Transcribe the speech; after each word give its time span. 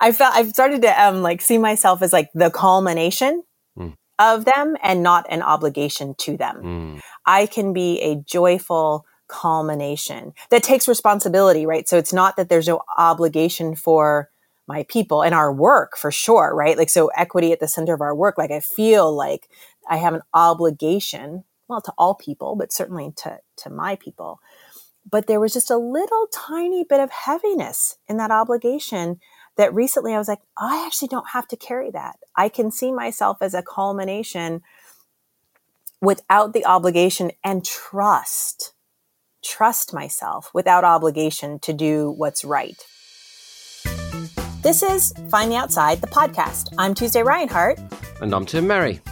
I 0.00 0.12
felt 0.12 0.34
I've 0.34 0.50
started 0.50 0.82
to 0.82 1.02
um 1.02 1.22
like 1.22 1.40
see 1.40 1.58
myself 1.58 2.02
as 2.02 2.12
like 2.12 2.30
the 2.34 2.50
culmination 2.50 3.42
Mm. 3.78 3.94
of 4.18 4.44
them 4.44 4.76
and 4.82 5.02
not 5.02 5.26
an 5.30 5.42
obligation 5.42 6.14
to 6.18 6.36
them. 6.36 6.56
Mm. 6.62 7.00
I 7.24 7.46
can 7.46 7.72
be 7.72 8.00
a 8.00 8.16
joyful 8.16 9.06
culmination 9.28 10.32
that 10.50 10.64
takes 10.64 10.88
responsibility, 10.88 11.66
right? 11.66 11.88
So 11.88 11.96
it's 11.96 12.12
not 12.12 12.36
that 12.36 12.48
there's 12.48 12.66
no 12.66 12.80
obligation 12.98 13.76
for 13.76 14.28
my 14.66 14.82
people 14.88 15.22
and 15.22 15.34
our 15.34 15.52
work 15.52 15.96
for 15.96 16.10
sure, 16.10 16.54
right? 16.54 16.76
Like, 16.76 16.90
so 16.90 17.12
equity 17.16 17.52
at 17.52 17.60
the 17.60 17.68
center 17.68 17.94
of 17.94 18.00
our 18.00 18.14
work. 18.14 18.36
Like, 18.38 18.50
I 18.50 18.60
feel 18.60 19.14
like 19.14 19.48
I 19.88 19.96
have 19.98 20.14
an 20.14 20.22
obligation, 20.34 21.44
well, 21.68 21.80
to 21.80 21.92
all 21.96 22.14
people, 22.14 22.56
but 22.56 22.72
certainly 22.72 23.12
to, 23.18 23.38
to 23.58 23.70
my 23.70 23.96
people. 23.96 24.40
But 25.08 25.26
there 25.26 25.40
was 25.40 25.52
just 25.52 25.70
a 25.70 25.76
little 25.76 26.26
tiny 26.32 26.84
bit 26.84 27.00
of 27.00 27.10
heaviness 27.10 27.96
in 28.08 28.16
that 28.18 28.30
obligation 28.30 29.20
that 29.60 29.74
recently 29.74 30.14
I 30.14 30.18
was 30.18 30.26
like, 30.26 30.40
I 30.58 30.86
actually 30.86 31.08
don't 31.08 31.28
have 31.34 31.46
to 31.48 31.56
carry 31.56 31.90
that. 31.90 32.16
I 32.34 32.48
can 32.48 32.70
see 32.70 32.90
myself 32.90 33.42
as 33.42 33.52
a 33.52 33.62
culmination 33.62 34.62
without 36.00 36.54
the 36.54 36.64
obligation 36.64 37.30
and 37.44 37.62
trust, 37.62 38.72
trust 39.44 39.92
myself 39.92 40.50
without 40.54 40.82
obligation 40.82 41.58
to 41.58 41.74
do 41.74 42.10
what's 42.10 42.42
right. 42.42 42.82
This 44.62 44.82
is 44.82 45.12
Find 45.30 45.52
the 45.52 45.56
Outside, 45.56 46.00
the 46.00 46.06
podcast. 46.06 46.72
I'm 46.78 46.94
Tuesday 46.94 47.22
Ryan-Hart. 47.22 47.78
And 48.22 48.34
I'm 48.34 48.46
Tim 48.46 48.66
Merry. 48.66 49.02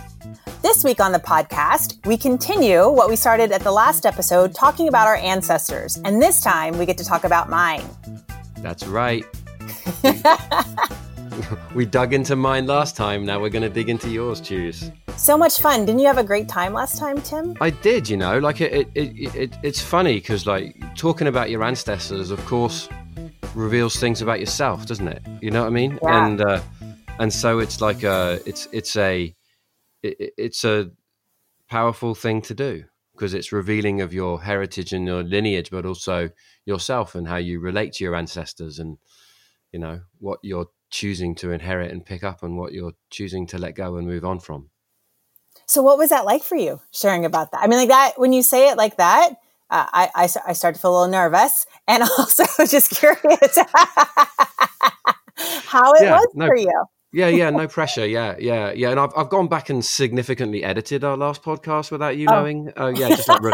This 0.63 0.83
week 0.83 0.99
on 0.99 1.13
the 1.13 1.19
podcast, 1.19 2.07
we 2.07 2.17
continue 2.17 2.89
what 2.89 3.11
we 3.11 3.17
started 3.17 3.53
at 3.53 3.61
the 3.61 3.73
last 3.73 4.07
episode 4.07 4.55
talking 4.55 4.89
about 4.89 5.07
our 5.07 5.17
ancestors. 5.17 5.99
And 6.07 6.23
this 6.23 6.41
time 6.41 6.79
we 6.79 6.87
get 6.87 6.97
to 6.97 7.05
talk 7.05 7.25
about 7.25 7.51
mine. 7.51 7.85
That's 8.61 8.87
right. 8.87 9.27
we 11.75 11.87
dug 11.87 12.13
into 12.13 12.37
mine 12.37 12.67
last 12.67 12.97
time. 12.97 13.25
Now 13.25 13.41
we're 13.41 13.51
going 13.51 13.63
to 13.63 13.69
dig 13.69 13.89
into 13.89 14.11
yours, 14.11 14.41
choose. 14.41 14.91
So 15.17 15.37
much 15.37 15.61
fun. 15.61 15.85
Didn't 15.85 16.01
you 16.01 16.07
have 16.07 16.19
a 16.19 16.25
great 16.25 16.49
time 16.49 16.73
last 16.73 16.99
time, 16.99 17.21
Tim? 17.21 17.57
I 17.61 17.71
did, 17.71 18.09
you 18.09 18.17
know, 18.17 18.39
like 18.39 18.61
it, 18.61 18.89
it, 18.95 19.13
it, 19.17 19.35
it 19.35 19.59
it's 19.63 19.81
funny 19.81 20.15
because 20.15 20.47
like 20.47 20.77
talking 20.97 21.27
about 21.27 21.51
your 21.51 21.63
ancestors, 21.65 22.31
of 22.31 22.45
course, 22.47 22.89
reveals 23.55 23.99
things 23.99 24.23
about 24.23 24.41
yourself, 24.41 24.87
doesn't 24.87 25.09
it? 25.09 25.23
You 25.41 25.51
know 25.51 25.63
what 25.63 25.69
I 25.69 25.71
mean? 25.71 25.99
Yeah. 26.03 26.27
And 26.27 26.41
uh, 26.41 26.61
and 27.19 27.33
so 27.33 27.59
it's 27.59 27.81
like 27.81 28.03
a, 28.05 28.41
it's 28.47 28.69
it's 28.73 28.97
a, 28.97 29.35
it, 30.03 30.35
it's 30.37 30.65
a 30.65 30.91
powerful 31.69 32.15
thing 32.15 32.41
to 32.43 32.55
do 32.55 32.85
because 33.13 33.35
it's 33.35 33.51
revealing 33.51 34.01
of 34.01 34.15
your 34.15 34.43
heritage 34.43 34.93
and 34.93 35.07
your 35.07 35.25
lineage, 35.25 35.71
but 35.71 35.85
also 35.85 36.31
yourself 36.65 37.17
and 37.17 37.27
how 37.27 37.37
you 37.37 37.59
relate 37.59 37.93
to 37.95 38.05
your 38.05 38.15
ancestors 38.15 38.79
and 38.79 38.99
you 39.73 39.79
know 39.79 40.01
what 40.19 40.39
you're 40.43 40.67
choosing 40.91 41.35
to 41.37 41.51
inherit 41.53 41.91
and 41.91 42.05
pick 42.05 42.25
up 42.25 42.43
and 42.43 42.57
what 42.57 42.73
you're 42.73 42.93
choosing 43.11 43.47
to 43.49 43.59
let 43.59 43.75
go 43.75 43.97
and 43.97 44.07
move 44.07 44.25
on 44.25 44.41
from. 44.41 44.71
So, 45.67 45.83
what 45.83 45.99
was 45.99 46.09
that 46.11 46.25
like 46.25 46.43
for 46.43 46.57
you 46.57 46.81
sharing 46.93 47.25
about 47.25 47.53
that? 47.53 47.63
I 47.63 47.67
mean, 47.67 47.79
like 47.79 47.89
that, 47.91 48.13
when 48.17 48.33
you 48.33 48.43
say 48.43 48.71
it 48.71 48.77
like 48.79 48.97
that, 48.97 49.31
uh, 49.71 49.87
I, 49.93 50.09
I, 50.15 50.29
I 50.47 50.53
start 50.55 50.77
to 50.77 50.81
feel 50.81 50.93
a 50.93 50.95
little 51.01 51.13
nervous 51.13 51.67
and 51.89 52.03
also 52.03 52.45
just 52.67 52.91
curious 52.91 53.59
how 55.67 55.93
it 55.93 56.03
Yeah, 56.03 56.17
was 56.17 56.29
no. 56.35 56.47
for 56.47 56.57
you. 56.57 56.85
Yeah, 57.13 57.29
yeah, 57.29 57.49
no 57.51 57.67
pressure. 57.69 58.07
Yeah, 58.07 58.37
yeah, 58.39 58.71
yeah. 58.73 58.91
And 58.91 59.01
I've 59.01 59.13
I've 59.17 59.31
gone 59.31 59.49
back 59.49 59.71
and 59.71 59.83
significantly 59.85 60.63
edited 60.63 61.05
our 61.05 61.17
last 61.17 61.43
podcast 61.43 61.91
without 61.91 62.17
you 62.19 62.27
Oh. 62.29 62.33
knowing. 62.33 62.71
Oh, 62.77 62.89
yeah, 62.89 63.09
just 63.09 63.29
like 63.29 63.41
re- 63.43 63.53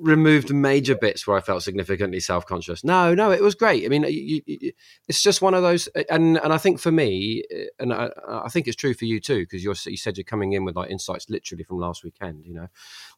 removed 0.00 0.52
major 0.52 0.94
bits 0.94 1.26
where 1.26 1.36
I 1.36 1.40
felt 1.40 1.62
significantly 1.62 2.20
self 2.20 2.46
conscious. 2.46 2.82
No, 2.84 3.14
no, 3.14 3.30
it 3.30 3.42
was 3.42 3.54
great. 3.54 3.84
I 3.84 3.88
mean, 3.88 4.02
you, 4.04 4.40
you, 4.46 4.72
it's 5.08 5.22
just 5.22 5.42
one 5.42 5.54
of 5.54 5.62
those, 5.62 5.88
and 6.10 6.38
and 6.38 6.52
I 6.52 6.58
think 6.58 6.80
for 6.80 6.90
me, 6.90 7.44
uh, 7.54 7.64
and 7.78 7.92
I, 7.92 8.10
I 8.28 8.48
think 8.48 8.66
it's 8.66 8.76
true 8.76 8.94
for 8.94 9.04
you 9.04 9.20
too, 9.20 9.40
because 9.40 9.62
you 9.62 9.72
you 9.86 9.96
said 9.96 10.16
you're 10.16 10.24
coming 10.24 10.52
in 10.52 10.64
with 10.64 10.76
like 10.76 10.90
insights 10.90 11.30
literally 11.30 11.64
from 11.64 11.78
last 11.78 12.04
weekend. 12.04 12.44
You 12.44 12.54
know, 12.54 12.68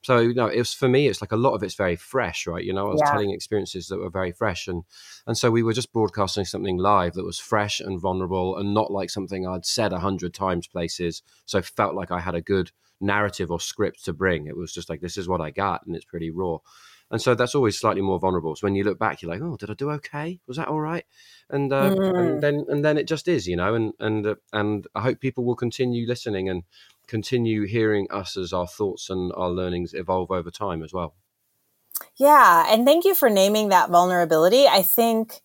so 0.03 0.19
you 0.19 0.35
know, 0.35 0.47
it 0.49 0.59
was 0.59 0.75
for 0.75 0.89
me. 0.89 1.09
It's 1.09 1.21
like 1.21 1.33
a 1.33 1.37
lot 1.37 1.55
of 1.55 1.63
it's 1.63 1.75
very 1.75 1.97
fresh, 1.97 2.47
right? 2.47 2.65
You 2.65 2.73
know, 2.73 2.89
I 2.89 2.93
was 2.93 3.01
Yeah. 3.01 3.11
telling 3.11 3.31
experiences 3.31 3.89
that 3.89 3.99
were 3.99 4.11
very 4.11 4.33
fresh, 4.33 4.69
and 4.69 4.85
and 5.27 5.37
so 5.37 5.51
we 5.51 5.63
were 5.63 5.73
just 5.73 5.93
broadcasting 5.93 6.45
something 6.45 6.77
live 6.77 7.15
that 7.15 7.25
was 7.25 7.39
fresh 7.39 7.81
and 7.81 8.01
vulnerable, 8.01 8.57
and 8.59 8.75
not 8.75 8.91
like 8.91 9.11
something 9.11 9.47
I'd 9.47 9.67
said 9.67 9.93
a 9.93 10.01
hundred 10.01 10.35
times 10.35 10.67
places. 10.67 11.23
So 11.47 11.63
felt 11.63 11.95
like 11.95 12.11
I 12.11 12.21
had 12.21 12.35
a 12.35 12.41
good 12.41 12.71
narrative 13.01 13.51
or 13.51 13.61
script 13.61 14.05
to 14.05 14.13
bring. 14.13 14.47
It 14.47 14.57
was 14.57 14.73
just 14.73 14.89
like 14.89 15.01
this 15.01 15.17
is 15.17 15.29
what 15.29 15.41
I 15.41 15.51
got, 15.51 15.87
and 15.87 15.95
it's 15.97 16.05
pretty 16.05 16.31
raw. 16.31 16.59
And 17.11 17.23
so 17.23 17.37
that's 17.37 17.55
always 17.55 17.79
slightly 17.79 18.03
more 18.03 18.19
vulnerable. 18.19 18.57
So 18.57 18.67
when 18.67 18.75
you 18.75 18.83
look 18.83 18.99
back, 18.99 19.23
you're 19.23 19.31
like, 19.31 19.41
oh, 19.41 19.57
did 19.57 19.71
I 19.71 19.75
do 19.75 19.91
okay? 19.93 20.41
Was 20.49 20.57
that 20.57 20.67
all 20.67 20.81
right? 20.81 21.05
And 21.49 21.73
uh, 21.73 21.91
Mm. 21.91 22.19
and 22.19 22.43
then 22.43 22.65
and 22.69 22.85
then 22.85 22.99
it 22.99 23.07
just 23.07 23.29
is, 23.29 23.47
you 23.47 23.57
know. 23.57 23.75
And 23.75 23.93
and 24.01 24.27
uh, 24.27 24.35
and 24.53 24.87
I 24.95 25.03
hope 25.03 25.21
people 25.21 25.45
will 25.45 25.55
continue 25.57 26.07
listening 26.07 26.49
and 26.49 26.65
continue 27.07 27.65
hearing 27.65 28.09
us 28.11 28.37
as 28.37 28.53
our 28.53 28.67
thoughts 28.67 29.09
and 29.09 29.33
our 29.37 29.51
learnings 29.51 29.95
evolve 29.95 30.33
over 30.33 30.51
time 30.51 30.83
as 30.83 30.93
well. 30.93 31.15
Yeah, 32.17 32.67
and 32.69 32.85
thank 32.85 33.05
you 33.05 33.15
for 33.15 33.31
naming 33.31 33.69
that 33.69 33.91
vulnerability. 33.91 34.67
I 34.67 34.83
think 34.83 35.43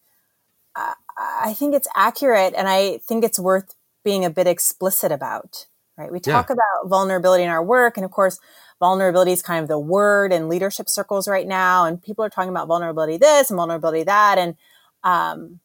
uh, 0.75 0.93
I 1.17 1.53
think 1.53 1.75
it's 1.75 1.87
accurate, 1.95 2.53
and 2.57 2.67
I 2.67 2.97
think 2.99 3.23
it's 3.23 3.39
worth 3.39 3.75
being 4.03 4.25
a 4.25 4.29
bit 4.29 4.47
explicit 4.47 5.11
about. 5.11 5.67
Right? 6.01 6.11
We 6.11 6.19
Yeah. 6.25 6.33
talk 6.33 6.49
about 6.49 6.85
vulnerability 6.85 7.43
in 7.43 7.49
our 7.49 7.63
work, 7.63 7.97
and 7.97 8.05
of 8.05 8.11
course, 8.11 8.39
vulnerability 8.79 9.31
is 9.31 9.41
kind 9.41 9.61
of 9.61 9.67
the 9.67 9.79
word 9.79 10.33
in 10.33 10.49
leadership 10.49 10.89
circles 10.89 11.27
right 11.27 11.47
now, 11.47 11.85
and 11.85 12.01
people 12.01 12.25
are 12.25 12.29
talking 12.29 12.49
about 12.49 12.67
vulnerability 12.67 13.17
this 13.17 13.49
and 13.49 13.57
vulnerability 13.57 14.03
that, 14.03 14.37
and 14.37 14.55
um, 15.03 15.59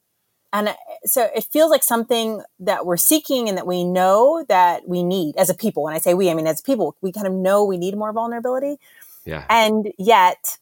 and 0.52 0.74
so 1.04 1.28
it 1.34 1.44
feels 1.44 1.70
like 1.70 1.82
something 1.82 2.42
that 2.60 2.86
we're 2.86 2.96
seeking 2.96 3.48
and 3.48 3.58
that 3.58 3.66
we 3.66 3.84
know 3.84 4.44
that 4.48 4.86
we 4.86 5.02
need 5.02 5.36
as 5.36 5.50
a 5.50 5.54
people. 5.54 5.82
When 5.82 5.94
I 5.94 5.98
say 5.98 6.14
we, 6.14 6.30
I 6.30 6.34
mean 6.34 6.46
as 6.46 6.60
people, 6.60 6.96
we 7.00 7.12
kind 7.12 7.26
of 7.26 7.32
know 7.32 7.64
we 7.64 7.78
need 7.78 7.96
more 7.96 8.12
vulnerability. 8.12 8.78
Yeah. 9.24 9.44
And 9.50 9.92
yet, 9.98 10.58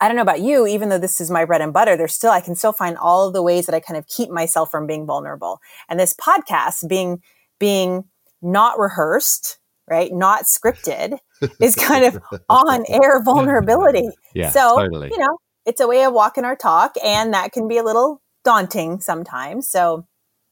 I 0.00 0.08
don't 0.08 0.16
know 0.16 0.22
about 0.22 0.40
you, 0.40 0.66
even 0.66 0.88
though 0.88 0.98
this 0.98 1.20
is 1.20 1.30
my 1.30 1.44
bread 1.44 1.60
and 1.60 1.72
butter, 1.72 1.96
there's 1.96 2.12
still, 2.12 2.32
I 2.32 2.40
can 2.40 2.56
still 2.56 2.72
find 2.72 2.98
all 2.98 3.28
of 3.28 3.34
the 3.34 3.42
ways 3.42 3.66
that 3.66 3.74
I 3.74 3.78
kind 3.78 3.96
of 3.96 4.08
keep 4.08 4.30
myself 4.30 4.68
from 4.68 4.84
being 4.84 5.06
vulnerable. 5.06 5.60
And 5.88 6.00
this 6.00 6.12
podcast 6.12 6.88
being, 6.88 7.22
being 7.60 8.04
not 8.42 8.78
rehearsed, 8.78 9.58
right? 9.88 10.12
Not 10.12 10.44
scripted 10.44 11.18
is 11.60 11.76
kind 11.76 12.04
of 12.04 12.22
on 12.48 12.84
air 12.88 13.22
vulnerability. 13.22 14.08
Yeah. 14.34 14.48
so, 14.48 14.76
totally. 14.76 15.10
you 15.10 15.18
know, 15.18 15.36
it's 15.66 15.82
a 15.82 15.86
way 15.86 16.04
of 16.04 16.14
walking 16.14 16.46
our 16.46 16.56
talk 16.56 16.94
and 17.04 17.34
that 17.34 17.52
can 17.52 17.68
be 17.68 17.76
a 17.76 17.82
little 17.82 18.22
daunting 18.44 18.98
sometimes. 19.00 19.68
So 19.68 20.06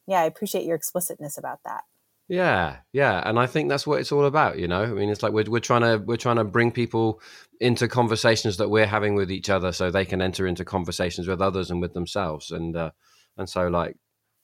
yeah, 0.07 0.21
I 0.21 0.25
appreciate 0.25 0.67
your 0.67 0.77
explicitness 0.77 1.39
about 1.39 1.61
that. 1.65 1.85
Yeah, 2.29 2.77
yeah, 2.93 3.21
and 3.25 3.41
I 3.41 3.47
think 3.47 3.69
that's 3.69 3.89
what 3.89 4.01
it's 4.01 4.13
all 4.13 4.25
about. 4.25 4.57
You 4.57 4.69
know, 4.69 4.83
I 4.83 4.87
mean, 4.87 5.09
it's 5.09 5.21
like 5.23 5.33
we're 5.33 5.51
we're 5.51 5.59
trying 5.59 5.83
to 5.83 5.99
we're 5.99 6.17
trying 6.17 6.37
to 6.37 6.45
bring 6.45 6.71
people 6.71 7.21
into 7.61 7.89
conversations 7.89 8.57
that 8.59 8.69
we're 8.69 8.87
having 8.87 9.17
with 9.17 9.33
each 9.33 9.51
other, 9.51 9.73
so 9.73 9.91
they 9.91 10.05
can 10.05 10.23
enter 10.23 10.47
into 10.47 10.65
conversations 10.65 11.27
with 11.27 11.43
others 11.43 11.73
and 11.73 11.81
with 11.81 11.93
themselves. 11.93 12.53
And 12.53 12.77
uh, 12.77 12.93
and 13.37 13.49
so, 13.49 13.67
like, 13.67 13.97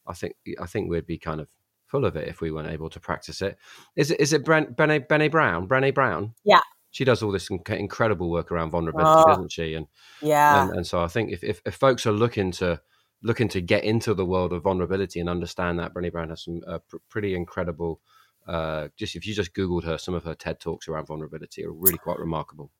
I 0.05 0.15
think 0.15 0.35
I 0.61 0.67
think 0.67 0.91
we'd 0.91 1.07
be 1.07 1.19
kind 1.19 1.41
of 1.41 1.47
full 1.87 2.05
of 2.05 2.17
it 2.17 2.29
if 2.29 2.41
we 2.41 2.51
weren't 2.51 2.71
able 2.71 2.91
to 2.91 3.01
practice 3.01 3.43
it. 3.43 3.57
Is 3.97 4.11
it 4.11 4.21
is 4.21 4.33
it 4.33 4.45
Bren, 4.45 4.75
Brown? 4.77 5.69
Brene 5.69 5.95
Brown? 5.95 6.35
Yeah. 6.45 6.61
She 6.91 7.05
does 7.05 7.23
all 7.23 7.31
this 7.33 7.49
inc- 7.51 7.79
incredible 7.79 8.31
work 8.31 8.51
around 8.51 8.71
vulnerability, 8.71 9.23
Oh. 9.23 9.29
doesn't 9.29 9.53
she? 9.53 9.75
And 9.75 9.87
Yeah. 10.23 10.63
and, 10.69 10.77
and 10.79 10.87
so 10.87 11.03
I 11.03 11.09
think 11.09 11.31
if, 11.33 11.45
if, 11.45 11.61
if 11.67 11.75
folks 11.75 12.07
are 12.07 12.13
looking 12.13 12.51
to 12.53 12.81
looking 13.23 13.49
to 13.49 13.61
get 13.61 13.85
into 13.85 14.15
the 14.15 14.25
world 14.25 14.53
of 14.53 14.63
vulnerability 14.63 15.21
and 15.21 15.29
understand 15.29 15.79
that, 15.79 15.93
Brené 15.95 16.13
Brown 16.13 16.29
has 16.31 16.45
some 16.45 16.61
uh, 16.67 16.79
pr- 16.89 16.97
pretty 17.09 17.35
incredible. 17.35 18.01
Uh, 18.47 18.89
just 18.97 19.17
if 19.17 19.27
you 19.27 19.35
just 19.35 19.53
googled 19.55 19.85
her, 19.85 19.99
some 19.99 20.15
of 20.15 20.23
her 20.25 20.35
TED 20.35 20.61
talks 20.61 20.87
around 20.87 21.07
vulnerability 21.07 21.65
are 21.65 21.73
really 21.73 21.99
quite 21.99 22.19
remarkable. 22.19 22.71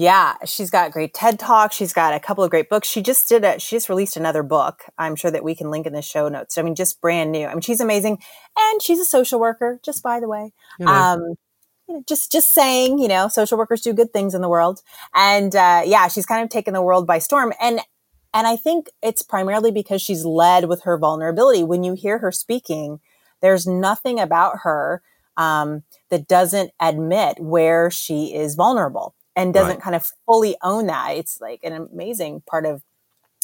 Yeah, 0.00 0.34
she's 0.44 0.70
got 0.70 0.92
great 0.92 1.12
TED 1.12 1.40
Talks. 1.40 1.74
She's 1.74 1.92
got 1.92 2.14
a 2.14 2.20
couple 2.20 2.44
of 2.44 2.50
great 2.50 2.68
books. 2.68 2.86
She 2.86 3.02
just 3.02 3.28
did 3.28 3.42
a, 3.42 3.58
she 3.58 3.74
just 3.74 3.88
released 3.88 4.16
another 4.16 4.44
book. 4.44 4.84
I'm 4.96 5.16
sure 5.16 5.32
that 5.32 5.42
we 5.42 5.56
can 5.56 5.72
link 5.72 5.86
in 5.86 5.92
the 5.92 6.02
show 6.02 6.28
notes. 6.28 6.56
I 6.56 6.62
mean, 6.62 6.76
just 6.76 7.00
brand 7.00 7.32
new. 7.32 7.48
I 7.48 7.52
mean, 7.52 7.62
she's 7.62 7.80
amazing. 7.80 8.22
And 8.56 8.80
she's 8.80 9.00
a 9.00 9.04
social 9.04 9.40
worker, 9.40 9.80
just 9.84 10.04
by 10.04 10.20
the 10.20 10.28
way. 10.28 10.52
You 10.78 10.86
know, 10.86 10.92
Um, 10.92 11.20
you 11.88 11.94
know, 11.94 12.04
just, 12.06 12.30
just 12.30 12.54
saying, 12.54 13.00
you 13.00 13.08
know, 13.08 13.26
social 13.26 13.58
workers 13.58 13.80
do 13.80 13.92
good 13.92 14.12
things 14.12 14.36
in 14.36 14.40
the 14.40 14.48
world. 14.48 14.82
And, 15.16 15.56
uh, 15.56 15.82
yeah, 15.84 16.06
she's 16.06 16.26
kind 16.26 16.44
of 16.44 16.48
taken 16.48 16.74
the 16.74 16.82
world 16.82 17.04
by 17.04 17.18
storm. 17.18 17.52
And, 17.60 17.80
and 18.32 18.46
I 18.46 18.54
think 18.54 18.90
it's 19.02 19.24
primarily 19.24 19.72
because 19.72 20.00
she's 20.00 20.24
led 20.24 20.68
with 20.68 20.84
her 20.84 20.96
vulnerability. 20.96 21.64
When 21.64 21.82
you 21.82 21.94
hear 21.94 22.18
her 22.18 22.30
speaking, 22.30 23.00
there's 23.42 23.66
nothing 23.66 24.20
about 24.20 24.58
her, 24.62 25.02
um, 25.36 25.82
that 26.10 26.28
doesn't 26.28 26.70
admit 26.80 27.40
where 27.40 27.90
she 27.90 28.32
is 28.32 28.54
vulnerable 28.54 29.16
and 29.38 29.54
doesn't 29.54 29.74
Right. 29.74 29.82
kind 29.82 29.96
of 29.96 30.10
fully 30.26 30.56
own 30.62 30.86
that. 30.88 31.16
It's 31.16 31.40
like 31.40 31.60
an 31.64 31.72
amazing 31.72 32.42
part 32.50 32.66
of 32.66 32.82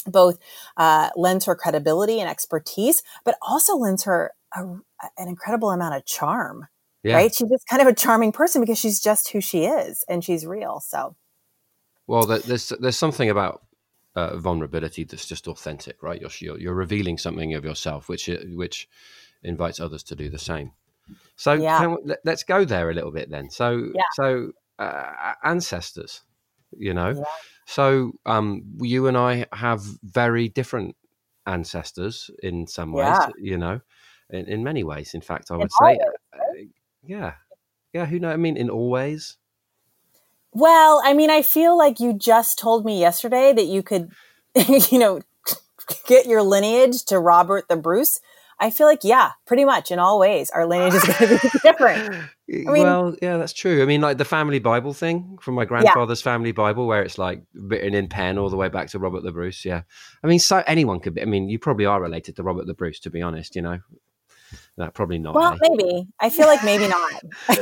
both 0.06 0.38
uh, 0.76 1.10
lends 1.16 1.46
her 1.46 1.54
credibility 1.54 2.20
and 2.20 2.28
expertise, 2.28 3.02
but 3.24 3.36
also 3.40 3.76
lends 3.76 4.04
her 4.04 4.32
a, 4.54 4.62
an 5.18 5.28
incredible 5.28 5.70
amount 5.70 5.94
of 5.94 6.04
charm. 6.04 6.68
yeah. 7.02 7.16
Right? 7.16 7.34
She's 7.34 7.48
just 7.48 7.66
kind 7.68 7.80
of 7.82 7.88
a 7.88 7.94
charming 7.94 8.32
person 8.32 8.60
because 8.60 8.78
she's 8.78 9.00
just 9.00 9.30
who 9.30 9.40
she 9.40 9.64
is 9.66 10.04
and 10.08 10.24
she's 10.24 10.44
real. 10.46 10.80
So 10.80 11.16
Well, 12.06 12.26
there's 12.26 12.68
there's 12.80 12.98
something 12.98 13.30
about 13.30 13.62
uh, 14.16 14.36
vulnerability 14.36 15.04
that's 15.04 15.26
just 15.26 15.48
authentic, 15.48 16.02
right? 16.02 16.20
You're, 16.20 16.30
you're, 16.40 16.58
you're 16.58 16.74
revealing 16.74 17.18
something 17.18 17.54
of 17.54 17.64
yourself, 17.64 18.08
which 18.08 18.28
which 18.48 18.88
invites 19.42 19.80
others 19.80 20.02
to 20.04 20.16
do 20.16 20.28
the 20.30 20.38
same. 20.38 20.72
So 21.36 21.54
Yeah. 21.54 21.86
we, 21.88 21.96
let, 22.04 22.26
us 22.28 22.42
go 22.44 22.64
there 22.64 22.90
a 22.90 22.94
little 22.94 23.10
bit 23.12 23.30
then. 23.30 23.50
So 23.50 23.92
Yeah. 23.94 24.02
so 24.14 24.52
uh, 24.78 25.34
ancestors, 25.42 26.22
you 26.76 26.94
know. 26.94 27.10
Yeah. 27.10 27.24
So 27.66 28.12
um, 28.26 28.62
you 28.80 29.06
and 29.06 29.16
I 29.16 29.46
have 29.52 29.82
very 30.02 30.48
different 30.48 30.96
ancestors 31.46 32.30
in 32.42 32.66
some 32.66 32.92
ways, 32.92 33.06
Yeah. 33.06 33.28
you 33.38 33.58
know, 33.58 33.80
in, 34.30 34.46
in 34.46 34.64
many 34.64 34.84
ways. 34.84 35.14
In 35.14 35.20
fact, 35.20 35.50
I 35.50 35.56
would 35.56 35.70
all 35.80 35.86
say, 35.86 35.94
ways, 35.98 36.00
uh, 36.32 36.62
yeah, 37.06 37.34
yeah. 37.92 38.06
Who 38.06 38.18
know? 38.18 38.30
I 38.30 38.36
mean, 38.36 38.56
in 38.56 38.70
all 38.70 38.90
ways. 38.90 39.36
Well, 40.52 41.02
I 41.04 41.14
mean, 41.14 41.30
I 41.30 41.42
feel 41.42 41.76
like 41.76 41.98
you 42.00 42.12
just 42.12 42.58
told 42.58 42.84
me 42.84 43.00
yesterday 43.00 43.52
that 43.52 43.64
you 43.64 43.82
could, 43.82 44.12
you 44.90 44.98
know, 44.98 45.20
get 46.06 46.26
your 46.26 46.42
lineage 46.42 47.04
to 47.06 47.18
Robert 47.18 47.68
the 47.68 47.76
Bruce. 47.76 48.20
I 48.64 48.70
feel 48.70 48.86
like, 48.86 49.04
yeah, 49.04 49.32
pretty 49.46 49.66
much 49.66 49.90
in 49.90 49.98
all 49.98 50.18
ways, 50.18 50.48
our 50.48 50.66
lineage 50.66 50.94
is 50.94 51.04
going 51.04 51.38
to 51.38 51.38
be 51.42 51.58
different. 51.62 52.24
mean- 52.48 52.82
well, 52.82 53.14
yeah, 53.20 53.36
that's 53.36 53.52
true. 53.52 53.82
I 53.82 53.84
mean, 53.84 54.00
like 54.00 54.16
the 54.16 54.24
family 54.24 54.58
Bible 54.58 54.94
thing 54.94 55.36
from 55.42 55.54
my 55.54 55.66
grandfather's 55.66 56.22
family 56.22 56.52
Bible, 56.52 56.86
where 56.86 57.02
it's 57.02 57.18
like 57.18 57.42
written 57.52 57.92
in 57.92 58.08
pen 58.08 58.38
all 58.38 58.48
the 58.48 58.56
way 58.56 58.70
back 58.70 58.88
to 58.88 58.98
Robert 58.98 59.22
the 59.22 59.32
Bruce. 59.32 59.66
Yeah, 59.66 59.82
I 60.22 60.28
mean, 60.28 60.38
so 60.38 60.64
anyone 60.66 61.00
could 61.00 61.14
be. 61.14 61.20
I 61.20 61.26
mean, 61.26 61.50
you 61.50 61.58
probably 61.58 61.84
are 61.84 62.00
related 62.00 62.36
to 62.36 62.42
Robert 62.42 62.66
the 62.66 62.72
Bruce, 62.72 63.00
to 63.00 63.10
be 63.10 63.20
honest. 63.20 63.54
You 63.54 63.60
know, 63.60 63.80
no, 64.78 64.88
probably 64.90 65.18
not. 65.18 65.34
Well, 65.34 65.52
eh? 65.52 65.58
maybe. 65.60 66.08
I 66.18 66.30
feel 66.30 66.46
like 66.46 66.64
maybe 66.64 66.88
not. 66.88 67.12
yeah, 67.48 67.58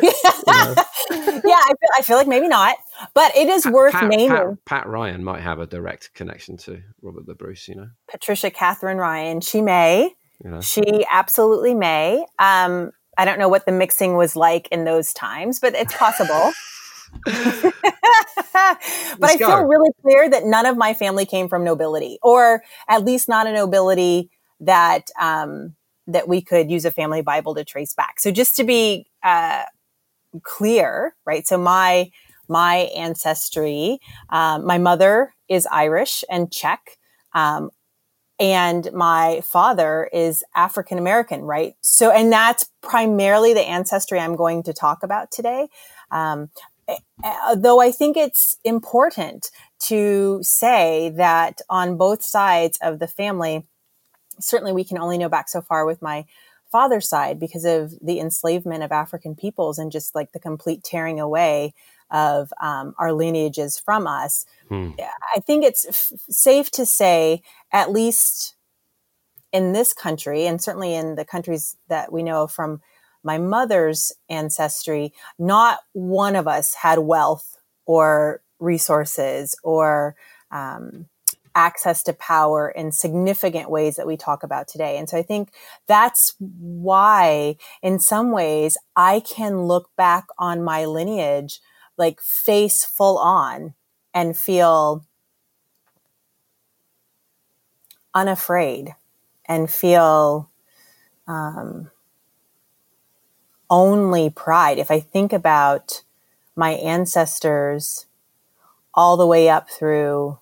I 1.11 1.73
feel, 1.81 1.91
I 1.99 2.03
feel 2.03 2.17
like 2.17 2.29
maybe 2.29 2.47
not. 2.47 2.77
But 3.13 3.37
it 3.37 3.49
is 3.49 3.65
Pat- 3.65 3.73
worth 3.73 3.93
Pat, 3.93 4.09
naming 4.09 4.29
Pat, 4.29 4.65
Pat 4.67 4.87
Ryan 4.87 5.25
might 5.25 5.41
have 5.41 5.59
a 5.59 5.67
direct 5.67 6.15
connection 6.15 6.57
to 6.59 6.81
Robert 7.03 7.27
the 7.27 7.35
Bruce. 7.35 7.67
You 7.67 7.75
know, 7.75 7.89
Patricia 8.09 8.53
Catherine 8.53 8.99
Ryan. 8.99 9.41
She 9.41 9.61
may. 9.63 10.15
You 10.45 10.51
know. 10.51 10.61
She 10.61 11.05
absolutely 11.11 11.75
may. 11.75 12.25
Um, 12.39 12.93
I 13.19 13.25
don't 13.25 13.39
know 13.39 13.49
what 13.49 13.67
the 13.67 13.73
mixing 13.73 14.17
was 14.17 14.37
like 14.37 14.69
in 14.69 14.85
those 14.85 15.13
times, 15.13 15.61
but 15.61 15.75
it's 15.75 15.97
possible. 15.97 16.53
but 17.25 17.37
I 18.55 18.79
Let's 19.21 19.37
feel 19.37 19.49
go. 19.49 19.63
really 19.63 19.91
clear 20.01 20.31
that 20.31 20.45
none 20.45 20.67
of 20.67 20.77
my 20.77 20.95
family 20.95 21.27
came 21.27 21.49
from 21.49 21.65
nobility, 21.65 22.19
or 22.23 22.63
at 22.89 23.05
least 23.05 23.29
not 23.29 23.47
a 23.47 23.53
nobility 23.53 24.31
that 24.61 25.09
um, 25.21 25.75
that 26.07 26.27
we 26.29 26.41
could 26.41 26.71
use 26.71 26.85
a 26.85 26.91
family 26.91 27.23
Bible 27.23 27.55
to 27.55 27.65
trace 27.65 27.93
back. 27.93 28.19
So 28.19 28.31
just 28.31 28.57
to 28.57 28.65
be 28.65 29.07
uh, 29.23 29.65
clear, 30.43 31.15
right? 31.27 31.47
So 31.47 31.59
my 31.59 32.11
my 32.49 32.91
ancestry, 32.97 33.99
um, 34.31 34.67
my 34.67 34.79
mother 34.79 35.35
is 35.49 35.67
Irish 35.71 36.25
and 36.31 36.51
Czech. 36.51 36.99
Um, 37.35 37.71
and 38.43 38.93
my 38.93 39.41
father 39.45 40.11
is 40.13 40.43
African 40.53 40.99
American, 40.99 41.43
right? 41.43 41.77
So, 41.81 42.11
and 42.11 42.33
that's 42.33 42.69
primarily 42.83 43.55
the 43.55 43.61
ancestry 43.61 44.19
I'm 44.19 44.35
going 44.35 44.65
to 44.65 44.73
talk 44.73 45.05
about 45.05 45.31
today. 45.31 45.69
Um, 46.11 46.51
eh, 46.89 46.97
eh, 47.23 47.55
though 47.57 47.81
I 47.81 47.93
think 47.93 48.17
it's 48.17 48.57
important 48.65 49.53
to 49.85 50.41
say 50.43 51.13
that 51.15 51.61
on 51.71 51.97
both 51.97 52.25
sides 52.25 52.81
of 52.83 52.99
the 52.99 53.07
family, 53.07 53.65
certainly 54.41 54.73
we 54.73 54.83
can 54.83 54.99
only 54.99 55.19
know 55.19 55.29
back 55.29 55.49
so 55.49 55.63
far 55.63 55.87
with 55.87 56.03
my 56.03 56.25
father's 56.73 57.09
side 57.09 57.39
because 57.39 57.65
of 57.65 57.95
the 58.01 58.19
enslavement 58.19 58.83
of 58.83 58.91
African 58.91 59.37
peoples 59.37 59.79
and 59.79 59.93
just 59.93 60.17
like 60.17 60.33
the 60.33 60.41
complete 60.41 60.83
tearing 60.83 61.21
away 61.21 61.75
of 62.13 62.53
um, 62.61 62.95
our 62.99 63.13
lineages 63.13 63.79
from 63.79 64.07
us. 64.07 64.45
Hmm. 64.69 64.91
I 65.35 65.41
think 65.41 65.65
it's 65.65 65.87
f- 65.89 66.13
safe 66.29 66.71
to 66.73 66.87
say, 66.87 67.43
at 67.73 67.91
least 67.91 68.55
in 69.53 69.73
this 69.73 69.93
country, 69.93 70.47
and 70.47 70.63
certainly 70.63 70.95
in 70.95 71.17
the 71.17 71.25
countries 71.25 71.77
that 71.89 72.13
we 72.13 72.23
know 72.23 72.47
from 72.47 72.81
my 73.25 73.39
mother's 73.39 74.13
ancestry, 74.29 75.13
not 75.39 75.81
one 75.93 76.37
of 76.37 76.47
us 76.47 76.75
had 76.75 76.99
wealth 77.01 77.59
or 77.87 78.43
resources 78.59 79.57
or 79.63 80.15
um, 80.51 81.07
access 81.55 82.03
to 82.03 82.13
power 82.13 82.71
in 82.71 82.93
significant 82.93 83.71
ways 83.71 83.97
that 83.97 84.07
we 84.07 84.17
talk 84.17 84.43
about 84.43 84.69
today. 84.69 84.97
And 84.97 85.09
so 85.09 85.19
I 85.19 85.23
think 85.23 85.51
that's 85.87 86.35
why, 86.39 87.57
in 87.83 87.99
some 87.99 88.33
ways, 88.33 88.77
I 88.97 89.21
can 89.21 89.63
look 89.63 89.91
back 89.97 90.25
on 90.39 90.63
my 90.63 90.85
lineage 90.85 91.61
like 92.03 92.21
face 92.21 92.85
full 92.85 93.17
on 93.17 93.75
and 94.13 94.37
feel 94.37 95.07
unafraid 98.13 98.97
and 99.47 99.71
feel 99.71 100.51
um, 101.29 101.93
only 103.71 104.29
pride. 104.31 104.79
If 104.79 104.91
I 104.91 104.99
think 104.99 105.33
about 105.33 106.03
my 106.57 106.73
ancestors 106.73 108.07
all 108.93 109.17
the 109.17 109.27
way 109.27 109.49
up 109.49 109.71
through 109.71 110.41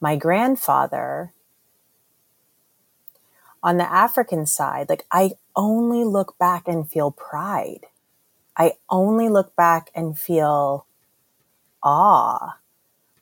my 0.00 0.16
grandfather 0.16 1.34
on 3.62 3.76
the 3.76 3.92
African 3.92 4.46
side, 4.46 4.88
like 4.88 5.04
I 5.12 5.32
only 5.54 6.02
look 6.02 6.38
back 6.38 6.66
and 6.66 6.88
feel 6.88 7.10
pride. 7.10 7.84
I 8.56 8.72
only 8.90 9.28
look 9.28 9.56
back 9.56 9.90
and 9.94 10.18
feel 10.18 10.86
awe. 11.82 12.58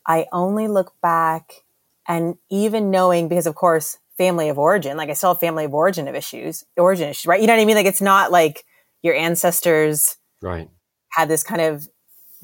I 0.07 0.27
only 0.33 0.69
look 0.69 0.95
back 1.03 1.65
and 2.09 2.37
even 2.51 2.91
knowing, 2.91 3.29
because 3.29 3.47
of 3.47 3.55
course, 3.55 3.99
family 4.19 4.49
of 4.49 4.59
origin, 4.59 4.97
like 4.97 5.09
I 5.09 5.15
still 5.15 5.31
have 5.35 5.41
family 5.41 5.65
of 5.65 5.75
origin 5.75 6.09
of 6.09 6.15
issues, 6.15 6.65
origin 6.77 7.09
issues, 7.09 7.27
right? 7.27 7.41
You 7.41 7.47
know 7.47 7.55
what 7.55 7.63
I 7.63 7.65
mean? 7.65 7.77
Like 7.77 7.87
it's 7.87 8.01
not 8.03 8.31
like 8.33 8.65
your 9.03 9.15
ancestors 9.15 10.17
Right. 10.41 10.69
had 11.13 11.29
this 11.29 11.43
kind 11.43 11.61
of 11.61 11.89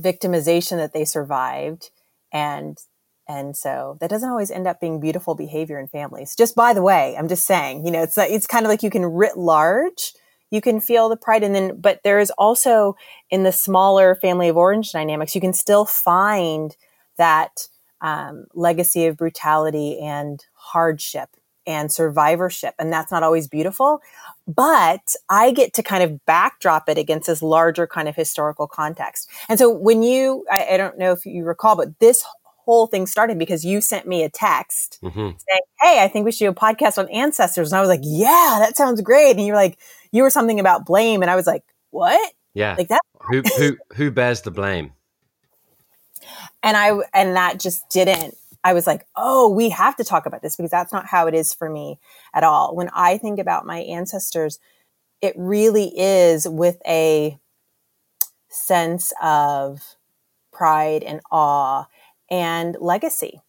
victimization 0.00 0.76
that 0.76 0.92
they 0.92 1.04
survived 1.04 1.90
and 2.32 2.78
and 3.28 3.56
so 3.56 3.98
that 4.00 4.08
doesn't 4.10 4.30
always 4.30 4.50
end 4.50 4.66
up 4.66 4.80
being 4.80 5.00
beautiful 5.00 5.34
behavior 5.34 5.78
in 5.78 5.88
families 5.88 6.36
just 6.36 6.54
by 6.54 6.72
the 6.72 6.82
way 6.82 7.16
i'm 7.18 7.26
just 7.26 7.44
saying 7.44 7.84
you 7.84 7.90
know 7.90 8.02
it's 8.02 8.16
it's 8.16 8.46
kind 8.46 8.64
of 8.64 8.70
like 8.70 8.82
you 8.84 8.90
can 8.90 9.04
writ 9.04 9.36
large 9.36 10.12
you 10.50 10.60
can 10.60 10.80
feel 10.80 11.08
the 11.08 11.16
pride 11.16 11.42
and 11.42 11.54
then 11.54 11.80
but 11.80 12.00
there 12.04 12.18
is 12.18 12.30
also 12.38 12.96
in 13.30 13.42
the 13.42 13.52
smaller 13.52 14.14
family 14.14 14.48
of 14.48 14.56
orange 14.56 14.92
dynamics 14.92 15.34
you 15.34 15.40
can 15.40 15.52
still 15.52 15.84
find 15.84 16.76
that 17.16 17.68
um, 18.00 18.46
legacy 18.54 19.06
of 19.06 19.16
brutality 19.16 19.98
and 19.98 20.44
hardship 20.54 21.30
and 21.66 21.92
survivorship 21.92 22.74
and 22.78 22.92
that's 22.92 23.12
not 23.12 23.22
always 23.22 23.48
beautiful 23.48 24.00
but 24.48 25.14
I 25.28 25.50
get 25.50 25.74
to 25.74 25.82
kind 25.82 26.02
of 26.02 26.24
backdrop 26.24 26.88
it 26.88 26.96
against 26.96 27.26
this 27.26 27.42
larger 27.42 27.86
kind 27.86 28.08
of 28.08 28.16
historical 28.16 28.66
context. 28.66 29.28
And 29.46 29.58
so 29.58 29.70
when 29.70 30.02
you, 30.02 30.46
I, 30.50 30.68
I 30.72 30.76
don't 30.78 30.96
know 30.96 31.12
if 31.12 31.26
you 31.26 31.44
recall, 31.44 31.76
but 31.76 31.98
this 31.98 32.24
whole 32.68 32.86
thing 32.86 33.06
started 33.06 33.38
because 33.38 33.64
you 33.64 33.80
sent 33.80 34.06
me 34.06 34.22
a 34.22 34.28
text 34.28 34.98
hmm 35.00 35.30
saying, 35.38 35.62
Hey, 35.80 36.02
I 36.02 36.08
think 36.08 36.26
we 36.26 36.32
should 36.32 36.44
do 36.44 36.50
a 36.50 36.54
podcast 36.54 36.98
on 36.98 37.08
ancestors. 37.08 37.72
And 37.72 37.78
I 37.78 37.80
was 37.80 37.88
like, 37.88 38.02
Yeah, 38.02 38.58
that 38.60 38.76
sounds 38.76 39.00
great. 39.00 39.36
And 39.36 39.46
you're 39.46 39.56
like, 39.56 39.78
You 40.12 40.22
were 40.22 40.28
something 40.28 40.60
about 40.60 40.84
blame. 40.84 41.22
And 41.22 41.30
I 41.30 41.36
was 41.36 41.46
like, 41.46 41.64
What? 41.90 42.32
Yeah. 42.52 42.74
Like 42.76 42.88
that? 42.88 43.00
who 43.30 43.42
who 43.56 43.76
who 43.94 44.10
bears 44.10 44.42
the 44.42 44.50
blame? 44.50 44.92
And 46.62 46.76
I, 46.76 46.92
and 47.14 47.36
that 47.36 47.58
just 47.58 47.88
didn't, 47.88 48.36
I 48.62 48.74
was 48.74 48.86
like, 48.86 49.06
Oh, 49.16 49.48
we 49.48 49.70
have 49.70 49.96
to 49.96 50.04
talk 50.04 50.26
about 50.26 50.42
this 50.42 50.54
because 50.54 50.70
that's 50.70 50.92
not 50.92 51.06
how 51.06 51.26
it 51.26 51.34
is 51.34 51.54
for 51.54 51.70
me 51.70 51.98
at 52.34 52.44
all. 52.44 52.76
When 52.76 52.90
I 52.90 53.16
think 53.16 53.38
about 53.38 53.64
my 53.64 53.78
ancestors, 53.78 54.58
it 55.22 55.32
really 55.38 55.90
is 55.98 56.46
with 56.46 56.76
a 56.86 57.38
sense 58.50 59.14
of 59.22 59.80
pride 60.52 61.02
and 61.02 61.20
awe 61.30 61.86
and 62.30 62.76
legacy 62.80 63.40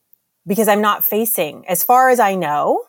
because 0.47 0.67
I'm 0.67 0.81
not 0.81 1.03
facing, 1.03 1.67
as 1.67 1.83
far 1.83 2.09
as 2.09 2.19
I 2.19 2.35
know, 2.35 2.85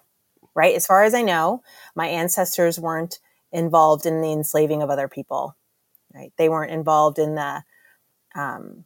right? 0.55 0.75
As 0.75 0.87
far 0.87 1.05
as 1.05 1.15
I 1.15 1.23
know, 1.23 1.63
my 1.95 2.07
ancestors 2.07 2.79
weren't 2.79 3.19
involved 3.53 4.07
in 4.07 4.21
the 4.21 4.33
enslaving 4.33 4.83
of 4.83 4.91
other 4.91 5.09
people, 5.09 5.57
right? 6.15 6.33
They 6.39 6.49
weren't 6.49 6.73
involved 6.73 7.19
in 7.19 7.35
the 7.35 7.63
um, 8.35 8.85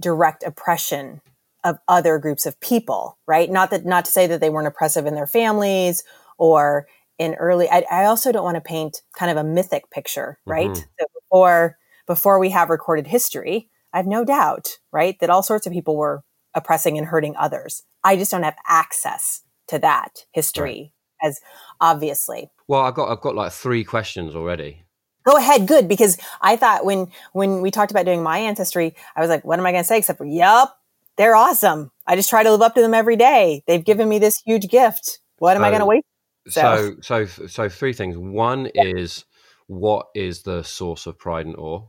direct 0.00 0.42
oppression 0.42 1.20
of 1.62 1.78
other 1.88 2.18
groups 2.18 2.46
of 2.46 2.60
people, 2.60 3.18
right? 3.26 3.50
Not 3.50 3.70
that, 3.70 3.84
not 3.86 4.04
to 4.04 4.12
say 4.12 4.26
that 4.26 4.40
they 4.40 4.50
weren't 4.50 4.66
oppressive 4.66 5.06
in 5.06 5.14
their 5.14 5.26
families 5.26 6.02
or 6.36 6.86
in 7.18 7.34
early. 7.34 7.68
I, 7.70 7.84
I 7.90 8.04
also 8.04 8.32
don't 8.32 8.44
want 8.44 8.56
to 8.56 8.60
paint 8.60 9.02
kind 9.16 9.30
of 9.30 9.36
a 9.36 9.44
mythic 9.44 9.90
picture, 9.90 10.38
right? 10.46 10.74
Mhm. 10.74 10.84
So 10.98 11.06
before 11.14 11.78
before 12.06 12.38
we 12.38 12.50
have 12.50 12.68
recorded 12.68 13.06
history, 13.06 13.70
I 13.94 13.98
have 13.98 14.06
no 14.06 14.24
doubt, 14.24 14.78
right, 14.92 15.16
that 15.20 15.30
all 15.30 15.42
sorts 15.42 15.66
of 15.66 15.72
people 15.72 15.96
were 15.96 16.22
oppressing 16.54 16.98
and 16.98 17.06
hurting 17.06 17.36
others. 17.36 17.82
I 18.02 18.16
just 18.16 18.30
don't 18.30 18.42
have 18.42 18.56
access 18.66 19.42
to 19.68 19.78
that 19.78 20.26
history 20.32 20.92
as 21.22 21.40
obviously. 21.80 22.50
Well, 22.68 22.82
I've 22.82 22.94
got 22.94 23.10
I've 23.10 23.20
got 23.20 23.34
like 23.34 23.52
three 23.52 23.84
questions 23.84 24.34
already. 24.34 24.84
Go 25.24 25.38
ahead, 25.38 25.66
good, 25.66 25.88
because 25.88 26.18
I 26.42 26.56
thought 26.56 26.84
when 26.84 27.08
when 27.32 27.62
we 27.62 27.70
talked 27.70 27.92
about 27.92 28.04
doing 28.04 28.22
my 28.22 28.38
ancestry, 28.38 28.94
I 29.16 29.20
was 29.20 29.30
like, 29.30 29.44
what 29.44 29.58
am 29.58 29.64
I 29.64 29.72
going 29.72 29.84
to 29.84 29.88
say 29.88 29.98
except 29.98 30.18
for, 30.18 30.26
"Yup, 30.26 30.76
they're 31.16 31.36
awesome. 31.36 31.90
I 32.06 32.16
just 32.16 32.28
try 32.28 32.42
to 32.42 32.50
live 32.50 32.62
up 32.62 32.74
to 32.74 32.82
them 32.82 32.94
every 32.94 33.16
day. 33.16 33.62
They've 33.66 33.84
given 33.84 34.08
me 34.08 34.18
this 34.18 34.42
huge 34.44 34.68
gift. 34.68 35.20
What 35.38 35.56
am 35.56 35.64
I 35.64 35.70
going 35.70 35.80
to 35.80 35.86
wait? 35.86 36.04
So. 36.48 36.96
so, 37.00 37.24
so, 37.26 37.46
so 37.46 37.68
three 37.68 37.92
things. 37.92 38.18
One 38.18 38.70
yeah. 38.74 38.84
is 38.84 39.24
what 39.66 40.08
is 40.14 40.42
the 40.42 40.62
source 40.62 41.06
of 41.06 41.18
pride 41.18 41.46
and 41.46 41.56
awe? 41.56 41.86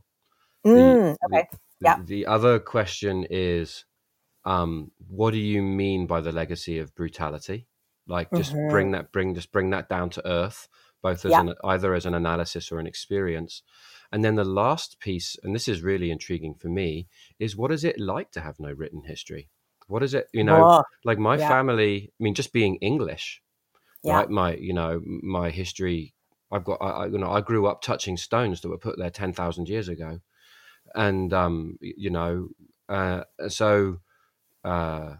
Mm, 0.64 1.16
the, 1.20 1.26
okay. 1.26 1.48
The, 1.50 1.58
yeah. 1.80 1.98
The 2.04 2.26
other 2.26 2.58
question 2.58 3.26
is, 3.28 3.84
um, 4.44 4.92
what 5.08 5.32
do 5.32 5.38
you 5.38 5.62
mean 5.62 6.06
by 6.06 6.20
the 6.20 6.32
legacy 6.32 6.78
of 6.78 6.94
brutality? 6.94 7.66
Like, 8.06 8.30
just 8.34 8.52
mm-hmm. 8.52 8.70
bring 8.70 8.90
that, 8.92 9.12
bring, 9.12 9.34
just 9.34 9.50
bring 9.50 9.70
that 9.70 9.88
down 9.88 10.10
to 10.10 10.26
earth, 10.26 10.68
both 11.02 11.24
as 11.24 11.32
yeah. 11.32 11.40
an 11.40 11.54
either 11.64 11.94
as 11.94 12.06
an 12.06 12.14
analysis 12.14 12.70
or 12.70 12.78
an 12.78 12.86
experience. 12.86 13.62
And 14.12 14.24
then 14.24 14.36
the 14.36 14.44
last 14.44 15.00
piece, 15.00 15.36
and 15.42 15.54
this 15.54 15.66
is 15.66 15.82
really 15.82 16.10
intriguing 16.10 16.54
for 16.54 16.68
me, 16.68 17.08
is 17.38 17.56
what 17.56 17.72
is 17.72 17.84
it 17.84 17.98
like 17.98 18.30
to 18.32 18.40
have 18.40 18.60
no 18.60 18.70
written 18.70 19.02
history? 19.04 19.48
What 19.88 20.02
is 20.02 20.14
it, 20.14 20.28
you 20.32 20.44
know, 20.44 20.64
oh, 20.64 20.82
like 21.04 21.18
my 21.18 21.36
yeah. 21.36 21.48
family, 21.48 22.12
I 22.18 22.22
mean, 22.22 22.34
just 22.34 22.52
being 22.52 22.76
English, 22.76 23.42
yeah. 24.02 24.16
right? 24.16 24.30
My, 24.30 24.54
you 24.54 24.72
know, 24.72 25.00
my 25.04 25.50
history, 25.50 26.14
I've 26.50 26.64
got, 26.64 26.78
I, 26.80 27.06
you 27.06 27.18
know, 27.18 27.30
I 27.30 27.40
grew 27.40 27.66
up 27.66 27.82
touching 27.82 28.16
stones 28.16 28.60
that 28.60 28.68
were 28.68 28.78
put 28.78 28.98
there 28.98 29.10
10,000 29.10 29.68
years 29.68 29.88
ago. 29.88 30.20
And, 30.94 31.32
um, 31.32 31.78
you 31.80 32.10
know, 32.10 32.48
uh, 32.88 33.24
so, 33.48 34.00
uh, 34.64 35.14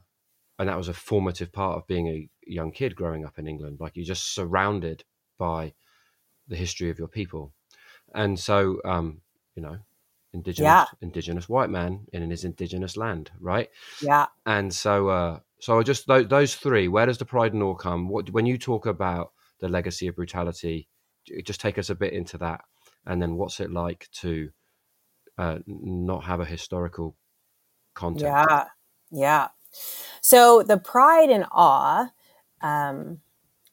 and 0.59 0.69
that 0.69 0.79
was 0.79 0.89
a 0.89 0.95
formative 0.95 1.53
part 1.53 1.77
of 1.77 1.87
being 1.87 2.09
a 2.09 2.29
young 2.47 2.73
kid 2.73 2.97
growing 2.97 3.25
up 3.25 3.39
in 3.39 3.47
England. 3.47 3.79
Like 3.81 3.97
you're 3.97 4.05
just 4.05 4.35
surrounded 4.35 5.05
by 5.39 5.75
the 6.49 6.57
history 6.57 6.91
of 6.91 6.99
your 6.99 7.09
people 7.09 7.53
and 8.15 8.39
so 8.39 8.81
um, 8.85 9.21
you 9.55 9.63
know, 9.63 9.79
indigenous 10.33 10.67
yeah. 10.67 10.85
indigenous 11.01 11.49
white 11.49 11.71
man 11.71 12.07
in 12.13 12.29
his 12.31 12.45
indigenous 12.45 12.97
land, 12.97 13.31
right? 13.41 13.69
Yeah. 14.03 14.27
And 14.45 14.75
so 14.75 15.09
uh, 15.09 15.41
so 15.61 15.79
I 15.79 15.83
just 15.83 16.07
those, 16.07 16.29
those 16.29 16.55
three. 16.55 16.89
Where 16.89 17.07
does 17.07 17.19
the 17.19 17.25
pride 17.25 17.53
and 17.53 17.63
awe 17.63 17.75
come? 17.75 18.09
What 18.09 18.31
when 18.31 18.47
you 18.47 18.59
talk 18.59 18.87
about 18.87 19.33
the 19.61 19.69
legacy 19.69 20.09
of 20.09 20.17
brutality? 20.17 20.89
Just 21.45 21.61
take 21.61 21.79
us 21.79 21.91
a 21.91 21.95
bit 21.95 22.13
into 22.13 22.39
that, 22.39 22.63
and 23.05 23.21
then 23.21 23.37
what's 23.37 23.61
it 23.61 23.73
like 23.73 24.09
to 24.21 24.51
uh, 25.39 25.59
not 25.67 26.25
have 26.25 26.41
a 26.41 26.45
historical 26.45 27.17
context? 27.95 28.25
Yeah, 28.25 28.65
yeah. 29.11 29.49
So 30.21 30.63
the 30.63 30.79
pride 30.79 31.31
and 31.31 31.47
awe 31.51 32.11
um, 32.63 33.21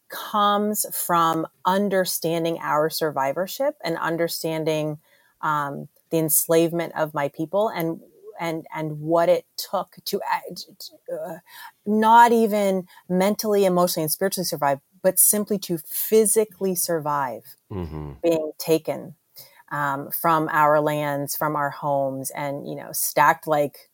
comes 0.10 0.86
from 0.94 1.48
understanding 1.66 2.60
our 2.62 2.90
survivorship 2.90 3.76
and 3.84 3.98
understanding 3.98 5.00
um, 5.42 5.88
the 6.12 6.20
enslavement 6.20 6.94
of 6.96 7.14
my 7.14 7.30
people 7.30 7.70
and 7.70 8.00
and 8.40 8.66
and 8.76 9.00
what 9.00 9.30
it 9.30 9.46
took 9.58 9.96
to 10.06 10.20
uh, 10.20 11.36
not 11.86 12.32
even 12.32 12.88
mentally 13.08 13.66
emotionally 13.66 14.04
and 14.04 14.12
spiritually 14.12 14.46
survive 14.46 14.80
but 15.02 15.20
simply 15.20 15.60
to 15.60 15.78
physically 15.78 16.74
survive 16.74 17.56
mm-hmm. 17.72 18.14
being 18.24 18.52
taken 18.58 19.16
um, 19.74 20.10
from 20.12 20.48
our 20.52 20.80
lands 20.80 21.36
from 21.36 21.56
our 21.58 21.70
homes 21.70 22.32
and 22.32 22.68
you 22.68 22.76
know 22.76 22.90
stacked 22.94 23.48
like 23.48 23.90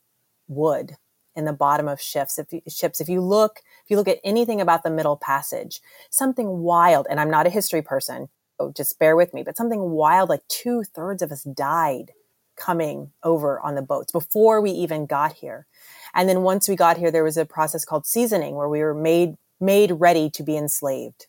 wood 0.47 0.97
in 1.35 1.45
the 1.45 1.53
bottom 1.53 1.87
of 1.87 2.01
ships 2.01 2.37
if 2.37 2.53
you, 2.53 2.61
ships 2.67 3.01
if 3.01 3.09
you 3.09 3.21
look 3.21 3.61
if 3.83 3.89
you 3.89 3.97
look 3.97 4.07
at 4.07 4.19
anything 4.23 4.61
about 4.61 4.83
the 4.83 4.91
middle 4.91 5.17
passage 5.17 5.81
something 6.11 6.59
wild 6.59 7.07
and 7.09 7.19
i'm 7.19 7.31
not 7.31 7.47
a 7.47 7.51
history 7.51 7.81
person 7.81 8.29
so 8.59 8.71
just 8.75 8.99
bear 8.99 9.15
with 9.15 9.33
me 9.33 9.41
but 9.41 9.57
something 9.57 9.91
wild 9.91 10.29
like 10.29 10.47
two-thirds 10.47 11.21
of 11.21 11.31
us 11.31 11.43
died 11.43 12.11
coming 12.59 13.11
over 13.23 13.59
on 13.61 13.73
the 13.73 13.81
boats 13.81 14.11
before 14.11 14.61
we 14.61 14.69
even 14.69 15.07
got 15.07 15.33
here. 15.33 15.65
And 16.13 16.29
then 16.29 16.43
once 16.43 16.67
we 16.67 16.75
got 16.75 16.97
here 16.97 17.09
there 17.09 17.23
was 17.23 17.37
a 17.37 17.45
process 17.45 17.85
called 17.85 18.05
seasoning 18.05 18.55
where 18.55 18.69
we 18.69 18.81
were 18.81 18.93
made 18.93 19.35
made 19.59 19.91
ready 19.93 20.29
to 20.29 20.43
be 20.43 20.55
enslaved. 20.55 21.25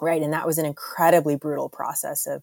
Right 0.00 0.22
and 0.22 0.32
that 0.32 0.46
was 0.46 0.58
an 0.58 0.66
incredibly 0.66 1.34
brutal 1.34 1.68
process 1.68 2.26
of 2.26 2.42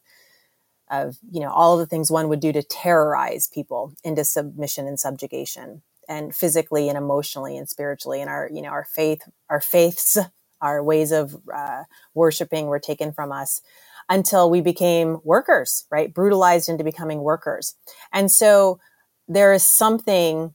of 0.90 1.18
you 1.32 1.42
know 1.42 1.52
all 1.52 1.78
the 1.78 1.86
things 1.86 2.12
one 2.12 2.30
would 2.30 2.40
do 2.40 2.54
to 2.54 2.64
terrorize 2.64 3.48
people 3.48 3.94
into 4.04 4.24
submission 4.24 4.88
and 4.88 5.00
subjugation 5.00 5.82
and 6.10 6.34
physically 6.36 6.90
and 6.90 6.98
emotionally 6.98 7.58
and 7.58 7.70
spiritually. 7.70 8.22
And 8.22 8.30
our 8.30 8.50
you 8.54 8.62
know 8.62 8.70
our 8.70 8.86
faith 8.86 9.22
our 9.50 9.62
faiths 9.62 10.18
our 10.62 10.84
ways 10.84 11.12
of 11.12 11.38
uh, 11.54 11.84
worshiping 12.16 12.68
were 12.68 12.80
taken 12.80 13.14
from 13.14 13.32
us 13.32 13.62
until 14.10 14.50
we 14.50 14.62
became 14.62 15.20
workers 15.24 15.86
right? 15.92 16.14
Brutalized 16.14 16.70
into 16.70 16.84
becoming 16.84 17.22
workers. 17.22 17.76
And 18.14 18.32
so 18.32 18.80
there 19.28 19.54
is 19.54 19.68
something 19.68 20.54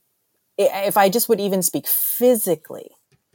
if 0.58 0.96
i 0.96 1.08
just 1.08 1.28
would 1.28 1.40
even 1.40 1.62
speak 1.62 1.86
physically 1.86 2.90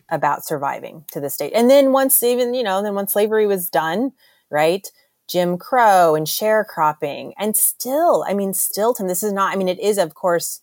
about 0.09 0.45
surviving 0.45 1.03
to 1.11 1.19
the 1.19 1.29
state. 1.29 1.51
And 1.53 1.69
then 1.69 1.91
once 1.91 2.23
even 2.23 2.53
you 2.53 2.63
know 2.63 2.81
then 2.81 2.95
once 2.95 3.13
slavery 3.13 3.47
was 3.47 3.69
done 3.69 4.13
right 4.49 4.87
jim 5.27 5.57
crow 5.57 6.15
and 6.15 6.27
sharecropping 6.27 7.33
and 7.37 7.55
still 7.55 8.25
i 8.27 8.33
mean 8.33 8.53
still 8.53 8.93
tim 8.93 9.07
this 9.07 9.23
is 9.23 9.33
not 9.33 9.53
i 9.53 9.57
mean 9.57 9.67
it 9.67 9.79
is 9.79 9.97
of 9.97 10.13
course 10.13 10.61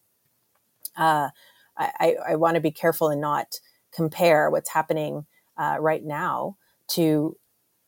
uh, 0.96 1.30
I, 1.76 2.16
I 2.28 2.36
want 2.36 2.54
to 2.54 2.60
be 2.60 2.70
careful 2.70 3.08
and 3.08 3.20
not 3.20 3.58
compare 3.92 4.50
what's 4.50 4.70
happening 4.70 5.26
uh, 5.56 5.76
right 5.80 6.04
now 6.04 6.56
to 6.88 7.36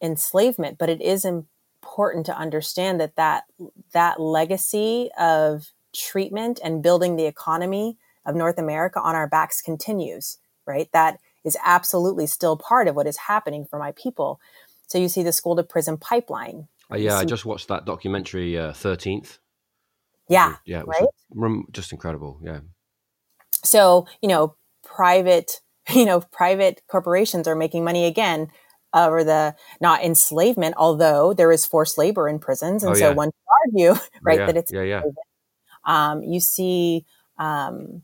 enslavement, 0.02 0.78
but 0.78 0.88
it 0.88 1.00
is 1.00 1.24
important 1.24 2.26
to 2.26 2.36
understand 2.36 3.00
that 3.00 3.16
that 3.16 3.44
that 3.92 4.20
legacy 4.20 5.10
of 5.18 5.72
treatment 5.94 6.60
and 6.62 6.82
building 6.82 7.16
the 7.16 7.26
economy 7.26 7.96
of 8.24 8.34
North 8.34 8.58
America 8.58 9.00
on 9.00 9.14
our 9.14 9.28
backs 9.28 9.62
continues. 9.62 10.38
Right, 10.66 10.88
that 10.92 11.20
is 11.44 11.56
absolutely 11.64 12.26
still 12.26 12.56
part 12.56 12.88
of 12.88 12.96
what 12.96 13.06
is 13.06 13.16
happening 13.16 13.64
for 13.64 13.78
my 13.78 13.92
people. 13.92 14.40
So 14.86 14.98
you 14.98 15.08
see 15.08 15.22
the 15.22 15.32
school 15.32 15.56
to 15.56 15.62
prison 15.62 15.96
pipeline. 15.96 16.68
Uh, 16.90 16.96
yeah, 16.96 17.18
see- 17.18 17.22
I 17.22 17.24
just 17.24 17.44
watched 17.44 17.68
that 17.68 17.84
documentary, 17.84 18.58
uh, 18.58 18.72
Thirteenth. 18.72 19.38
yeah, 20.28 20.56
yeah, 20.64 20.82
right. 20.86 21.64
just 21.72 21.92
incredible. 21.92 22.40
Yeah, 22.42 22.60
so, 23.66 24.06
you 24.22 24.28
know, 24.28 24.56
private, 24.84 25.60
you 25.94 26.04
know, 26.04 26.20
private 26.20 26.82
corporations 26.88 27.46
are 27.48 27.56
making 27.56 27.84
money 27.84 28.06
again 28.06 28.48
over 28.94 29.24
the 29.24 29.54
not 29.80 30.02
enslavement, 30.02 30.74
although 30.78 31.34
there 31.34 31.52
is 31.52 31.66
forced 31.66 31.98
labor 31.98 32.28
in 32.28 32.38
prisons. 32.38 32.82
And 32.82 32.92
oh, 32.92 32.98
so 32.98 33.08
yeah. 33.08 33.14
one 33.14 33.30
could 33.30 33.74
argue, 33.74 34.00
right, 34.22 34.38
yeah. 34.38 34.46
that 34.46 34.56
it's 34.56 34.72
yeah, 34.72 34.82
yeah. 34.82 35.02
Um, 35.84 36.22
you 36.22 36.40
see 36.40 37.04
um, 37.38 38.02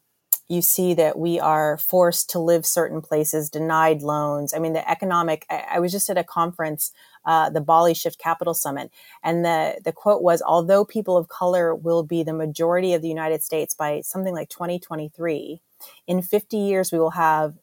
you 0.49 0.61
see 0.63 0.95
that 0.95 1.19
we 1.19 1.41
are 1.41 1.79
forced 1.79 2.31
to 2.31 2.39
live 2.39 2.67
certain 2.67 3.01
places, 3.01 3.49
denied 3.49 4.03
loans. 4.03 4.53
I 4.53 4.59
mean, 4.59 4.73
the 4.73 4.89
economic. 4.91 5.47
I, 5.49 5.65
I 5.73 5.79
was 5.81 5.93
just 5.93 6.11
at 6.11 6.19
a 6.19 6.25
conference, 6.25 6.93
uh, 7.25 7.51
the 7.51 7.61
Bali 7.61 7.95
Shift 7.95 8.19
Capital 8.19 8.55
Summit, 8.55 8.91
and 9.23 9.45
the 9.45 9.81
the 9.85 9.93
quote 9.93 10.23
was, 10.23 10.43
"Although 10.43 10.85
people 10.85 11.17
of 11.17 11.29
color 11.29 11.75
will 11.75 12.03
be 12.03 12.23
the 12.23 12.35
majority 12.35 12.95
of 12.95 13.03
the 13.03 13.09
United 13.09 13.43
States 13.43 13.75
by 13.75 14.03
something 14.03 14.35
like 14.35 14.49
2023, 14.49 15.61
in 16.07 16.23
50 16.23 16.57
years 16.57 16.93
we 16.93 16.99
will 16.99 17.11
have 17.13 17.55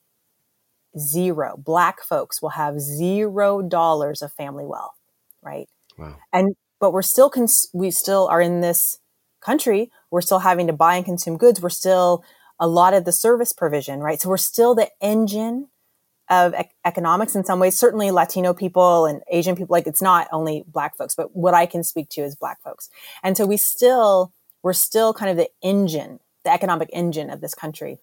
zero. 0.98 1.56
Black 1.58 2.02
folks 2.02 2.42
will 2.42 2.50
have 2.50 2.80
zero 2.80 3.62
dollars 3.62 4.22
of 4.22 4.32
family 4.34 4.66
wealth, 4.66 4.96
right? 5.42 5.68
Wow. 5.98 6.16
And 6.34 6.56
but 6.80 6.92
we're 6.92 7.02
still 7.02 7.30
cons- 7.30 7.68
we 7.74 7.92
still 7.92 8.28
are 8.28 8.42
in 8.42 8.62
this 8.62 9.00
country. 9.42 9.92
We're 10.12 10.22
still 10.22 10.40
having 10.40 10.68
to 10.68 10.74
buy 10.74 10.96
and 10.96 11.06
consume 11.06 11.38
goods. 11.38 11.62
We're 11.62 11.70
still 11.70 12.24
a 12.60 12.68
lot 12.68 12.94
of 12.94 13.06
the 13.06 13.12
service 13.12 13.54
provision, 13.54 14.00
right? 14.02 14.20
So 14.22 14.30
we're 14.30 14.38
still 14.38 14.76
the 14.76 14.90
engine 15.02 15.70
of 16.30 16.54
e- 16.54 16.70
economics 16.86 17.36
in 17.36 17.44
some 17.44 17.60
ways. 17.60 17.78
Certainly 17.78 18.12
Latino 18.12 18.54
people 18.54 19.06
and 19.06 19.22
Asian 19.32 19.56
people, 19.56 19.74
like 19.74 19.88
it's 19.88 20.02
not 20.02 20.28
only 20.32 20.64
black 20.68 20.96
folks, 20.98 21.16
but 21.16 21.36
what 21.36 21.54
I 21.54 21.66
can 21.66 21.84
speak 21.84 22.10
to 22.10 22.22
is 22.22 22.36
black 22.36 22.62
folks. 22.62 22.90
And 23.24 23.36
so 23.36 23.46
we 23.46 23.58
still, 23.58 24.34
we're 24.62 24.74
still 24.74 25.14
kind 25.14 25.32
of 25.32 25.38
the 25.38 25.50
engine, 25.62 26.20
the 26.44 26.52
economic 26.52 26.90
engine 26.94 27.30
of 27.30 27.42
this 27.42 27.56
country 27.56 28.00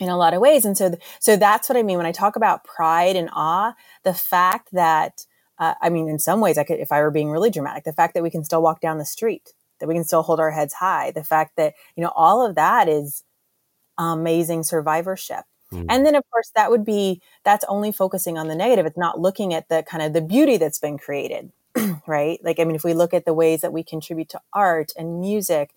in 0.00 0.08
a 0.08 0.16
lot 0.16 0.34
of 0.34 0.40
ways. 0.40 0.64
And 0.64 0.76
so, 0.76 0.90
th- 0.90 1.02
so 1.20 1.36
that's 1.36 1.68
what 1.68 1.76
I 1.78 1.82
mean 1.82 1.98
when 1.98 2.06
I 2.06 2.12
talk 2.12 2.34
about 2.34 2.64
pride 2.64 3.14
and 3.14 3.28
awe, 3.32 3.74
the 4.02 4.14
fact 4.14 4.70
that, 4.72 5.26
uh, 5.58 5.74
I 5.80 5.90
mean, 5.90 6.08
in 6.08 6.18
some 6.18 6.40
ways 6.40 6.58
I 6.58 6.64
could, 6.64 6.80
if 6.80 6.90
I 6.90 7.00
were 7.02 7.10
being 7.10 7.30
really 7.30 7.50
dramatic, 7.50 7.84
the 7.84 7.92
fact 7.92 8.14
that 8.14 8.22
we 8.22 8.30
can 8.30 8.42
still 8.42 8.62
walk 8.62 8.80
down 8.80 8.98
the 8.98 9.04
street, 9.04 9.52
that 9.78 9.86
we 9.86 9.94
can 9.94 10.04
still 10.04 10.22
hold 10.22 10.40
our 10.40 10.50
heads 10.50 10.74
high, 10.74 11.10
the 11.10 11.22
fact 11.22 11.56
that, 11.56 11.74
you 11.94 12.02
know, 12.02 12.12
all 12.16 12.44
of 12.44 12.54
that 12.56 12.88
is, 12.88 13.22
amazing 14.02 14.62
survivorship. 14.62 15.44
Mm. 15.72 15.86
And 15.88 16.06
then, 16.06 16.14
of 16.14 16.24
course, 16.30 16.50
that 16.54 16.70
would 16.70 16.84
be 16.84 17.20
that's 17.44 17.64
only 17.68 17.92
focusing 17.92 18.36
on 18.36 18.48
the 18.48 18.54
negative. 18.54 18.86
It's 18.86 18.98
not 18.98 19.20
looking 19.20 19.54
at 19.54 19.68
the 19.68 19.82
kind 19.82 20.02
of 20.02 20.12
the 20.12 20.20
beauty 20.20 20.58
that's 20.58 20.78
been 20.78 20.98
created, 20.98 21.50
right? 22.06 22.38
Like, 22.44 22.60
I 22.60 22.64
mean, 22.64 22.76
if 22.76 22.84
we 22.84 22.94
look 22.94 23.14
at 23.14 23.24
the 23.24 23.34
ways 23.34 23.62
that 23.62 23.72
we 23.72 23.82
contribute 23.82 24.28
to 24.30 24.40
art 24.52 24.92
and 24.96 25.20
music 25.20 25.74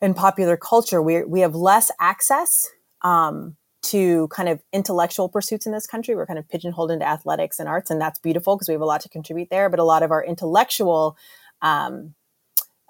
and 0.00 0.14
popular 0.16 0.56
culture, 0.56 1.00
we 1.00 1.24
we 1.24 1.40
have 1.40 1.54
less 1.54 1.90
access 2.00 2.68
um, 3.02 3.56
to 3.82 4.26
kind 4.28 4.48
of 4.48 4.60
intellectual 4.72 5.28
pursuits 5.28 5.66
in 5.66 5.72
this 5.72 5.86
country. 5.86 6.16
We're 6.16 6.26
kind 6.26 6.38
of 6.38 6.48
pigeonholed 6.48 6.90
into 6.90 7.06
athletics 7.06 7.60
and 7.60 7.68
arts, 7.68 7.90
and 7.90 8.00
that's 8.00 8.18
beautiful 8.18 8.56
because 8.56 8.68
we 8.68 8.74
have 8.74 8.82
a 8.82 8.86
lot 8.86 9.02
to 9.02 9.08
contribute 9.08 9.50
there. 9.50 9.70
But 9.70 9.78
a 9.78 9.84
lot 9.84 10.02
of 10.02 10.10
our 10.10 10.24
intellectual 10.24 11.16
um, 11.62 12.14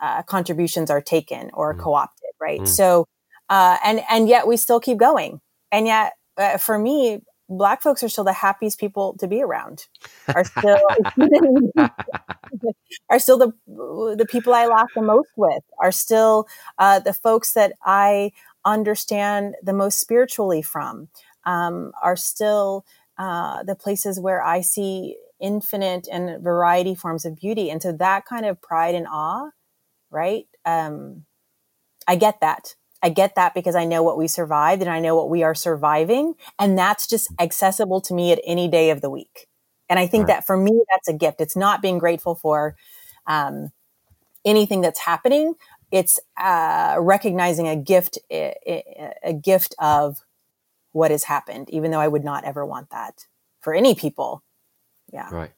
uh, 0.00 0.22
contributions 0.22 0.90
are 0.90 1.02
taken 1.02 1.50
or 1.52 1.74
mm. 1.74 1.78
co-opted, 1.78 2.30
right? 2.40 2.60
Mm. 2.60 2.68
So 2.68 3.06
uh, 3.48 3.78
and 3.84 4.00
and 4.10 4.28
yet 4.28 4.46
we 4.46 4.56
still 4.56 4.80
keep 4.80 4.98
going. 4.98 5.40
And 5.72 5.86
yet 5.86 6.14
uh, 6.36 6.58
for 6.58 6.78
me 6.78 7.20
black 7.48 7.80
folks 7.80 8.02
are 8.02 8.08
still 8.08 8.24
the 8.24 8.32
happiest 8.32 8.80
people 8.80 9.16
to 9.18 9.28
be 9.28 9.42
around. 9.42 9.86
Are 10.34 10.44
still 10.44 10.80
are 13.10 13.18
still 13.18 13.38
the 13.38 13.52
the 14.16 14.26
people 14.28 14.54
i 14.54 14.66
laugh 14.66 14.90
the 14.94 15.02
most 15.02 15.30
with. 15.36 15.62
Are 15.80 15.92
still 15.92 16.46
uh, 16.78 17.00
the 17.00 17.12
folks 17.12 17.52
that 17.54 17.72
i 17.84 18.32
understand 18.64 19.54
the 19.62 19.72
most 19.72 20.00
spiritually 20.00 20.62
from. 20.62 21.08
Um, 21.44 21.92
are 22.02 22.16
still 22.16 22.84
uh, 23.18 23.62
the 23.62 23.76
places 23.76 24.18
where 24.20 24.42
i 24.42 24.60
see 24.60 25.16
infinite 25.40 26.08
and 26.10 26.42
variety 26.42 26.94
forms 26.94 27.24
of 27.26 27.36
beauty. 27.36 27.70
And 27.70 27.82
so 27.82 27.92
that 27.92 28.24
kind 28.24 28.46
of 28.46 28.60
pride 28.62 28.94
and 28.94 29.06
awe 29.08 29.50
right? 30.10 30.46
Um, 30.64 31.24
i 32.08 32.16
get 32.16 32.40
that 32.40 32.74
I 33.02 33.08
get 33.10 33.34
that 33.36 33.54
because 33.54 33.74
I 33.74 33.84
know 33.84 34.02
what 34.02 34.18
we 34.18 34.26
survived 34.26 34.82
and 34.82 34.90
I 34.90 35.00
know 35.00 35.14
what 35.16 35.30
we 35.30 35.42
are 35.42 35.54
surviving. 35.54 36.34
And 36.58 36.78
that's 36.78 37.06
just 37.06 37.28
accessible 37.38 38.00
to 38.02 38.14
me 38.14 38.32
at 38.32 38.40
any 38.44 38.68
day 38.68 38.90
of 38.90 39.00
the 39.00 39.10
week. 39.10 39.46
And 39.88 39.98
I 39.98 40.06
think 40.06 40.28
right. 40.28 40.36
that 40.36 40.46
for 40.46 40.56
me, 40.56 40.82
that's 40.90 41.08
a 41.08 41.12
gift. 41.12 41.40
It's 41.40 41.56
not 41.56 41.82
being 41.82 41.98
grateful 41.98 42.34
for 42.34 42.74
um, 43.26 43.70
anything 44.44 44.80
that's 44.80 45.00
happening. 45.00 45.54
It's 45.92 46.18
uh, 46.36 46.96
recognizing 46.98 47.68
a 47.68 47.76
gift, 47.76 48.18
a 48.30 49.40
gift 49.40 49.74
of 49.78 50.18
what 50.92 51.10
has 51.10 51.24
happened, 51.24 51.70
even 51.70 51.90
though 51.90 52.00
I 52.00 52.08
would 52.08 52.24
not 52.24 52.44
ever 52.44 52.66
want 52.66 52.90
that 52.90 53.26
for 53.60 53.74
any 53.74 53.94
people. 53.94 54.42
Yeah. 55.12 55.28
Right. 55.30 55.52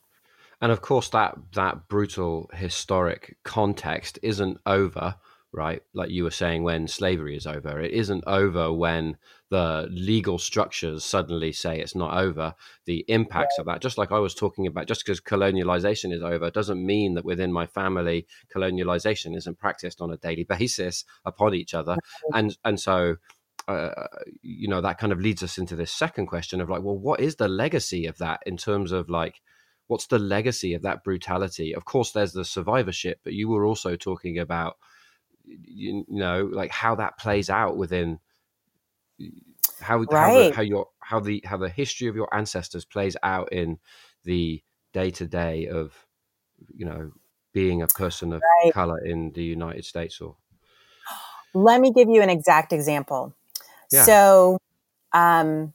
And 0.61 0.73
of 0.73 0.83
course, 0.83 1.09
that 1.11 1.39
that 1.55 1.89
brutal 1.89 2.51
historic 2.53 3.37
context 3.45 4.19
isn't 4.23 4.59
over 4.67 5.15
right? 5.53 5.83
Like 5.95 6.11
you 6.11 6.25
were 6.25 6.31
saying, 6.31 6.63
when 6.63 6.89
slavery 6.89 7.37
is 7.37 7.47
over, 7.47 7.81
it 7.81 7.93
isn't 7.93 8.25
over 8.27 8.73
when 8.73 9.17
the 9.51 9.89
legal 9.91 10.39
structures 10.39 11.05
suddenly 11.05 11.53
say 11.53 11.81
it's 11.81 11.95
not 11.95 12.19
over. 12.19 12.55
The 12.85 13.05
impacts 13.09 13.59
of 13.59 13.67
that, 13.67 13.81
just 13.81 13.97
like 13.97 14.13
I 14.13 14.19
was 14.19 14.35
talking 14.35 14.67
about, 14.67 14.87
just 14.87 15.05
because 15.05 15.21
colonialization 15.21 16.13
is 16.13 16.23
over, 16.23 16.51
doesn't 16.51 16.85
mean 16.85 17.15
that 17.15 17.25
within 17.25 17.53
my 17.53 17.67
family, 17.67 18.27
colonialization 18.55 19.37
isn't 19.37 19.59
practiced 19.59 20.01
on 20.01 20.13
a 20.13 20.19
daily 20.19 20.45
basis 20.49 21.05
upon 21.25 21.55
each 21.55 21.75
other. 21.75 21.97
And 22.35 22.57
and 22.65 22.79
so. 22.79 23.17
Uh, 23.67 24.07
you 24.41 24.67
know 24.67 24.81
that 24.81 24.97
kind 24.97 25.13
of 25.13 25.21
leads 25.21 25.43
us 25.43 25.59
into 25.59 25.77
this 25.77 25.93
second 25.93 26.25
question 26.27 26.63
of 26.63 26.71
like 26.71 26.81
well 26.81 26.97
what 26.97 27.21
is 27.21 27.37
the 27.37 27.49
legacy 27.49 28.07
of 28.07 28.17
that 28.17 28.41
in 28.47 28.57
terms 28.57 28.93
of 28.93 29.11
like 29.11 29.43
what's 29.89 30.07
the 30.07 30.19
legacy 30.19 30.73
of 30.73 30.81
that 30.81 31.05
brutality 31.05 31.75
of 31.75 31.85
course 31.85 32.13
there's 32.13 32.33
the 32.33 32.47
survivorship 32.47 33.21
but 33.25 33.35
you 33.35 33.47
were 33.47 33.67
also 33.67 33.95
talking 33.95 34.39
about 34.39 34.79
you, 35.65 36.05
know 36.09 36.49
like 36.53 36.71
how 36.71 36.95
that 36.97 37.19
plays 37.19 37.51
out 37.51 37.77
within 37.77 38.19
how 39.81 39.99
right. 39.99 40.11
how, 40.11 40.39
the, 40.39 40.55
how 40.55 40.63
your 40.63 40.87
how 41.01 41.21
the 41.21 41.43
how 41.45 41.57
the 41.57 41.69
history 41.69 42.09
of 42.09 42.17
your 42.17 42.33
ancestors 42.35 42.85
plays 42.85 43.17
out 43.23 43.53
in 43.53 43.79
the 44.25 44.63
day 44.93 45.11
to 45.11 45.27
day 45.27 45.67
of 45.67 45.93
you 46.75 46.85
know 46.85 47.13
being 47.53 47.83
a 47.83 47.87
person 47.87 48.33
of 48.33 48.43
right. 48.65 48.73
color 48.73 48.99
in 49.05 49.33
the 49.33 49.43
United 49.43 49.85
States 49.85 50.21
or 50.21 50.37
let 51.55 51.81
me 51.81 51.93
give 51.93 52.09
you 52.09 52.23
an 52.23 52.31
exact 52.31 52.73
example 52.73 53.35
yeah. 53.91 54.05
so 54.05 54.59
um 55.13 55.73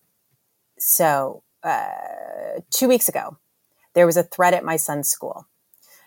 so 0.77 1.43
uh, 1.63 2.59
two 2.69 2.87
weeks 2.87 3.07
ago 3.07 3.37
there 3.93 4.05
was 4.05 4.17
a 4.17 4.23
threat 4.23 4.53
at 4.53 4.63
my 4.63 4.75
son's 4.75 5.09
school 5.09 5.47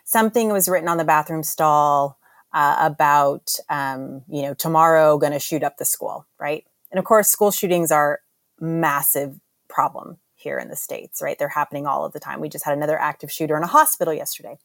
something 0.04 0.50
was 0.50 0.68
written 0.68 0.88
on 0.88 0.98
the 0.98 1.04
bathroom 1.04 1.42
stall 1.42 2.18
uh, 2.56 2.74
about, 2.80 3.50
um, 3.68 4.22
you 4.28 4.40
know, 4.40 4.54
tomorrow 4.54 5.18
going 5.18 5.34
to 5.34 5.38
shoot 5.38 5.62
up 5.62 5.76
the 5.76 5.84
school, 5.84 6.26
right? 6.40 6.64
And 6.90 6.98
of 6.98 7.04
course, 7.04 7.28
school 7.28 7.50
shootings 7.50 7.92
are 7.92 8.20
massive 8.58 9.38
problem 9.68 10.16
here 10.36 10.58
in 10.58 10.70
the 10.70 10.76
states, 10.76 11.20
right? 11.20 11.38
They're 11.38 11.48
happening 11.48 11.86
all 11.86 12.06
of 12.06 12.14
the 12.14 12.18
time. 12.18 12.40
We 12.40 12.48
just 12.48 12.64
had 12.64 12.74
another 12.74 12.98
active 12.98 13.30
shooter 13.30 13.58
in 13.58 13.62
a 13.62 13.66
hospital 13.66 14.14
yesterday. 14.14 14.56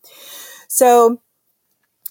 So 0.69 1.21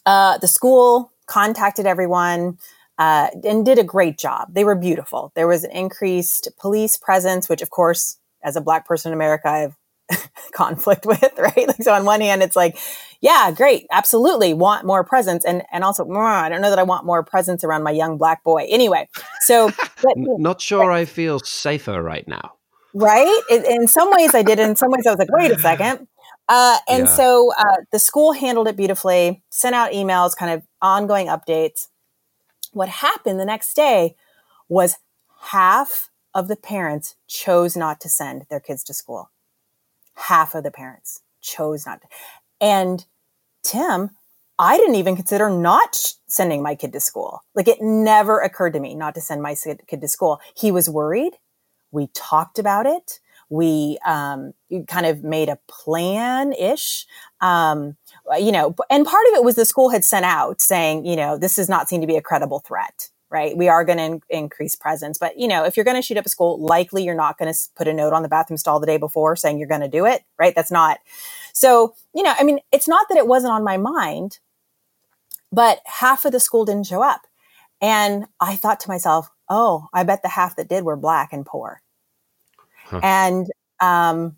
uh, 0.05 0.37
the 0.37 0.49
school 0.49 1.13
contacted 1.27 1.87
everyone. 1.87 2.59
Uh, 2.99 3.31
and 3.45 3.65
did 3.65 3.79
a 3.79 3.83
great 3.83 4.19
job. 4.19 4.53
They 4.53 4.63
were 4.63 4.75
beautiful. 4.75 5.33
There 5.35 5.49
was 5.49 5.65
an 5.65 5.71
increased 5.71 6.51
police 6.61 6.99
presence, 6.99 7.49
which, 7.49 7.63
of 7.63 7.71
course, 7.71 8.19
as 8.45 8.57
a 8.57 8.61
black 8.61 8.87
person 8.87 9.11
in 9.11 9.15
America, 9.15 9.49
I've 9.49 9.75
conflict 10.53 11.07
with, 11.07 11.33
right? 11.39 11.67
Like, 11.67 11.83
so 11.83 11.93
on 11.93 12.05
one 12.05 12.21
hand, 12.21 12.43
it's 12.43 12.57
like, 12.57 12.79
yeah, 13.21 13.53
great, 13.55 13.87
absolutely, 13.91 14.55
want 14.55 14.87
more 14.87 15.05
presence, 15.05 15.45
and 15.45 15.63
and 15.71 15.85
also, 15.85 16.11
I 16.11 16.49
don't 16.49 16.63
know 16.63 16.71
that 16.71 16.79
I 16.79 16.85
want 16.85 17.05
more 17.05 17.23
presence 17.23 17.65
around 17.65 17.83
my 17.83 17.91
young 17.91 18.17
black 18.17 18.43
boy. 18.43 18.67
Anyway, 18.69 19.09
so 19.43 19.71
but, 20.03 20.15
not 20.17 20.61
sure 20.61 20.87
but, 20.87 20.93
I 20.93 21.05
feel 21.05 21.39
safer 21.41 22.03
right 22.03 22.27
now. 22.27 22.55
Right? 22.93 23.43
In, 23.51 23.65
in, 23.65 23.89
some 23.89 24.11
ways, 24.11 24.35
I 24.35 24.43
did. 24.43 24.59
In 24.59 24.75
some 24.75 24.91
ways, 24.91 25.07
I 25.07 25.11
was 25.11 25.19
like, 25.19 25.31
wait 25.31 25.53
a 25.53 25.59
second. 25.59 26.09
Uh, 26.49 26.79
and 26.89 27.07
yeah. 27.07 27.15
so 27.15 27.53
uh, 27.57 27.77
the 27.93 28.01
school 28.01 28.33
handled 28.33 28.67
it 28.67 28.77
beautifully, 28.77 29.45
sent 29.51 29.77
out 29.77 29.93
emails, 29.93 30.35
kind 30.37 30.53
of 30.53 30.65
ongoing 30.83 31.29
updates. 31.29 31.87
What 32.73 32.89
happened 32.89 33.39
the 33.39 33.45
next 33.45 33.75
day 33.75 34.17
was 34.69 34.97
half 35.51 36.11
of 36.35 36.49
the 36.49 36.57
parents 36.57 37.15
chose 37.29 37.77
not 37.77 38.01
to 38.01 38.09
send 38.09 38.47
their 38.51 38.59
kids 38.59 38.83
to 38.85 38.95
school 38.95 39.31
half 40.21 40.55
of 40.55 40.65
the 40.65 40.71
parents 40.71 41.23
chose 41.41 41.87
not 41.87 42.01
to. 42.03 42.09
And 42.61 43.05
Tim, 43.63 44.11
I 44.59 44.77
didn't 44.77 44.97
even 44.97 45.17
consider 45.17 45.49
not 45.49 45.97
sending 46.29 46.63
my 46.63 46.75
kid 46.75 46.93
to 46.93 47.01
school. 47.01 47.41
Like 47.55 47.67
it 47.67 47.81
never 47.81 48.41
occurred 48.41 48.75
to 48.75 48.81
me 48.81 48.95
not 48.95 49.15
to 49.15 49.21
send 49.21 49.43
my 49.43 49.55
kid 49.55 50.01
to 50.01 50.09
school. 50.09 50.41
He 50.55 50.71
was 50.71 50.89
worried. 50.89 51.33
We 51.91 52.09
talked 52.09 52.59
about 52.59 52.87
it. 52.87 53.21
We 53.49 53.99
um, 54.05 54.53
kind 54.87 55.07
of 55.07 55.25
made 55.25 55.49
a 55.49 55.59
plan 55.69 56.53
ish. 56.53 57.07
Um, 57.41 57.97
you 58.39 58.53
know, 58.53 58.77
and 58.89 59.05
part 59.07 59.27
of 59.29 59.35
it 59.35 59.43
was 59.43 59.57
the 59.57 59.65
school 59.65 59.89
had 59.89 60.05
sent 60.05 60.25
out 60.25 60.61
saying, 60.61 61.05
you 61.07 61.17
know, 61.17 61.37
this 61.37 61.57
does 61.57 61.69
not 61.69 61.89
seem 61.89 62.01
to 62.01 62.07
be 62.07 62.17
a 62.17 62.23
credible 62.23 62.61
threat 62.61 63.09
right? 63.31 63.57
We 63.57 63.69
are 63.69 63.85
going 63.85 63.99
to 63.99 64.05
in- 64.05 64.23
increase 64.29 64.75
presence. 64.75 65.19
But, 65.19 65.39
you 65.39 65.47
know, 65.47 65.65
if 65.65 65.77
you're 65.77 65.85
going 65.85 65.97
to 65.97 66.03
shoot 66.03 66.17
up 66.17 66.27
a 66.27 66.29
school, 66.29 66.59
likely 66.59 67.05
you're 67.05 67.15
not 67.15 67.39
going 67.39 67.53
to 67.53 67.59
put 67.77 67.89
a 67.89 67.95
note 67.95 68.13
on 68.13 68.23
the 68.23 68.29
bathroom 68.29 68.57
stall 68.59 68.81
the 68.81 68.87
day 68.87 68.97
before 68.97 69.37
saying 69.37 69.59
you're 69.59 69.69
going 69.69 69.81
to 69.81 69.89
do 69.89 70.05
it, 70.05 70.23
right? 70.39 70.55
That's 70.55 70.73
not. 70.73 70.99
So, 71.53 71.95
you 72.15 72.23
know, 72.23 72.35
I 72.39 72.43
mean, 72.43 72.59
it's 72.73 72.89
not 72.89 73.07
that 73.09 73.19
it 73.19 73.29
wasn't 73.29 73.53
on 73.53 73.63
my 73.63 73.77
mind, 73.77 74.41
but 75.53 75.81
half 75.87 76.25
of 76.25 76.33
the 76.33 76.41
school 76.41 76.65
didn't 76.65 76.87
show 76.87 77.03
up. 77.03 77.23
And 77.81 78.27
I 78.41 78.57
thought 78.57 78.81
to 78.81 78.89
myself, 78.89 79.31
oh, 79.49 79.87
I 79.95 80.03
bet 80.03 80.23
the 80.23 80.29
half 80.29 80.57
that 80.57 80.69
did 80.69 80.85
were 80.85 80.97
black 80.97 81.33
and 81.33 81.47
poor. 81.47 81.83
Huh. 82.87 83.01
And, 83.03 83.47
um, 83.79 84.37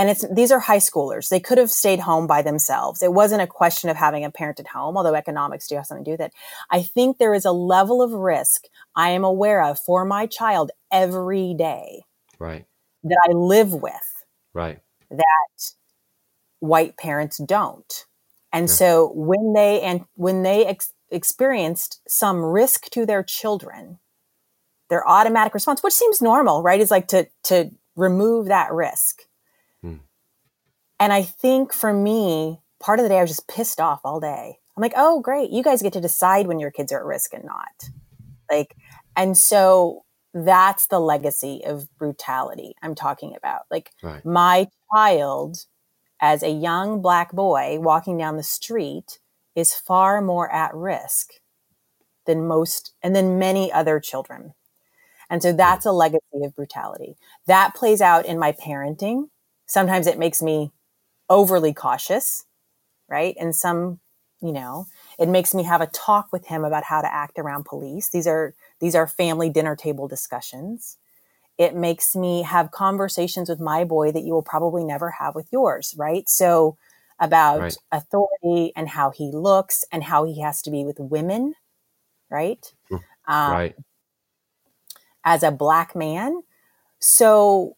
and 0.00 0.08
it's 0.08 0.24
these 0.32 0.50
are 0.50 0.60
high 0.60 0.78
schoolers. 0.78 1.28
They 1.28 1.40
could 1.40 1.58
have 1.58 1.70
stayed 1.70 2.00
home 2.00 2.26
by 2.26 2.40
themselves. 2.40 3.02
It 3.02 3.12
wasn't 3.12 3.42
a 3.42 3.46
question 3.46 3.90
of 3.90 3.98
having 3.98 4.24
a 4.24 4.30
parent 4.30 4.58
at 4.58 4.68
home, 4.68 4.96
although 4.96 5.14
economics 5.14 5.68
do 5.68 5.74
have 5.74 5.84
something 5.84 6.06
to 6.06 6.08
do 6.08 6.12
with 6.14 6.22
it. 6.22 6.32
I 6.70 6.80
think 6.80 7.18
there 7.18 7.34
is 7.34 7.44
a 7.44 7.52
level 7.52 8.00
of 8.00 8.10
risk 8.12 8.64
I 8.96 9.10
am 9.10 9.24
aware 9.24 9.62
of 9.62 9.78
for 9.78 10.06
my 10.06 10.24
child 10.26 10.70
every 10.90 11.52
day. 11.52 12.04
Right. 12.38 12.64
That 13.04 13.20
I 13.28 13.32
live 13.32 13.74
with. 13.74 14.24
Right. 14.54 14.78
That 15.10 15.74
white 16.60 16.96
parents 16.96 17.36
don't. 17.36 18.06
And 18.54 18.68
yeah. 18.68 18.74
so 18.74 19.12
when 19.14 19.52
they 19.52 19.82
and 19.82 20.06
when 20.14 20.44
they 20.44 20.64
ex- 20.64 20.94
experienced 21.10 22.00
some 22.08 22.38
risk 22.42 22.88
to 22.92 23.04
their 23.04 23.22
children, 23.22 23.98
their 24.88 25.06
automatic 25.06 25.52
response, 25.52 25.82
which 25.82 25.92
seems 25.92 26.22
normal, 26.22 26.62
right, 26.62 26.80
is 26.80 26.90
like 26.90 27.08
to 27.08 27.28
to 27.44 27.72
remove 27.96 28.46
that 28.46 28.72
risk 28.72 29.24
and 31.00 31.12
I 31.14 31.22
think 31.22 31.72
for 31.72 31.92
me, 31.92 32.60
part 32.78 32.98
of 32.98 33.04
the 33.04 33.08
day 33.08 33.18
I 33.18 33.22
was 33.22 33.30
just 33.30 33.48
pissed 33.48 33.80
off 33.80 34.02
all 34.04 34.20
day. 34.20 34.58
I'm 34.76 34.82
like, 34.82 34.92
oh, 34.96 35.20
great. 35.20 35.50
You 35.50 35.62
guys 35.62 35.82
get 35.82 35.94
to 35.94 36.00
decide 36.00 36.46
when 36.46 36.60
your 36.60 36.70
kids 36.70 36.92
are 36.92 37.00
at 37.00 37.04
risk 37.04 37.32
and 37.32 37.44
not. 37.44 37.90
Like, 38.50 38.76
and 39.16 39.36
so 39.36 40.04
that's 40.34 40.86
the 40.86 41.00
legacy 41.00 41.62
of 41.64 41.88
brutality 41.96 42.74
I'm 42.82 42.94
talking 42.94 43.34
about. 43.34 43.62
Like, 43.70 43.90
right. 44.02 44.24
my 44.24 44.68
child, 44.94 45.64
as 46.20 46.42
a 46.42 46.50
young 46.50 47.00
black 47.00 47.32
boy 47.32 47.78
walking 47.80 48.18
down 48.18 48.36
the 48.36 48.42
street, 48.42 49.18
is 49.56 49.74
far 49.74 50.20
more 50.20 50.52
at 50.52 50.74
risk 50.74 51.32
than 52.26 52.46
most 52.46 52.92
and 53.02 53.16
than 53.16 53.38
many 53.38 53.72
other 53.72 54.00
children. 54.00 54.52
And 55.30 55.42
so 55.42 55.52
that's 55.52 55.86
a 55.86 55.92
legacy 55.92 56.44
of 56.44 56.54
brutality. 56.54 57.16
That 57.46 57.74
plays 57.74 58.00
out 58.00 58.26
in 58.26 58.38
my 58.38 58.52
parenting. 58.52 59.28
Sometimes 59.66 60.06
it 60.06 60.18
makes 60.18 60.42
me 60.42 60.72
overly 61.30 61.72
cautious, 61.72 62.44
right? 63.08 63.34
And 63.40 63.54
some, 63.56 64.00
you 64.42 64.52
know, 64.52 64.86
it 65.18 65.28
makes 65.28 65.54
me 65.54 65.62
have 65.62 65.80
a 65.80 65.86
talk 65.86 66.32
with 66.32 66.46
him 66.46 66.64
about 66.64 66.84
how 66.84 67.00
to 67.00 67.12
act 67.12 67.38
around 67.38 67.64
police. 67.64 68.10
These 68.10 68.26
are 68.26 68.54
these 68.80 68.94
are 68.94 69.06
family 69.06 69.48
dinner 69.48 69.76
table 69.76 70.08
discussions. 70.08 70.98
It 71.56 71.74
makes 71.74 72.16
me 72.16 72.42
have 72.42 72.70
conversations 72.70 73.48
with 73.48 73.60
my 73.60 73.84
boy 73.84 74.12
that 74.12 74.24
you 74.24 74.32
will 74.32 74.42
probably 74.42 74.82
never 74.82 75.10
have 75.10 75.34
with 75.34 75.46
yours, 75.52 75.94
right? 75.96 76.28
So 76.28 76.76
about 77.20 77.60
right. 77.60 77.76
authority 77.92 78.72
and 78.74 78.88
how 78.88 79.10
he 79.10 79.30
looks 79.30 79.84
and 79.92 80.02
how 80.02 80.24
he 80.24 80.40
has 80.40 80.62
to 80.62 80.70
be 80.70 80.84
with 80.84 80.98
women, 80.98 81.54
right? 82.30 82.72
Hmm. 82.88 82.96
Um, 83.28 83.52
right. 83.52 83.74
As 85.22 85.42
a 85.42 85.50
black 85.50 85.94
man, 85.94 86.42
so 86.98 87.76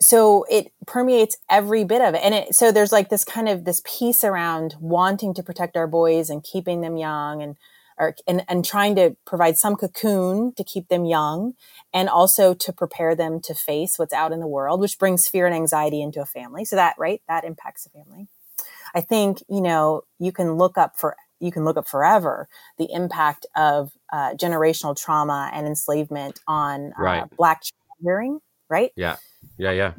so 0.00 0.44
it 0.50 0.72
permeates 0.86 1.36
every 1.48 1.84
bit 1.84 2.00
of 2.00 2.14
it 2.14 2.20
and 2.24 2.34
it 2.34 2.54
so 2.54 2.72
there's 2.72 2.92
like 2.92 3.10
this 3.10 3.24
kind 3.24 3.48
of 3.48 3.64
this 3.64 3.82
piece 3.84 4.24
around 4.24 4.74
wanting 4.80 5.34
to 5.34 5.42
protect 5.42 5.76
our 5.76 5.86
boys 5.86 6.30
and 6.30 6.42
keeping 6.42 6.80
them 6.80 6.96
young 6.96 7.42
and 7.42 7.56
or 7.98 8.14
and, 8.26 8.42
and 8.48 8.64
trying 8.64 8.96
to 8.96 9.14
provide 9.26 9.58
some 9.58 9.76
cocoon 9.76 10.52
to 10.56 10.64
keep 10.64 10.88
them 10.88 11.04
young 11.04 11.52
and 11.92 12.08
also 12.08 12.54
to 12.54 12.72
prepare 12.72 13.14
them 13.14 13.40
to 13.40 13.54
face 13.54 13.98
what's 13.98 14.14
out 14.14 14.32
in 14.32 14.40
the 14.40 14.46
world 14.46 14.80
which 14.80 14.98
brings 14.98 15.28
fear 15.28 15.46
and 15.46 15.54
anxiety 15.54 16.00
into 16.00 16.20
a 16.20 16.26
family 16.26 16.64
so 16.64 16.76
that 16.76 16.94
right 16.98 17.22
that 17.28 17.44
impacts 17.44 17.84
the 17.84 17.90
family 17.90 18.26
i 18.94 19.00
think 19.00 19.42
you 19.48 19.60
know 19.60 20.02
you 20.18 20.32
can 20.32 20.54
look 20.54 20.78
up 20.78 20.98
for 20.98 21.14
you 21.40 21.52
can 21.52 21.64
look 21.64 21.76
up 21.76 21.88
forever 21.88 22.48
the 22.78 22.90
impact 22.92 23.46
of 23.56 23.92
uh, 24.12 24.34
generational 24.34 24.98
trauma 24.98 25.50
and 25.54 25.66
enslavement 25.66 26.40
on 26.46 26.92
uh, 26.98 27.02
Right. 27.02 27.24
black 27.36 27.62
hearing 28.02 28.40
right 28.68 28.92
Yeah. 28.96 29.16
Yeah. 29.58 29.72
Yeah. 29.72 29.92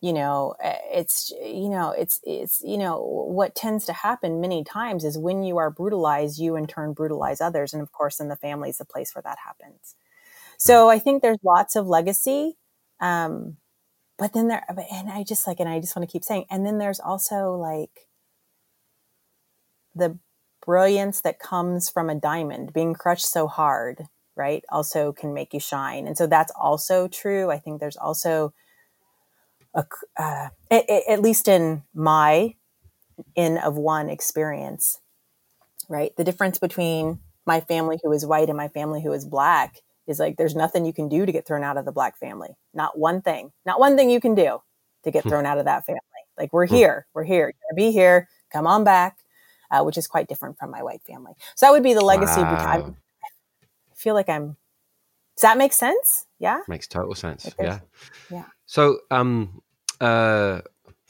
you 0.00 0.12
know 0.12 0.54
eh, 0.62 0.78
it's 0.92 1.32
you 1.42 1.68
know 1.68 1.90
it's 1.90 2.20
it's 2.24 2.60
you 2.64 2.76
know 2.78 3.00
what 3.00 3.54
tends 3.54 3.86
to 3.86 3.92
happen 3.92 4.40
many 4.40 4.62
times 4.64 5.04
is 5.04 5.18
when 5.18 5.42
you 5.42 5.56
are 5.56 5.70
brutalized 5.70 6.38
you 6.38 6.56
in 6.56 6.66
turn 6.66 6.92
brutalize 6.92 7.40
others 7.40 7.72
and 7.72 7.82
of 7.82 7.92
course 7.92 8.20
in 8.20 8.28
the 8.28 8.36
family 8.36 8.68
is 8.70 8.78
the 8.78 8.84
place 8.84 9.14
where 9.14 9.22
that 9.22 9.38
happens 9.44 9.96
so 10.58 10.90
i 10.90 10.98
think 10.98 11.22
there's 11.22 11.38
lots 11.44 11.76
of 11.76 11.86
legacy 11.86 12.56
um 13.00 13.56
but 14.18 14.32
then 14.34 14.48
there 14.48 14.64
and 14.92 15.10
i 15.10 15.22
just 15.24 15.46
like 15.46 15.60
and 15.60 15.68
i 15.68 15.80
just 15.80 15.96
want 15.96 16.08
to 16.08 16.12
keep 16.12 16.24
saying 16.24 16.44
and 16.50 16.66
then 16.66 16.78
there's 16.78 17.00
also 17.00 17.52
like 17.52 18.08
the 19.94 20.18
brilliance 20.64 21.20
that 21.22 21.38
comes 21.38 21.88
from 21.90 22.10
a 22.10 22.14
diamond 22.14 22.72
being 22.72 22.94
crushed 22.94 23.30
so 23.30 23.46
hard 23.46 24.08
right 24.36 24.64
also 24.70 25.12
can 25.12 25.32
make 25.34 25.52
you 25.54 25.60
shine 25.60 26.06
and 26.06 26.16
so 26.16 26.26
that's 26.26 26.52
also 26.60 27.08
true 27.08 27.50
i 27.50 27.58
think 27.58 27.80
there's 27.80 27.96
also 27.96 28.52
a, 29.74 29.84
uh, 30.18 30.48
a- 30.70 30.84
a- 30.92 31.10
at 31.12 31.20
least 31.22 31.48
in 31.48 31.82
my 31.94 32.54
in 33.34 33.58
of 33.58 33.76
one 33.76 34.08
experience 34.10 35.00
right 35.88 36.14
the 36.16 36.24
difference 36.24 36.58
between 36.58 37.18
my 37.46 37.60
family 37.60 37.98
who 38.02 38.12
is 38.12 38.26
white 38.26 38.48
and 38.48 38.56
my 38.56 38.68
family 38.68 39.02
who 39.02 39.12
is 39.12 39.24
black 39.24 39.80
is 40.06 40.18
like 40.18 40.36
there's 40.36 40.54
nothing 40.54 40.84
you 40.84 40.92
can 40.92 41.08
do 41.08 41.24
to 41.26 41.32
get 41.32 41.46
thrown 41.46 41.64
out 41.64 41.76
of 41.76 41.84
the 41.84 41.92
black 41.92 42.16
family 42.18 42.56
not 42.74 42.98
one 42.98 43.22
thing 43.22 43.52
not 43.64 43.80
one 43.80 43.96
thing 43.96 44.10
you 44.10 44.20
can 44.20 44.34
do 44.34 44.60
to 45.04 45.10
get 45.10 45.24
thrown 45.24 45.46
out 45.46 45.58
of 45.58 45.64
that 45.64 45.86
family 45.86 46.00
like 46.38 46.52
we're 46.52 46.66
here 46.66 47.06
we're 47.14 47.24
here 47.24 47.46
You're 47.46 47.70
gonna 47.70 47.76
be 47.88 47.92
here 47.92 48.28
come 48.52 48.66
on 48.66 48.84
back 48.84 49.16
uh, 49.70 49.82
which 49.82 49.96
is 49.98 50.06
quite 50.06 50.28
different 50.28 50.58
from 50.58 50.70
my 50.70 50.82
white 50.82 51.02
family 51.02 51.32
so 51.54 51.66
that 51.66 51.72
would 51.72 51.82
be 51.82 51.94
the 51.94 52.04
legacy 52.04 52.40
Wow. 52.40 52.94
Feel 53.96 54.14
like 54.14 54.28
i'm 54.28 54.56
does 55.36 55.42
that 55.42 55.58
make 55.58 55.72
sense 55.72 56.26
yeah 56.38 56.60
Makes 56.68 56.86
total 56.86 57.14
sense. 57.14 57.52
Yeah. 57.58 57.80
yeah. 58.30 58.44
So, 58.66 58.98
um, 59.10 59.60
uh, 60.00 60.60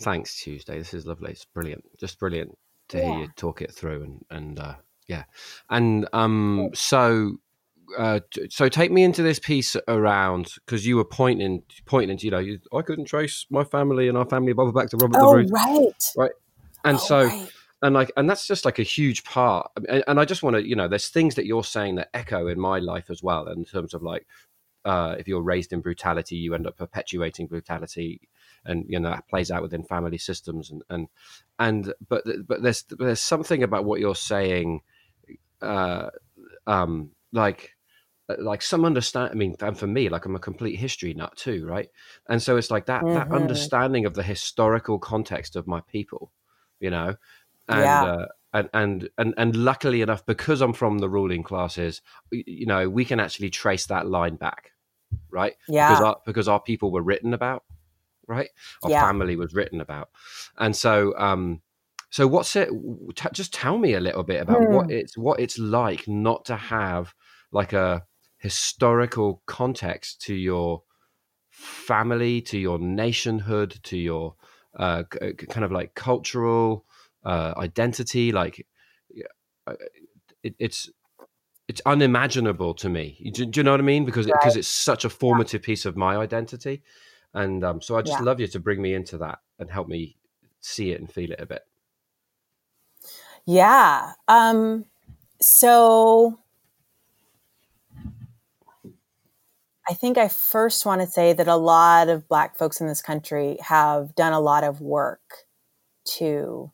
thanks 0.01 0.41
Tuesday. 0.41 0.79
This 0.79 0.95
is 0.95 1.05
lovely. 1.07 1.33
It's 1.33 1.45
brilliant. 1.45 1.85
Just 1.99 2.19
brilliant 2.19 2.57
to 2.89 2.99
hear 2.99 3.09
Yeah. 3.09 3.19
you 3.23 3.29
talk 3.37 3.61
it 3.63 3.73
through 3.75 4.03
and 4.05 4.25
and 4.31 4.59
uh, 4.59 4.75
yeah. 5.09 5.25
And 5.71 6.09
um, 6.13 6.71
so. 6.75 7.37
Uh, 7.97 8.19
so 8.51 8.69
take 8.69 8.91
me 8.91 9.05
into 9.05 9.23
this 9.23 9.39
piece 9.39 9.77
around 9.87 10.49
because 10.65 10.85
you 10.85 10.97
were 10.97 11.05
pointing, 11.05 11.63
pointing. 11.85 12.19
You 12.21 12.33
know, 12.33 12.39
you, 12.41 12.59
I 12.75 12.83
couldn't 12.83 13.05
trace 13.05 13.47
my 13.49 13.63
family 13.63 14.09
and 14.09 14.19
our 14.19 14.29
family 14.29 14.53
bubble 14.55 14.73
back 14.73 14.91
to 14.91 14.97
Robert 14.97 15.19
oh 15.21 15.37
the 15.39 15.45
Bruce, 15.45 16.13
right 16.19 16.31
and 16.85 16.97
Oh, 16.97 17.01
so 17.01 17.25
right. 17.27 17.49
And 17.83 17.95
like 17.95 18.11
and 18.17 18.29
that's 18.29 18.47
just 18.47 18.65
like 18.65 18.79
a 18.79 18.85
huge 18.85 19.25
part 19.25 19.71
and, 19.89 20.03
and 20.07 20.21
i 20.21 20.25
just 20.25 20.43
want 20.43 20.57
to 20.57 20.67
you 20.67 20.75
know 20.77 20.89
there's 20.89 21.09
things 21.09 21.35
that 21.35 21.47
you're 21.47 21.65
saying 21.65 21.97
that 21.97 22.11
echo 22.15 22.47
in 22.47 22.59
my 22.59 22.79
life 22.79 23.11
as 23.11 23.23
well 23.23 23.47
in 23.49 23.65
terms 23.65 23.95
of 23.95 24.03
like 24.03 24.27
uh, 24.85 25.17
if 25.19 25.27
you're 25.27 25.43
raised 25.43 25.73
in 25.73 25.81
brutality 25.81 26.37
you 26.37 26.55
end 26.55 26.65
up 26.65 26.77
perpetuating 26.77 27.49
brutality 27.49 28.21
and 28.65 28.85
you 28.89 29.01
know 29.01 29.11
that 29.11 29.27
plays 29.29 29.51
out 29.51 29.63
within 29.63 29.83
family 29.83 30.17
systems 30.17 30.71
and 30.71 30.83
and 30.89 31.09
and 31.59 31.93
but 32.09 32.23
but 32.47 32.63
there's 32.63 32.85
there's 32.97 33.21
something 33.21 33.65
about 33.65 33.85
what 33.85 33.99
you're 33.99 34.15
saying 34.15 34.81
uh 35.61 36.09
um 36.69 37.11
like 37.33 37.77
like 38.39 38.63
some 38.63 38.85
understand 38.85 39.31
i 39.33 39.35
mean 39.35 39.57
and 39.61 39.79
for 39.79 39.87
me 39.87 40.09
like 40.09 40.25
i'm 40.25 40.37
a 40.37 40.41
complete 40.41 40.77
history 40.77 41.15
nut 41.15 41.35
too 41.37 41.67
right 41.67 41.89
and 42.29 42.43
so 42.43 42.57
it's 42.57 42.71
like 42.71 42.87
that 42.87 43.07
that 43.13 43.27
Mhm. 43.29 43.33
understanding 43.33 44.05
of 44.05 44.15
the 44.15 44.23
historical 44.23 44.99
context 44.99 45.57
of 45.57 45.67
my 45.67 45.81
people 45.83 46.33
you 46.81 46.91
know 46.91 47.15
and 47.69 47.85
Yeah. 47.85 48.05
uh, 48.05 48.27
and, 48.53 48.71
and 48.73 49.09
and 49.19 49.35
and 49.37 49.57
luckily 49.57 50.01
enough 50.03 50.25
because 50.25 50.61
i'm 50.61 50.73
from 50.73 50.99
the 50.99 51.09
ruling 51.09 51.43
classes 51.43 52.01
you 52.31 52.67
know 52.67 52.89
we 52.89 53.05
can 53.05 53.21
actually 53.21 53.51
trace 53.51 53.87
that 53.87 54.07
line 54.07 54.37
back 54.37 54.73
right 55.31 55.55
yeah 55.69 55.87
because 55.89 56.01
our 56.01 56.17
because 56.25 56.49
our 56.49 56.61
people 56.61 56.91
were 56.91 57.03
written 57.03 57.35
about 57.35 57.65
right 58.27 58.49
our 58.83 58.91
Yeah. 58.91 59.01
family 59.01 59.37
was 59.37 59.55
written 59.55 59.81
about 59.81 60.11
and 60.59 60.75
so 60.75 61.15
um 61.19 61.61
so 62.11 62.27
what's 62.27 62.55
it 62.57 62.71
t- 63.15 63.29
just 63.33 63.53
tell 63.53 63.79
me 63.79 63.95
a 63.95 64.01
little 64.01 64.23
bit 64.23 64.41
about 64.41 64.67
what 64.69 64.87
Hmm. 64.87 64.91
it's 64.91 65.19
what 65.19 65.41
it's 65.41 65.59
like 65.59 66.07
not 66.09 66.45
to 66.45 66.57
have 66.57 67.15
like 67.53 67.73
a 67.73 68.05
historical 68.39 69.43
context 69.47 70.21
to 70.23 70.35
your 70.35 70.83
family 71.51 72.41
to 72.43 72.59
your 72.59 72.79
nationhood 72.79 73.79
to 73.83 73.97
your 73.97 74.35
uh 74.79 75.03
kind 75.05 75.65
of 75.65 75.73
like 75.73 75.95
cultural 75.95 76.85
uh 77.27 77.55
identity 77.59 78.33
like 78.33 78.67
uh, 79.67 79.75
it, 80.43 80.55
it's 80.59 80.91
it's 81.69 81.83
unimaginable 81.87 82.75
to 82.75 82.89
me 82.89 83.31
do, 83.35 83.47
do 83.47 83.61
you 83.61 83.65
know 83.65 83.73
what 83.73 83.81
i 83.81 83.85
mean 83.85 84.05
because 84.05 84.27
because 84.27 84.55
Right. 84.55 84.57
it's 84.57 84.69
such 84.69 85.05
a 85.05 85.11
formative 85.11 85.63
piece 85.63 85.87
of 85.87 85.97
my 85.97 86.17
identity 86.17 86.83
and 87.35 87.65
um, 87.65 87.83
so 87.83 87.97
i 87.97 88.03
just 88.03 88.21
Yeah. 88.21 88.21
love 88.21 88.41
you 88.41 88.47
to 88.49 88.61
bring 88.61 88.83
me 88.83 88.95
into 88.95 89.19
that 89.19 89.41
and 89.59 89.71
help 89.71 89.89
me 89.89 90.19
see 90.61 90.93
it 90.93 91.01
and 91.01 91.13
feel 91.13 91.33
it 91.33 91.41
a 91.41 91.47
bit 91.47 91.63
Yeah. 93.47 94.13
Um, 94.29 94.87
so 95.41 96.39
I 99.89 99.95
think 99.95 100.19
I 100.19 100.29
first 100.29 100.85
want 100.85 101.01
to 101.01 101.07
say 101.07 101.33
that 101.33 101.47
a 101.49 101.57
lot 101.57 102.09
of 102.09 102.29
Black 102.29 102.57
folks 102.57 102.81
in 102.81 102.89
this 102.89 103.03
country 103.03 103.57
have 103.61 104.15
done 104.17 104.33
a 104.33 104.41
lot 104.41 104.65
of 104.65 104.81
work 104.81 105.47
to 106.17 106.73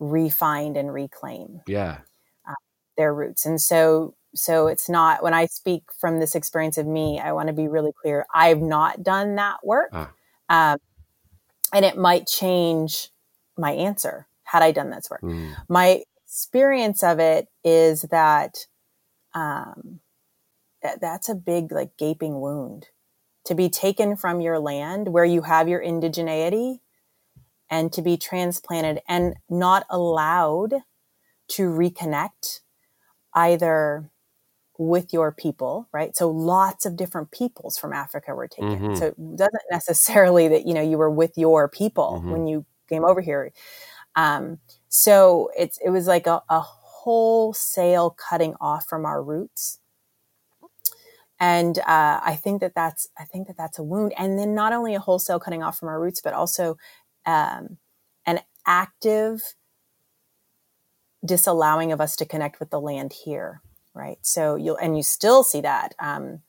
refind 0.00 0.78
and 0.78 0.92
reclaim 0.92 1.60
yeah 1.66 1.98
their 2.98 3.14
roots. 3.14 3.46
And 3.46 3.58
so, 3.58 4.14
so 4.34 4.66
it's 4.66 4.90
not 4.90 5.22
when 5.22 5.32
I 5.32 5.46
speak 5.46 5.84
from 5.98 6.20
this 6.20 6.34
experience 6.34 6.76
of 6.76 6.86
me, 6.86 7.18
I 7.18 7.32
want 7.32 7.46
to 7.46 7.54
be 7.54 7.68
really 7.68 7.92
clear. 8.02 8.26
I've 8.34 8.60
not 8.60 9.02
done 9.02 9.36
that 9.36 9.64
work. 9.64 9.90
Ah. 9.94 10.10
Um, 10.50 10.78
and 11.72 11.84
it 11.84 11.96
might 11.96 12.26
change 12.26 13.10
my 13.56 13.70
answer 13.70 14.26
had 14.42 14.62
I 14.62 14.72
done 14.72 14.90
this 14.90 15.08
work. 15.10 15.22
Mm. 15.22 15.54
my 15.68 16.02
experience 16.26 17.02
of 17.02 17.18
it 17.18 17.48
is 17.64 18.02
that 18.10 18.66
um, 19.34 20.00
that, 20.82 21.00
that's 21.00 21.28
a 21.28 21.34
big 21.34 21.70
like 21.70 21.96
gaping 21.98 22.40
wound 22.40 22.86
to 23.44 23.54
be 23.54 23.68
taken 23.68 24.16
from 24.16 24.40
your 24.40 24.58
land 24.58 25.08
where 25.08 25.24
you 25.24 25.42
have 25.42 25.68
your 25.68 25.82
indigeneity 25.82 26.80
and 27.70 27.92
to 27.92 28.02
be 28.02 28.16
transplanted 28.16 29.00
and 29.08 29.34
not 29.50 29.86
allowed 29.90 30.74
to 31.48 31.62
reconnect 31.70 32.60
either 33.34 34.10
with 34.78 35.12
your 35.12 35.32
people 35.32 35.88
right? 35.92 36.16
So 36.16 36.30
lots 36.30 36.86
of 36.86 36.96
different 36.96 37.30
peoples 37.32 37.78
from 37.78 37.92
africa 37.94 38.34
were 38.34 38.48
taken. 38.48 38.80
Mhm. 38.80 38.96
so 38.98 39.06
it 39.08 39.36
doesn't 39.36 39.62
necessarily 39.72 40.48
that 40.48 40.66
you 40.66 40.74
know 40.74 40.82
you 40.82 40.98
were 40.98 41.10
with 41.10 41.38
your 41.38 41.68
people 41.68 42.22
Mhm. 42.24 42.30
when 42.32 42.46
you 42.48 42.66
came 42.88 43.04
over 43.04 43.20
here. 43.22 43.52
Um, 44.16 44.60
so 44.88 45.50
it's 45.58 45.78
it 45.84 45.90
was 45.90 46.06
like 46.08 46.26
a, 46.28 46.42
a 46.50 46.60
wholesale 46.60 48.10
cutting 48.10 48.54
off 48.60 48.86
from 48.86 49.06
our 49.06 49.22
roots. 49.22 49.80
And 51.40 51.78
uh, 51.80 52.20
i 52.24 52.34
think 52.36 52.60
that 52.60 52.74
that's 52.74 53.08
i 53.18 53.24
think 53.24 53.46
that 53.46 53.56
that's 53.56 53.78
a 53.78 53.82
wound. 53.82 54.12
And 54.18 54.38
then 54.38 54.54
not 54.54 54.72
only 54.72 54.94
a 54.94 55.00
wholesale 55.00 55.38
cutting 55.40 55.62
off 55.62 55.78
from 55.78 55.88
our 55.88 56.00
roots 56.00 56.20
but 56.20 56.34
also 56.34 56.76
um, 57.28 57.78
an 58.26 58.40
active 58.66 59.54
disallowing 61.24 61.92
of 61.92 62.00
us 62.00 62.16
to 62.16 62.24
connect 62.24 62.60
with 62.60 62.70
the 62.70 62.80
land 62.80 63.12
here 63.24 63.62
right? 63.94 64.18
So 64.22 64.54
you'll 64.54 64.76
and 64.76 64.96
you 64.96 65.02
still 65.02 65.42
see 65.42 65.60
that 65.62 65.94
um, 65.98 66.40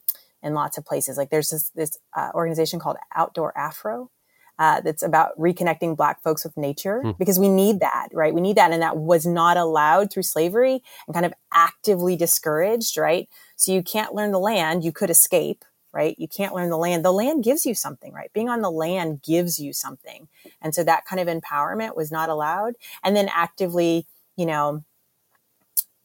in 0.43 0.53
lots 0.53 0.77
of 0.77 0.85
places. 0.85 1.17
Like 1.17 1.31
there's 1.31 1.49
this, 1.49 1.69
this 1.71 1.97
uh, 2.15 2.29
organization 2.35 2.79
called 2.79 2.97
outdoor 3.15 3.57
afro 3.57 4.11
uh, 4.59 4.81
that's 4.81 5.03
about 5.03 5.37
reconnecting 5.39 5.97
black 5.97 6.21
folks 6.21 6.43
with 6.43 6.55
nature 6.57 7.01
Hmm. 7.01 7.11
because 7.17 7.39
we 7.39 7.49
need 7.49 7.79
that 7.79 8.09
right? 8.13 8.33
We 8.33 8.41
need 8.41 8.57
that 8.57 8.71
and 8.71 8.81
that 8.81 8.97
was 8.97 9.25
not 9.25 9.57
allowed 9.57 10.11
through 10.11 10.23
slavery 10.23 10.83
and 11.07 11.13
kind 11.13 11.25
of 11.25 11.33
actively 11.53 12.15
discouraged 12.15 12.97
right? 12.97 13.27
So 13.55 13.71
you 13.71 13.81
can't 13.81 14.13
learn 14.13 14.31
the 14.31 14.39
land. 14.39 14.83
You 14.83 14.91
could 14.91 15.09
escape 15.09 15.65
right 15.93 16.15
you 16.17 16.27
can't 16.27 16.53
learn 16.53 16.69
the 16.69 16.77
land 16.77 17.03
the 17.03 17.11
land 17.11 17.43
gives 17.43 17.65
you 17.65 17.73
something 17.73 18.13
right 18.13 18.31
being 18.33 18.49
on 18.49 18.61
the 18.61 18.71
land 18.71 19.21
gives 19.21 19.59
you 19.59 19.73
something 19.73 20.27
and 20.61 20.73
so 20.75 20.83
that 20.83 21.05
kind 21.05 21.19
of 21.19 21.27
empowerment 21.27 21.95
was 21.95 22.11
not 22.11 22.29
allowed 22.29 22.73
and 23.03 23.15
then 23.15 23.29
actively 23.33 24.05
you 24.35 24.45
know 24.45 24.83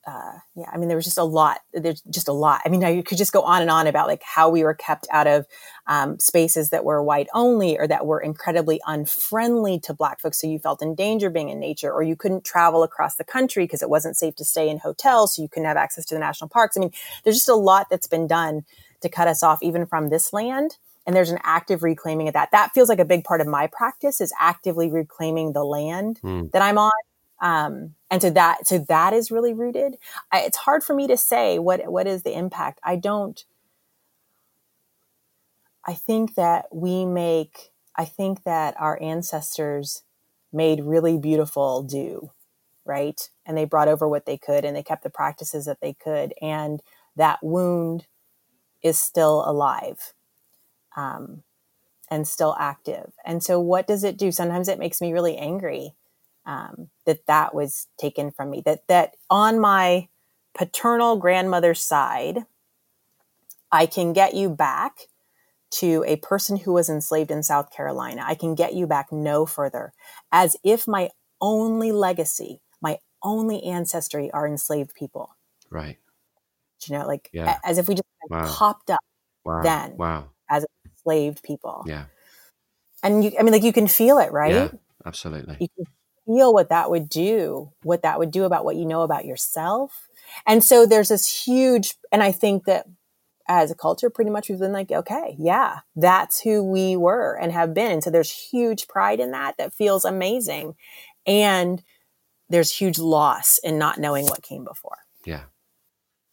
uh, 0.07 0.33
yeah, 0.55 0.66
I 0.70 0.77
mean, 0.77 0.88
there 0.88 0.97
was 0.97 1.07
just 1.07 1.18
a 1.18 1.25
lot. 1.25 1.61
There's 1.73 2.03
just 2.11 2.29
a 2.29 2.33
lot. 2.33 2.61
I 2.64 2.68
mean, 2.68 2.85
I 2.85 3.01
could 3.01 3.16
just 3.16 3.33
go 3.33 3.40
on 3.42 3.62
and 3.62 3.70
on 3.70 3.87
about 3.87 4.07
like 4.07 4.23
how 4.23 4.51
we 4.51 4.62
were 4.62 4.75
kept 4.75 5.07
out 5.11 5.27
of 5.27 5.47
um, 5.87 6.18
spaces 6.18 6.70
that 6.70 6.85
were 6.85 7.03
white 7.03 7.29
only 7.33 7.79
or 7.79 7.87
that 7.87 8.05
were 8.05 8.20
incredibly 8.20 8.81
unfriendly 8.87 9.81
to 9.81 9.94
Black 9.94 10.20
folks. 10.20 10.40
So 10.40 10.47
you 10.47 10.59
felt 10.59 10.83
in 10.83 10.94
danger 10.94 11.31
being 11.31 11.49
in 11.49 11.59
nature, 11.59 11.90
or 11.90 12.03
you 12.03 12.16
couldn't 12.16 12.44
travel 12.44 12.83
across 12.83 13.16
the 13.16 13.25
country 13.25 13.64
because 13.64 13.83
it 13.83 13.88
wasn't 13.88 14.16
safe 14.16 14.37
to 14.37 14.44
stay 14.44 14.68
in 14.68 14.79
hotels, 14.79 15.35
so 15.35 15.42
you 15.42 15.49
couldn't 15.49 15.68
have 15.68 15.77
access 15.79 16.05
to 16.07 16.14
the 16.14 16.20
national 16.20 16.51
parks. 16.51 16.77
I 16.77 16.81
mean, 16.81 16.92
there's 17.23 17.37
just 17.37 17.49
a 17.49 17.55
lot 17.55 17.87
that's 17.90 18.07
been 18.07 18.27
done 18.27 18.64
to 19.04 19.08
cut 19.08 19.28
us 19.28 19.42
off, 19.42 19.62
even 19.62 19.86
from 19.86 20.10
this 20.10 20.32
land. 20.32 20.76
And 21.06 21.14
there's 21.14 21.30
an 21.30 21.38
active 21.42 21.82
reclaiming 21.82 22.28
of 22.28 22.34
that. 22.34 22.50
That 22.50 22.72
feels 22.74 22.88
like 22.88 22.98
a 22.98 23.04
big 23.04 23.24
part 23.24 23.40
of 23.40 23.46
my 23.46 23.68
practice 23.68 24.20
is 24.20 24.32
actively 24.40 24.90
reclaiming 24.90 25.52
the 25.52 25.64
land 25.64 26.20
mm. 26.22 26.50
that 26.52 26.62
I'm 26.62 26.78
on 26.78 26.92
um, 27.40 27.94
and 28.10 28.22
so 28.22 28.30
that 28.30 28.66
so 28.66 28.78
that 28.78 29.12
is 29.12 29.30
really 29.30 29.52
rooted 29.52 29.98
I, 30.32 30.40
it's 30.40 30.56
hard 30.56 30.82
for 30.82 30.94
me 30.94 31.06
to 31.08 31.16
say 31.16 31.58
what 31.58 31.86
what 31.90 32.06
is 32.06 32.22
the 32.22 32.36
impact 32.36 32.80
i 32.82 32.96
don't 32.96 33.44
i 35.84 35.94
think 35.94 36.34
that 36.36 36.66
we 36.72 37.04
make 37.04 37.72
i 37.96 38.04
think 38.04 38.44
that 38.44 38.74
our 38.80 39.00
ancestors 39.02 40.02
made 40.52 40.84
really 40.84 41.18
beautiful 41.18 41.82
do 41.82 42.30
right 42.84 43.28
and 43.44 43.56
they 43.56 43.64
brought 43.64 43.88
over 43.88 44.08
what 44.08 44.26
they 44.26 44.38
could 44.38 44.64
and 44.64 44.76
they 44.76 44.82
kept 44.82 45.02
the 45.02 45.10
practices 45.10 45.66
that 45.66 45.80
they 45.80 45.92
could 45.92 46.32
and 46.40 46.82
that 47.16 47.42
wound 47.42 48.06
is 48.85 48.97
still 48.97 49.42
alive 49.44 50.12
um, 50.97 51.42
and 52.09 52.29
still 52.29 52.55
active 52.61 53.12
and 53.25 53.42
so 53.42 53.59
what 53.59 53.88
does 53.88 54.05
it 54.05 54.16
do 54.16 54.31
sometimes 54.31 54.68
it 54.68 54.79
makes 54.79 55.01
me 55.01 55.12
really 55.12 55.37
angry 55.37 55.97
um, 56.47 56.88
that 57.07 57.27
that 57.27 57.55
was 57.55 57.88
taken 57.99 58.31
from 58.31 58.51
me. 58.51 58.62
That 58.64 58.87
that 58.88 59.16
on 59.31 59.61
my 59.61 60.09
paternal 60.55 61.16
grandmother's 61.16 61.83
side, 61.83 62.44
I 63.73 63.87
can 63.87 64.12
get 64.12 64.35
you 64.35 64.49
back 64.51 65.09
to 65.73 66.05
a 66.07 66.16
person 66.16 66.59
who 66.59 66.73
was 66.73 66.88
enslaved 66.88 67.31
in 67.31 67.42
South 67.42 67.70
Carolina. 67.70 68.23
I 68.25 68.35
can 68.35 68.55
get 68.55 68.75
you 68.75 68.87
back 68.87 69.11
no 69.11 69.47
further, 69.47 69.92
as 70.31 70.57
if 70.62 70.87
my 70.87 71.11
only 71.40 71.92
legacy, 71.92 72.61
my 72.81 72.99
only 73.23 73.62
ancestry 73.64 74.31
are 74.31 74.47
enslaved 74.47 74.94
people. 74.94 75.37
Right. 75.70 75.99
You 76.87 76.99
know, 76.99 77.07
like 77.07 77.31
yeah. 77.33 77.59
as 77.64 77.79
if 77.79 77.88
we 77.88 77.94
just 77.94 78.05
wow. 78.30 78.46
popped 78.46 78.90
up 78.90 79.00
wow. 79.44 79.62
then 79.62 79.96
wow. 79.96 80.30
as 80.50 80.66
enslaved 80.87 81.42
people. 81.42 81.84
Yeah. 81.87 82.04
And 83.02 83.24
you, 83.24 83.32
I 83.38 83.42
mean, 83.42 83.52
like 83.52 83.62
you 83.62 83.72
can 83.72 83.88
feel 83.88 84.18
it, 84.18 84.32
right? 84.32 84.54
Yeah, 84.54 84.68
absolutely. 85.04 85.56
You 85.60 85.68
can 85.76 85.87
feel 86.26 86.52
what 86.54 86.70
that 86.70 86.90
would 86.90 87.08
do, 87.08 87.70
what 87.82 88.02
that 88.02 88.18
would 88.18 88.30
do 88.30 88.44
about 88.44 88.64
what 88.64 88.76
you 88.76 88.87
know 88.87 89.02
about 89.02 89.26
yourself. 89.26 90.08
And 90.46 90.64
so 90.64 90.87
there's 90.87 91.10
this 91.10 91.44
huge, 91.44 91.94
and 92.10 92.22
I 92.22 92.32
think 92.32 92.64
that 92.64 92.87
as 93.46 93.70
a 93.70 93.74
culture, 93.74 94.08
pretty 94.08 94.30
much 94.30 94.48
we've 94.48 94.58
been 94.58 94.72
like, 94.72 94.90
okay, 94.90 95.37
yeah, 95.38 95.80
that's 95.94 96.40
who 96.40 96.64
we 96.64 96.96
were 96.96 97.38
and 97.38 97.52
have 97.52 97.74
been. 97.74 97.92
And 97.92 98.02
so 98.02 98.10
there's 98.10 98.30
huge 98.30 98.88
pride 98.88 99.20
in 99.20 99.32
that 99.32 99.58
that 99.58 99.74
feels 99.74 100.06
amazing. 100.06 100.76
And 101.26 101.82
there's 102.48 102.72
huge 102.72 102.98
loss 102.98 103.58
in 103.58 103.78
not 103.78 103.98
knowing 103.98 104.24
what 104.24 104.42
came 104.42 104.64
before. 104.64 104.98
Yeah. 105.26 105.44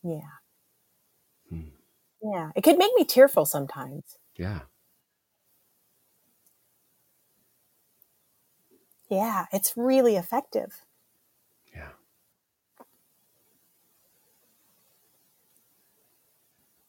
Yeah. 0.04 0.21
Yeah. 2.21 2.51
It 2.55 2.63
could 2.63 2.77
make 2.77 2.93
me 2.95 3.03
tearful 3.05 3.45
sometimes. 3.45 4.17
Yeah. 4.36 4.62
Yeah, 9.10 9.45
it's 9.51 9.77
really 9.77 10.15
effective. 10.15 10.84
Yeah. 11.73 11.89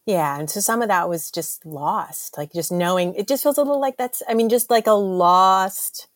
Yeah, 0.07 0.39
and 0.39 0.51
so 0.51 0.61
some 0.61 0.83
of 0.83 0.89
that 0.89 1.09
was 1.09 1.31
just 1.31 1.65
lost. 1.65 2.37
Like 2.37 2.53
just 2.53 2.73
knowing 2.73 3.15
it 3.15 3.29
just 3.29 3.43
feels 3.43 3.59
a 3.59 3.63
little 3.63 3.81
like 3.81 3.97
that's 3.97 4.23
I 4.29 4.35
mean 4.35 4.49
just 4.49 4.71
like 4.71 4.87
a 4.87 4.93
lost 4.93 6.09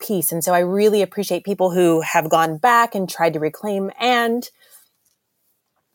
piece. 0.00 0.32
And 0.32 0.44
so 0.44 0.54
I 0.54 0.60
really 0.60 1.02
appreciate 1.02 1.44
people 1.44 1.70
who 1.72 2.00
have 2.02 2.30
gone 2.30 2.58
back 2.58 2.94
and 2.94 3.08
tried 3.08 3.34
to 3.34 3.40
reclaim 3.40 3.90
and 4.00 4.48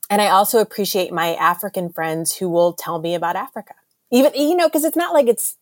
and 0.09 0.21
I 0.21 0.29
also 0.29 0.59
appreciate 0.59 1.11
my 1.11 1.35
African 1.35 1.89
friends 1.89 2.35
who 2.35 2.49
will 2.49 2.73
tell 2.73 2.99
me 2.99 3.15
about 3.15 3.35
Africa. 3.35 3.75
Even 4.11 4.33
you 4.33 4.55
know, 4.55 4.67
because 4.67 4.83
it's 4.83 4.97
not 4.97 5.13
like 5.13 5.27
it's 5.27 5.57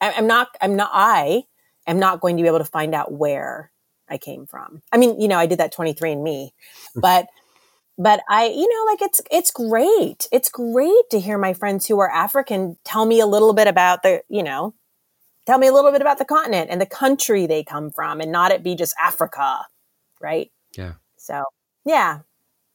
I'm 0.00 0.26
not 0.26 0.48
I'm 0.60 0.76
not 0.76 0.90
I 0.92 1.44
am 1.86 1.98
not 1.98 2.20
going 2.20 2.36
to 2.36 2.42
be 2.42 2.48
able 2.48 2.58
to 2.58 2.64
find 2.64 2.94
out 2.94 3.12
where 3.12 3.70
I 4.08 4.18
came 4.18 4.46
from. 4.46 4.82
I 4.92 4.96
mean, 4.96 5.20
you 5.20 5.28
know, 5.28 5.38
I 5.38 5.46
did 5.46 5.58
that 5.58 5.72
23 5.72 6.12
and 6.12 6.24
me, 6.24 6.54
hmm. 6.94 7.00
but 7.00 7.26
but 7.98 8.22
I, 8.28 8.46
you 8.46 8.68
know, 8.68 8.90
like 8.90 9.02
it's 9.02 9.20
it's 9.30 9.50
great. 9.50 10.26
It's 10.32 10.48
great 10.48 11.10
to 11.10 11.20
hear 11.20 11.36
my 11.36 11.52
friends 11.52 11.86
who 11.86 12.00
are 12.00 12.10
African 12.10 12.76
tell 12.84 13.04
me 13.04 13.20
a 13.20 13.26
little 13.26 13.52
bit 13.52 13.68
about 13.68 14.02
the, 14.02 14.22
you 14.28 14.42
know, 14.42 14.74
tell 15.46 15.58
me 15.58 15.66
a 15.66 15.72
little 15.72 15.92
bit 15.92 16.00
about 16.00 16.18
the 16.18 16.24
continent 16.24 16.70
and 16.70 16.80
the 16.80 16.86
country 16.86 17.46
they 17.46 17.62
come 17.62 17.90
from 17.90 18.20
and 18.20 18.32
not 18.32 18.50
it 18.50 18.62
be 18.62 18.74
just 18.74 18.94
Africa, 19.00 19.66
right? 20.20 20.50
Yeah. 20.76 20.94
So, 21.16 21.44
yeah. 21.84 22.20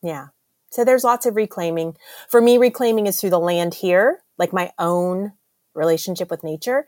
Yeah. 0.04 0.28
So 0.70 0.84
there's 0.84 1.04
lots 1.04 1.26
of 1.26 1.36
reclaiming. 1.36 1.96
For 2.30 2.42
me 2.42 2.58
reclaiming 2.58 3.08
is 3.08 3.20
through 3.20 3.30
the 3.32 3.40
land 3.40 3.76
here, 3.76 4.24
like 4.38 4.54
my 4.54 4.72
own 4.78 5.34
relationship 5.78 6.30
with 6.30 6.44
nature 6.44 6.88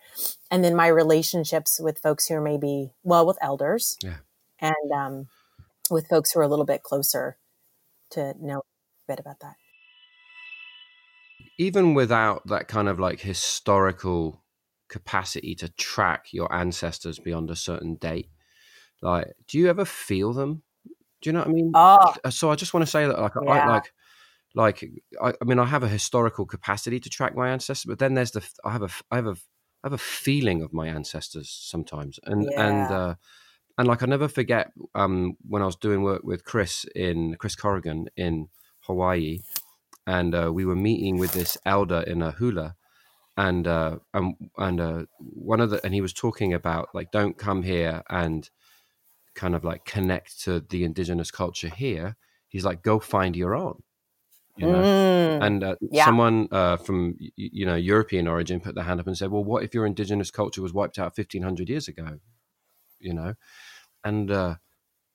and 0.49 0.63
then 0.63 0.75
my 0.75 0.87
relationships 0.87 1.79
with 1.79 1.99
folks 1.99 2.27
who 2.27 2.33
are 2.33 2.41
maybe 2.41 2.91
well 3.03 3.25
with 3.25 3.37
elders 3.39 3.97
yeah. 4.03 4.17
and 4.59 4.91
um, 4.93 5.27
with 5.91 6.07
folks 6.07 6.31
who 6.31 6.39
are 6.39 6.43
a 6.43 6.47
little 6.47 6.65
bit 6.65 6.81
closer 6.83 7.37
to 8.09 8.33
know 8.41 8.57
a 8.57 8.63
bit 9.07 9.19
about 9.19 9.39
that 9.39 9.55
even 11.59 11.93
without 11.93 12.45
that 12.47 12.67
kind 12.67 12.89
of 12.89 12.99
like 12.99 13.19
historical 13.21 14.41
capacity 14.87 15.53
to 15.53 15.69
track 15.69 16.33
your 16.33 16.51
ancestors 16.51 17.19
beyond 17.19 17.51
a 17.51 17.55
certain 17.55 17.93
date 17.95 18.29
like 19.03 19.27
do 19.47 19.59
you 19.59 19.69
ever 19.69 19.85
feel 19.85 20.33
them 20.33 20.63
do 21.21 21.29
you 21.29 21.33
know 21.33 21.39
what 21.39 21.47
i 21.47 21.51
mean 21.51 21.71
oh, 21.73 22.13
so 22.29 22.51
i 22.51 22.55
just 22.55 22.73
want 22.73 22.85
to 22.85 22.91
say 22.91 23.05
that 23.05 23.19
like 23.19 23.33
yeah. 23.43 23.51
I, 23.51 23.67
like 23.67 23.93
like 24.55 24.89
I, 25.21 25.29
I, 25.29 25.45
mean 25.45 25.59
i 25.59 25.65
have 25.65 25.83
a 25.83 25.87
historical 25.87 26.45
capacity 26.45 26.99
to 26.99 27.09
track 27.09 27.35
my 27.35 27.49
ancestors 27.49 27.87
but 27.87 27.99
then 27.99 28.13
there's 28.13 28.31
the 28.31 28.47
i 28.63 28.71
have 28.71 28.83
a 28.83 28.89
i 29.11 29.15
have 29.15 29.27
a 29.27 29.35
i 29.83 29.85
have 29.85 29.93
a 29.93 29.97
feeling 29.97 30.61
of 30.61 30.73
my 30.73 30.87
ancestors 30.87 31.49
sometimes 31.49 32.19
and 32.25 32.49
yeah. 32.51 32.67
and 32.67 32.91
uh 32.91 33.15
and 33.77 33.87
like 33.87 34.03
i 34.03 34.05
never 34.05 34.27
forget 34.27 34.71
um 34.95 35.37
when 35.47 35.61
i 35.61 35.65
was 35.65 35.75
doing 35.75 36.01
work 36.01 36.23
with 36.23 36.45
chris 36.45 36.85
in 36.95 37.35
chris 37.35 37.55
corrigan 37.55 38.07
in 38.17 38.47
hawaii 38.81 39.39
and 40.07 40.33
uh, 40.33 40.51
we 40.51 40.65
were 40.65 40.75
meeting 40.75 41.17
with 41.17 41.33
this 41.33 41.55
elder 41.65 42.01
in 42.01 42.21
a 42.21 42.31
hula 42.31 42.75
and 43.37 43.67
uh 43.67 43.97
and 44.13 44.35
and 44.57 44.81
uh 44.81 45.05
one 45.19 45.61
of 45.61 45.69
the 45.69 45.83
and 45.85 45.93
he 45.93 46.01
was 46.01 46.13
talking 46.13 46.53
about 46.53 46.89
like 46.93 47.11
don't 47.11 47.37
come 47.37 47.63
here 47.63 48.03
and 48.09 48.49
kind 49.35 49.55
of 49.55 49.63
like 49.63 49.85
connect 49.85 50.41
to 50.41 50.59
the 50.69 50.83
indigenous 50.83 51.31
culture 51.31 51.69
here 51.69 52.15
he's 52.47 52.65
like 52.65 52.81
go 52.81 52.99
find 52.99 53.35
your 53.35 53.55
own 53.55 53.81
you 54.59 54.67
know? 54.67 54.81
Mm, 54.81 55.45
and 55.45 55.63
uh, 55.63 55.75
yeah. 55.79 56.05
someone 56.05 56.49
uh, 56.51 56.75
from 56.75 57.15
you 57.17 57.65
know 57.65 57.75
European 57.75 58.27
origin 58.27 58.59
put 58.59 58.75
their 58.75 58.83
hand 58.83 58.99
up 58.99 59.07
and 59.07 59.17
said, 59.17 59.31
"Well, 59.31 59.43
what 59.43 59.63
if 59.63 59.73
your 59.73 59.85
indigenous 59.85 60.31
culture 60.31 60.61
was 60.61 60.73
wiped 60.73 60.99
out 60.99 61.15
fifteen 61.15 61.43
hundred 61.43 61.69
years 61.69 61.87
ago?" 61.87 62.19
You 62.99 63.13
know, 63.13 63.35
and 64.03 64.29
uh, 64.29 64.55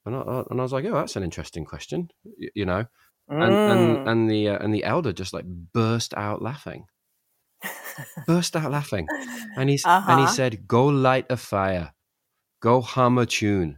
and, 0.05 0.15
I, 0.15 0.43
and 0.49 0.59
I 0.59 0.63
was 0.63 0.73
like, 0.73 0.85
"Oh, 0.85 0.95
that's 0.95 1.15
an 1.15 1.23
interesting 1.23 1.63
question," 1.63 2.09
you, 2.23 2.49
you 2.55 2.65
know, 2.65 2.85
mm. 3.29 3.43
and 3.43 3.53
and 3.53 4.09
and 4.09 4.29
the 4.31 4.49
uh, 4.49 4.57
and 4.57 4.73
the 4.73 4.83
elder 4.83 5.13
just 5.13 5.31
like 5.31 5.45
burst 5.45 6.15
out 6.15 6.41
laughing, 6.41 6.87
burst 8.25 8.55
out 8.55 8.71
laughing, 8.71 9.05
and 9.57 9.69
he 9.69 9.79
uh-huh. 9.85 10.11
and 10.11 10.21
he 10.21 10.27
said, 10.27 10.67
"Go 10.67 10.87
light 10.87 11.27
a 11.29 11.37
fire, 11.37 11.93
go 12.61 12.81
hum 12.81 13.19
a 13.19 13.27
tune. 13.27 13.77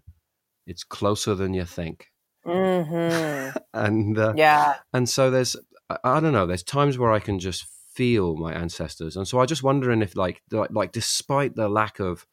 It's 0.67 0.83
closer 0.83 1.33
than 1.33 1.53
you 1.53 1.65
think." 1.65 2.11
Mm-hmm. 2.45 3.57
and 3.73 4.17
uh, 4.17 4.33
yeah, 4.35 4.75
and 4.93 5.09
so 5.09 5.31
there's 5.31 5.55
I, 6.03 6.19
don't 6.19 6.33
know. 6.33 6.45
There's 6.45 6.63
times 6.63 6.97
where 6.97 7.11
I 7.11 7.19
can 7.19 7.39
just 7.39 7.65
feel 7.93 8.35
my 8.35 8.53
ancestors, 8.53 9.15
and 9.15 9.27
so 9.27 9.39
I 9.39 9.45
just 9.45 9.63
wondering 9.63 10.01
if 10.01 10.15
like 10.15 10.41
like, 10.51 10.71
like 10.71 10.91
despite 10.91 11.55
the 11.55 11.69
lack 11.69 11.99
of 11.99 12.25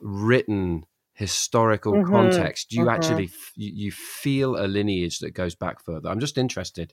written 0.00 0.84
historical 1.14 1.92
mm-hmm. 1.92 2.12
context, 2.12 2.70
do 2.70 2.76
you 2.76 2.82
mm-hmm. 2.82 2.94
actually 2.94 3.24
f- 3.24 3.52
you 3.54 3.92
feel 3.92 4.56
a 4.56 4.66
lineage 4.66 5.20
that 5.20 5.30
goes 5.30 5.54
back 5.54 5.82
further? 5.82 6.08
I'm 6.08 6.20
just 6.20 6.38
interested. 6.38 6.92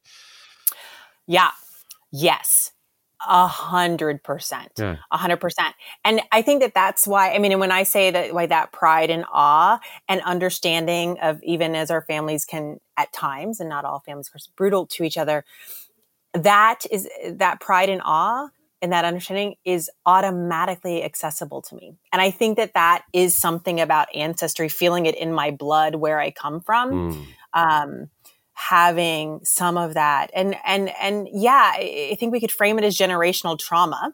Yeah. 1.28 1.52
Yes. 2.12 2.72
A 3.28 3.48
hundred 3.48 4.24
percent, 4.24 4.80
a 4.80 4.98
hundred 5.12 5.42
percent. 5.42 5.76
And 6.06 6.22
I 6.32 6.42
think 6.42 6.62
that 6.62 6.74
that's 6.74 7.06
why, 7.06 7.34
I 7.34 7.40
mean, 7.40 7.52
and 7.52 7.60
when 7.60 7.72
I 7.72 7.84
say 7.84 8.12
that, 8.12 8.34
why 8.34 8.46
that 8.46 8.72
pride 8.72 9.10
and 9.10 9.26
awe 9.32 9.80
and 10.08 10.22
understanding 10.22 11.20
of 11.20 11.44
even 11.44 11.76
as 11.76 11.92
our 11.92 12.02
families 12.02 12.46
can 12.46 12.80
at 12.96 13.12
times, 13.12 13.60
and 13.60 13.68
not 13.68 13.84
all 13.84 14.00
families, 14.00 14.28
of 14.28 14.34
course, 14.34 14.50
brutal 14.56 14.88
to 14.88 15.04
each 15.04 15.18
other, 15.18 15.44
that 16.34 16.86
is 16.92 17.10
that 17.26 17.60
pride 17.60 17.90
and 17.90 18.02
awe 18.06 18.48
and 18.82 18.94
that 18.94 19.04
understanding 19.04 19.56
is 19.66 19.90
automatically 20.06 21.04
accessible 21.04 21.62
to 21.64 21.76
me. 21.76 21.98
And 22.14 22.22
I 22.22 22.32
think 22.32 22.58
that 22.58 22.74
that 22.74 23.04
is 23.12 23.36
something 23.36 23.82
about 23.82 24.08
ancestry, 24.16 24.70
feeling 24.70 25.06
it 25.06 25.16
in 25.16 25.34
my 25.34 25.52
blood 25.52 25.96
where 25.96 26.20
I 26.20 26.32
come 26.32 26.62
from. 26.62 26.92
Mm. 26.92 27.26
Um, 27.52 28.10
having 28.60 29.40
some 29.44 29.78
of 29.78 29.94
that. 29.94 30.30
And 30.34 30.56
and 30.66 30.92
and 31.02 31.30
yeah, 31.32 31.72
I 31.76 32.18
think 32.20 32.34
we 32.34 32.42
could 32.42 32.52
frame 32.52 32.78
it 32.78 32.84
as 32.84 32.98
generational 32.98 33.58
trauma. 33.58 34.14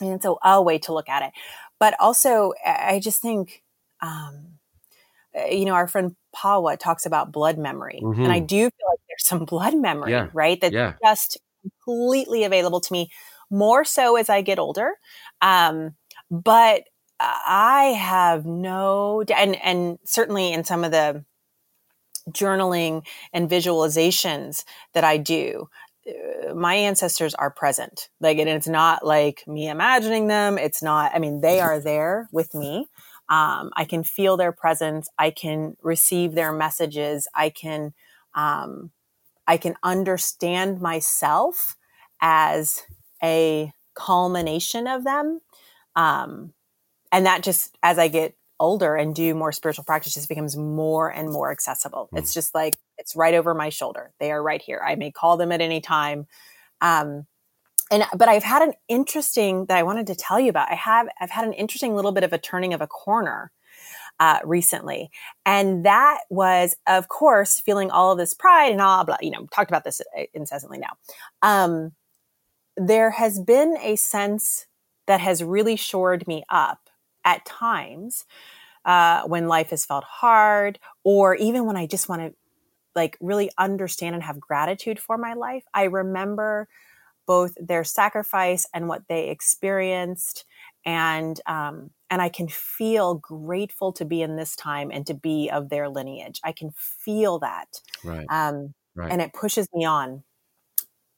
And 0.00 0.14
it's 0.14 0.24
a, 0.24 0.34
a 0.42 0.62
way 0.62 0.78
to 0.78 0.94
look 0.94 1.10
at 1.10 1.22
it. 1.22 1.32
But 1.78 1.94
also, 2.00 2.54
I 2.64 3.00
just 3.02 3.20
think, 3.20 3.62
um, 4.00 4.58
you 5.50 5.66
know, 5.66 5.74
our 5.74 5.86
friend 5.86 6.16
Pawa 6.34 6.78
talks 6.78 7.04
about 7.04 7.32
blood 7.32 7.58
memory. 7.58 8.00
Mm-hmm. 8.02 8.22
And 8.22 8.32
I 8.32 8.38
do 8.38 8.62
feel 8.62 8.88
like 8.88 9.00
there's 9.08 9.26
some 9.26 9.44
blood 9.44 9.76
memory, 9.76 10.12
yeah. 10.12 10.28
right? 10.32 10.58
That's 10.58 10.74
yeah. 10.74 10.94
just 11.04 11.38
completely 11.62 12.44
available 12.44 12.80
to 12.80 12.92
me, 12.92 13.10
more 13.50 13.84
so 13.84 14.16
as 14.16 14.30
I 14.30 14.40
get 14.40 14.58
older. 14.58 14.92
Um, 15.42 15.96
but 16.30 16.84
I 17.20 17.94
have 17.98 18.46
no, 18.46 19.22
and, 19.34 19.56
and 19.56 19.98
certainly 20.04 20.52
in 20.52 20.64
some 20.64 20.84
of 20.84 20.92
the 20.92 21.24
journaling 22.32 23.04
and 23.32 23.50
visualizations 23.50 24.64
that 24.94 25.04
I 25.04 25.16
do, 25.16 25.68
uh, 26.08 26.54
my 26.54 26.74
ancestors 26.74 27.34
are 27.34 27.50
present. 27.50 28.08
Like, 28.20 28.38
and 28.38 28.48
it's 28.48 28.68
not 28.68 29.04
like 29.04 29.44
me 29.46 29.68
imagining 29.68 30.28
them. 30.28 30.58
It's 30.58 30.82
not, 30.82 31.12
I 31.14 31.18
mean, 31.18 31.40
they 31.40 31.60
are 31.60 31.80
there 31.80 32.28
with 32.32 32.54
me. 32.54 32.86
Um, 33.28 33.70
I 33.76 33.84
can 33.84 34.02
feel 34.02 34.36
their 34.36 34.52
presence. 34.52 35.08
I 35.18 35.30
can 35.30 35.76
receive 35.82 36.32
their 36.32 36.52
messages. 36.52 37.28
I 37.34 37.50
can, 37.50 37.94
um, 38.34 38.90
I 39.46 39.56
can 39.56 39.76
understand 39.82 40.80
myself 40.80 41.76
as 42.20 42.82
a 43.22 43.72
culmination 43.94 44.86
of 44.86 45.04
them. 45.04 45.40
Um, 45.94 46.54
and 47.12 47.26
that 47.26 47.42
just, 47.42 47.76
as 47.82 47.98
I 47.98 48.08
get 48.08 48.34
older 48.60 48.94
and 48.94 49.14
do 49.14 49.34
more 49.34 49.50
spiritual 49.50 49.84
practice 49.84 50.14
just 50.14 50.28
becomes 50.28 50.56
more 50.56 51.08
and 51.08 51.30
more 51.30 51.50
accessible. 51.50 52.08
Mm. 52.12 52.18
It's 52.18 52.32
just 52.32 52.54
like 52.54 52.76
it's 52.98 53.16
right 53.16 53.34
over 53.34 53.54
my 53.54 53.70
shoulder. 53.70 54.12
They 54.20 54.30
are 54.30 54.42
right 54.42 54.62
here. 54.62 54.80
I 54.86 54.94
may 54.94 55.10
call 55.10 55.36
them 55.36 55.50
at 55.50 55.60
any 55.60 55.80
time. 55.80 56.26
Um, 56.80 57.26
and 57.90 58.04
but 58.16 58.28
I've 58.28 58.44
had 58.44 58.62
an 58.62 58.74
interesting 58.88 59.66
that 59.66 59.76
I 59.76 59.82
wanted 59.82 60.06
to 60.08 60.14
tell 60.14 60.38
you 60.38 60.50
about. 60.50 60.70
I 60.70 60.76
have 60.76 61.08
I've 61.20 61.30
had 61.30 61.44
an 61.44 61.54
interesting 61.54 61.96
little 61.96 62.12
bit 62.12 62.22
of 62.22 62.32
a 62.32 62.38
turning 62.38 62.72
of 62.72 62.80
a 62.80 62.86
corner 62.86 63.50
uh, 64.20 64.38
recently, 64.44 65.10
and 65.44 65.84
that 65.84 66.20
was, 66.28 66.76
of 66.86 67.08
course, 67.08 67.58
feeling 67.58 67.90
all 67.90 68.12
of 68.12 68.18
this 68.18 68.34
pride 68.34 68.70
and 68.70 68.80
all 68.80 69.04
blah. 69.04 69.16
You 69.20 69.30
know, 69.30 69.46
talked 69.52 69.70
about 69.70 69.82
this 69.82 70.00
uh, 70.16 70.24
incessantly 70.34 70.78
now. 70.78 70.92
Um, 71.42 71.92
there 72.76 73.10
has 73.10 73.40
been 73.40 73.76
a 73.82 73.96
sense 73.96 74.66
that 75.06 75.20
has 75.20 75.42
really 75.42 75.74
shored 75.74 76.28
me 76.28 76.44
up 76.48 76.89
at 77.24 77.44
times 77.44 78.24
uh, 78.84 79.24
when 79.24 79.48
life 79.48 79.70
has 79.70 79.84
felt 79.84 80.04
hard, 80.04 80.78
or 81.04 81.34
even 81.36 81.66
when 81.66 81.76
I 81.76 81.86
just 81.86 82.08
want 82.08 82.22
to 82.22 82.34
like 82.94 83.16
really 83.20 83.50
understand 83.58 84.14
and 84.14 84.24
have 84.24 84.40
gratitude 84.40 84.98
for 84.98 85.18
my 85.18 85.34
life. 85.34 85.64
I 85.74 85.84
remember 85.84 86.68
both 87.26 87.54
their 87.60 87.84
sacrifice 87.84 88.66
and 88.74 88.88
what 88.88 89.08
they 89.08 89.28
experienced, 89.30 90.44
and 90.84 91.40
um, 91.46 91.90
and 92.10 92.22
I 92.22 92.28
can 92.28 92.48
feel 92.48 93.14
grateful 93.16 93.92
to 93.94 94.04
be 94.04 94.22
in 94.22 94.36
this 94.36 94.56
time 94.56 94.90
and 94.90 95.06
to 95.06 95.14
be 95.14 95.50
of 95.50 95.68
their 95.68 95.88
lineage. 95.88 96.40
I 96.44 96.52
can 96.52 96.72
feel 96.72 97.38
that, 97.40 97.80
right? 98.04 98.26
Um, 98.28 98.74
right. 98.94 99.10
And 99.10 99.22
it 99.22 99.32
pushes 99.32 99.68
me 99.72 99.84
on. 99.84 100.24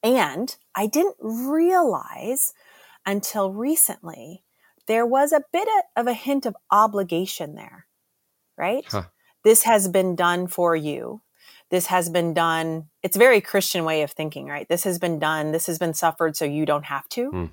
And 0.03 0.55
I 0.75 0.87
didn't 0.87 1.15
realize 1.19 2.53
until 3.05 3.51
recently 3.53 4.43
there 4.87 5.05
was 5.05 5.31
a 5.31 5.43
bit 5.51 5.67
of 5.95 6.07
a 6.07 6.13
hint 6.13 6.45
of 6.45 6.55
obligation 6.71 7.55
there, 7.55 7.87
right? 8.57 8.85
Huh. 8.87 9.03
This 9.43 9.63
has 9.63 9.87
been 9.87 10.15
done 10.15 10.47
for 10.47 10.75
you. 10.75 11.21
This 11.69 11.87
has 11.87 12.09
been 12.09 12.33
done. 12.33 12.89
It's 13.01 13.15
a 13.15 13.19
very 13.19 13.41
Christian 13.41 13.83
way 13.83 14.03
of 14.03 14.11
thinking, 14.11 14.47
right? 14.47 14.67
This 14.69 14.83
has 14.83 14.99
been 14.99 15.19
done. 15.19 15.51
This 15.51 15.67
has 15.67 15.79
been 15.79 15.93
suffered 15.93 16.35
so 16.35 16.45
you 16.45 16.65
don't 16.65 16.85
have 16.85 17.07
to. 17.09 17.31
Mm. 17.31 17.51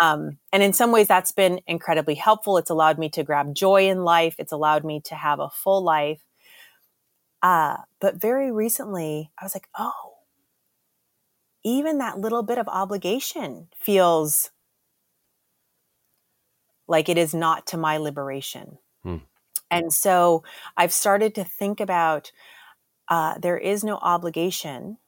Um, 0.00 0.38
and 0.52 0.62
in 0.62 0.72
some 0.72 0.92
ways, 0.92 1.08
that's 1.08 1.32
been 1.32 1.60
incredibly 1.66 2.14
helpful. 2.14 2.56
It's 2.56 2.70
allowed 2.70 2.98
me 2.98 3.08
to 3.10 3.24
grab 3.24 3.54
joy 3.54 3.88
in 3.88 4.04
life. 4.04 4.36
It's 4.38 4.52
allowed 4.52 4.84
me 4.84 5.00
to 5.06 5.14
have 5.14 5.40
a 5.40 5.50
full 5.50 5.82
life. 5.82 6.22
Uh, 7.42 7.78
but 8.00 8.20
very 8.20 8.50
recently, 8.50 9.30
I 9.38 9.44
was 9.44 9.54
like, 9.54 9.68
oh, 9.78 10.14
even 11.64 11.98
that 11.98 12.18
little 12.18 12.42
bit 12.42 12.58
of 12.58 12.68
obligation 12.68 13.68
feels 13.76 14.50
like 16.88 17.08
it 17.08 17.18
is 17.18 17.34
not 17.34 17.66
to 17.68 17.76
my 17.76 17.96
liberation. 17.98 18.78
Hmm. 19.02 19.16
And 19.70 19.92
so 19.92 20.42
I've 20.76 20.92
started 20.92 21.34
to 21.36 21.44
think 21.44 21.80
about 21.80 22.32
uh, 23.08 23.38
there 23.38 23.58
is 23.58 23.84
no 23.84 23.96
obligation. 23.96 24.98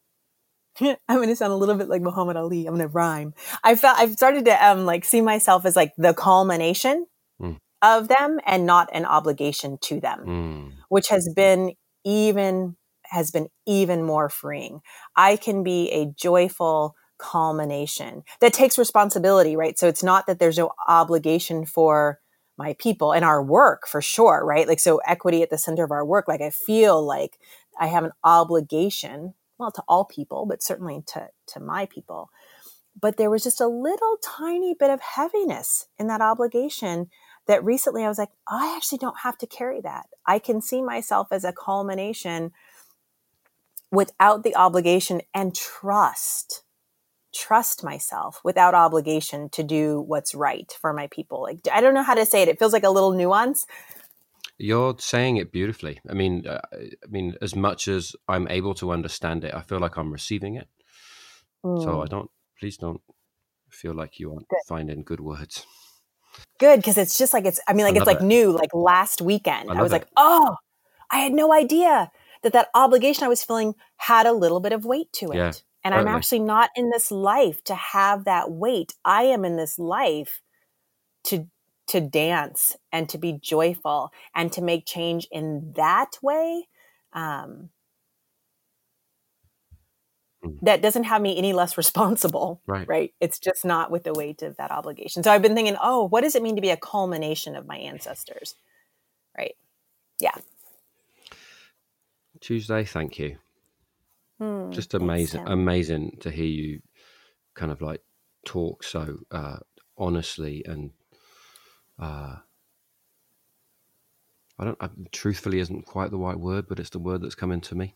I'm 0.80 0.96
going 1.08 1.28
to 1.28 1.36
sound 1.36 1.52
a 1.52 1.56
little 1.56 1.74
bit 1.74 1.88
like 1.88 2.02
Muhammad 2.02 2.36
Ali. 2.36 2.66
I'm 2.66 2.74
going 2.74 2.86
to 2.86 2.92
rhyme. 2.92 3.34
I 3.64 3.74
felt 3.74 3.98
I've 3.98 4.12
started 4.12 4.44
to 4.46 4.66
um, 4.66 4.84
like 4.84 5.04
see 5.04 5.20
myself 5.20 5.64
as 5.64 5.76
like 5.76 5.92
the 5.96 6.14
culmination 6.14 7.06
hmm. 7.38 7.54
of 7.82 8.08
them 8.08 8.40
and 8.46 8.66
not 8.66 8.88
an 8.92 9.04
obligation 9.04 9.78
to 9.82 10.00
them, 10.00 10.20
hmm. 10.20 10.68
which 10.88 11.08
has 11.08 11.32
been 11.34 11.72
even 12.04 12.76
has 13.04 13.30
been 13.30 13.48
even 13.66 14.04
more 14.04 14.28
freeing. 14.28 14.80
I 15.16 15.36
can 15.36 15.62
be 15.62 15.90
a 15.90 16.06
joyful, 16.16 16.94
culmination 17.20 18.22
that 18.40 18.52
takes 18.52 18.78
responsibility, 18.78 19.56
right? 19.56 19.78
So 19.78 19.88
it's 19.88 20.02
not 20.02 20.26
that 20.26 20.38
there's 20.38 20.58
no 20.58 20.72
obligation 20.88 21.64
for 21.64 22.20
my 22.56 22.74
people 22.78 23.12
and 23.12 23.24
our 23.24 23.42
work 23.42 23.86
for 23.86 24.02
sure, 24.02 24.44
right? 24.44 24.68
Like, 24.68 24.80
so 24.80 25.00
equity 25.06 25.42
at 25.42 25.50
the 25.50 25.58
center 25.58 25.84
of 25.84 25.90
our 25.90 26.04
work. 26.04 26.28
Like, 26.28 26.42
I 26.42 26.50
feel 26.50 27.02
like 27.02 27.38
I 27.78 27.86
have 27.86 28.04
an 28.04 28.12
obligation, 28.22 29.34
well, 29.58 29.72
to 29.72 29.82
all 29.88 30.04
people, 30.04 30.46
but 30.46 30.62
certainly 30.62 31.02
to, 31.08 31.28
to 31.48 31.60
my 31.60 31.86
people. 31.86 32.30
But 33.00 33.16
there 33.16 33.30
was 33.30 33.42
just 33.42 33.60
a 33.60 33.66
little 33.66 34.18
tiny 34.22 34.74
bit 34.78 34.90
of 34.90 35.00
heaviness 35.00 35.86
in 35.98 36.06
that 36.08 36.20
obligation 36.20 37.08
that 37.46 37.64
recently 37.64 38.04
I 38.04 38.08
was 38.08 38.18
like, 38.18 38.30
I 38.46 38.74
actually 38.76 38.98
don't 38.98 39.20
have 39.22 39.38
to 39.38 39.46
carry 39.46 39.80
that. 39.80 40.06
I 40.26 40.38
can 40.38 40.60
see 40.60 40.82
myself 40.82 41.28
as 41.30 41.44
a 41.44 41.52
culmination 41.52 42.52
without 43.90 44.44
the 44.44 44.54
obligation 44.54 45.22
and 45.34 45.54
trust 45.54 46.62
trust 47.34 47.84
myself 47.84 48.40
without 48.44 48.74
obligation 48.74 49.48
to 49.50 49.62
do 49.62 50.00
what's 50.00 50.34
right 50.34 50.72
for 50.80 50.92
my 50.92 51.06
people. 51.08 51.42
Like 51.42 51.60
I 51.72 51.80
don't 51.80 51.94
know 51.94 52.02
how 52.02 52.14
to 52.14 52.26
say 52.26 52.42
it. 52.42 52.48
It 52.48 52.58
feels 52.58 52.72
like 52.72 52.84
a 52.84 52.90
little 52.90 53.12
nuance. 53.12 53.66
You're 54.58 54.96
saying 54.98 55.38
it 55.38 55.52
beautifully. 55.52 56.00
I 56.08 56.12
mean, 56.12 56.46
uh, 56.46 56.60
I 56.74 57.06
mean, 57.08 57.34
as 57.40 57.54
much 57.54 57.88
as 57.88 58.14
I'm 58.28 58.46
able 58.48 58.74
to 58.74 58.92
understand 58.92 59.42
it, 59.44 59.54
I 59.54 59.62
feel 59.62 59.78
like 59.78 59.96
I'm 59.96 60.12
receiving 60.12 60.56
it. 60.56 60.68
Mm. 61.64 61.82
So 61.82 62.02
I 62.02 62.06
don't. 62.06 62.30
Please 62.58 62.76
don't 62.76 63.00
feel 63.70 63.94
like 63.94 64.20
you 64.20 64.32
aren't 64.32 64.48
good. 64.48 64.58
finding 64.68 65.02
good 65.02 65.20
words. 65.20 65.64
Good, 66.58 66.76
because 66.76 66.98
it's 66.98 67.16
just 67.16 67.32
like 67.32 67.46
it's. 67.46 67.60
I 67.66 67.72
mean, 67.72 67.86
like 67.86 67.94
I 67.94 67.98
it's 67.98 68.06
like 68.06 68.20
it. 68.20 68.24
new. 68.24 68.52
Like 68.52 68.74
last 68.74 69.22
weekend, 69.22 69.70
I, 69.70 69.76
I 69.76 69.82
was 69.82 69.92
it. 69.92 69.94
like, 69.94 70.08
oh, 70.16 70.56
I 71.10 71.18
had 71.18 71.32
no 71.32 71.54
idea 71.54 72.10
that 72.42 72.52
that 72.52 72.68
obligation 72.74 73.24
I 73.24 73.28
was 73.28 73.42
feeling 73.42 73.74
had 73.96 74.26
a 74.26 74.32
little 74.32 74.60
bit 74.60 74.72
of 74.72 74.84
weight 74.84 75.12
to 75.14 75.32
it. 75.32 75.36
Yeah. 75.36 75.52
And 75.82 75.94
I'm 75.94 76.08
actually 76.08 76.40
not 76.40 76.70
in 76.76 76.90
this 76.90 77.10
life 77.10 77.64
to 77.64 77.74
have 77.74 78.24
that 78.24 78.50
weight. 78.50 78.94
I 79.04 79.22
am 79.24 79.44
in 79.44 79.56
this 79.56 79.78
life 79.78 80.42
to 81.24 81.46
to 81.88 82.00
dance 82.00 82.76
and 82.92 83.08
to 83.08 83.18
be 83.18 83.32
joyful 83.32 84.12
and 84.34 84.52
to 84.52 84.62
make 84.62 84.86
change 84.86 85.26
in 85.32 85.72
that 85.74 86.12
way. 86.22 86.68
Um, 87.12 87.70
mm. 90.44 90.56
that 90.62 90.82
doesn't 90.82 91.04
have 91.04 91.20
me 91.20 91.36
any 91.36 91.52
less 91.52 91.76
responsible. 91.78 92.60
Right. 92.66 92.86
Right. 92.86 93.14
It's 93.20 93.40
just 93.40 93.64
not 93.64 93.90
with 93.90 94.04
the 94.04 94.12
weight 94.12 94.42
of 94.42 94.56
that 94.58 94.70
obligation. 94.70 95.24
So 95.24 95.32
I've 95.32 95.42
been 95.42 95.56
thinking, 95.56 95.76
oh, 95.82 96.06
what 96.06 96.20
does 96.20 96.36
it 96.36 96.42
mean 96.42 96.56
to 96.56 96.62
be 96.62 96.70
a 96.70 96.76
culmination 96.76 97.56
of 97.56 97.66
my 97.66 97.76
ancestors? 97.76 98.54
Right. 99.36 99.56
Yeah. 100.20 100.34
Tuesday, 102.40 102.84
thank 102.84 103.18
you. 103.18 103.36
Hmm, 104.40 104.70
Just 104.70 104.94
amazing, 104.94 105.46
amazing 105.46 106.16
to 106.20 106.30
hear 106.30 106.46
you 106.46 106.80
kind 107.54 107.70
of 107.70 107.82
like 107.82 108.00
talk 108.46 108.82
so 108.82 109.18
uh, 109.30 109.58
honestly 109.98 110.64
and 110.66 110.92
uh, 111.98 112.36
I 114.58 114.64
don't. 114.64 114.76
I, 114.80 114.88
truthfully, 115.12 115.58
isn't 115.60 115.86
quite 115.86 116.10
the 116.10 116.18
right 116.18 116.38
word, 116.38 116.66
but 116.68 116.78
it's 116.78 116.90
the 116.90 116.98
word 116.98 117.22
that's 117.22 117.34
coming 117.34 117.60
to 117.62 117.74
me 117.74 117.94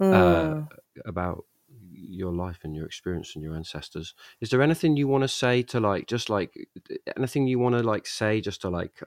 mm. 0.00 0.12
uh, 0.12 0.66
about 1.04 1.44
your 1.92 2.32
life 2.32 2.60
and 2.64 2.74
your 2.74 2.86
experience 2.86 3.34
and 3.34 3.44
your 3.44 3.54
ancestors. 3.54 4.14
Is 4.40 4.50
there 4.50 4.62
anything 4.62 4.96
you 4.96 5.06
want 5.06 5.22
to 5.22 5.28
say 5.28 5.62
to 5.64 5.80
like, 5.80 6.06
just 6.06 6.30
like 6.30 6.54
anything 7.16 7.46
you 7.46 7.58
want 7.58 7.76
to 7.76 7.82
like 7.82 8.06
say, 8.06 8.40
just 8.40 8.62
to 8.62 8.68
like 8.68 9.00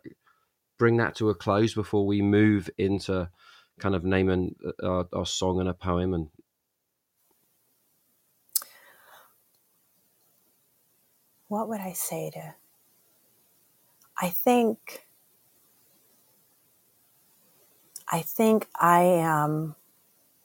bring 0.79 0.97
that 0.97 1.15
to 1.15 1.29
a 1.29 1.35
close 1.35 1.73
before 1.73 2.05
we 2.05 2.21
move 2.21 2.69
into 2.77 3.29
kind 3.79 3.95
of 3.95 4.05
naming 4.05 4.55
uh, 4.65 4.87
our, 4.87 5.07
our 5.13 5.25
song 5.25 5.59
and 5.59 5.67
a 5.67 5.73
poem 5.73 6.13
and 6.13 6.29
what 11.53 11.69
would 11.69 11.81
I 11.81 11.93
say 11.93 12.31
to 12.31 12.55
I 14.17 14.29
think 14.29 15.05
I 18.11 18.21
think 18.21 18.67
I 18.75 19.03
am 19.03 19.75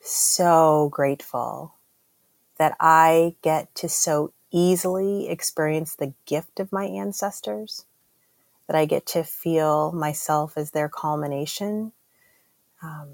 so 0.01 0.89
grateful 0.93 1.75
that 2.59 2.77
I 2.81 3.37
get 3.43 3.75
to 3.77 3.89
so 3.89 4.33
easily 4.51 5.29
experience 5.29 5.95
the 5.95 6.13
gift 6.27 6.61
of 6.61 6.73
my 6.73 6.85
ancestors, 6.85 7.87
that 8.67 8.77
I 8.77 8.85
get 8.85 9.07
to 9.07 9.25
feel 9.25 9.93
myself 9.93 10.55
as 10.57 10.73
their 10.73 10.89
culmination. 10.89 11.93
Um, 12.83 13.09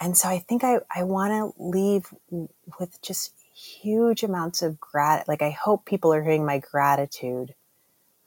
and 0.00 0.16
so 0.16 0.28
I 0.28 0.38
think 0.38 0.64
I, 0.64 0.80
I 0.94 1.04
want 1.04 1.32
to 1.32 1.62
leave 1.62 2.06
with 2.78 3.00
just 3.02 3.32
huge 3.58 4.22
amounts 4.22 4.62
of 4.62 4.80
grat. 4.80 5.26
Like 5.28 5.42
I 5.42 5.50
hope 5.50 5.84
people 5.84 6.12
are 6.12 6.22
hearing 6.22 6.46
my 6.46 6.58
gratitude. 6.58 7.54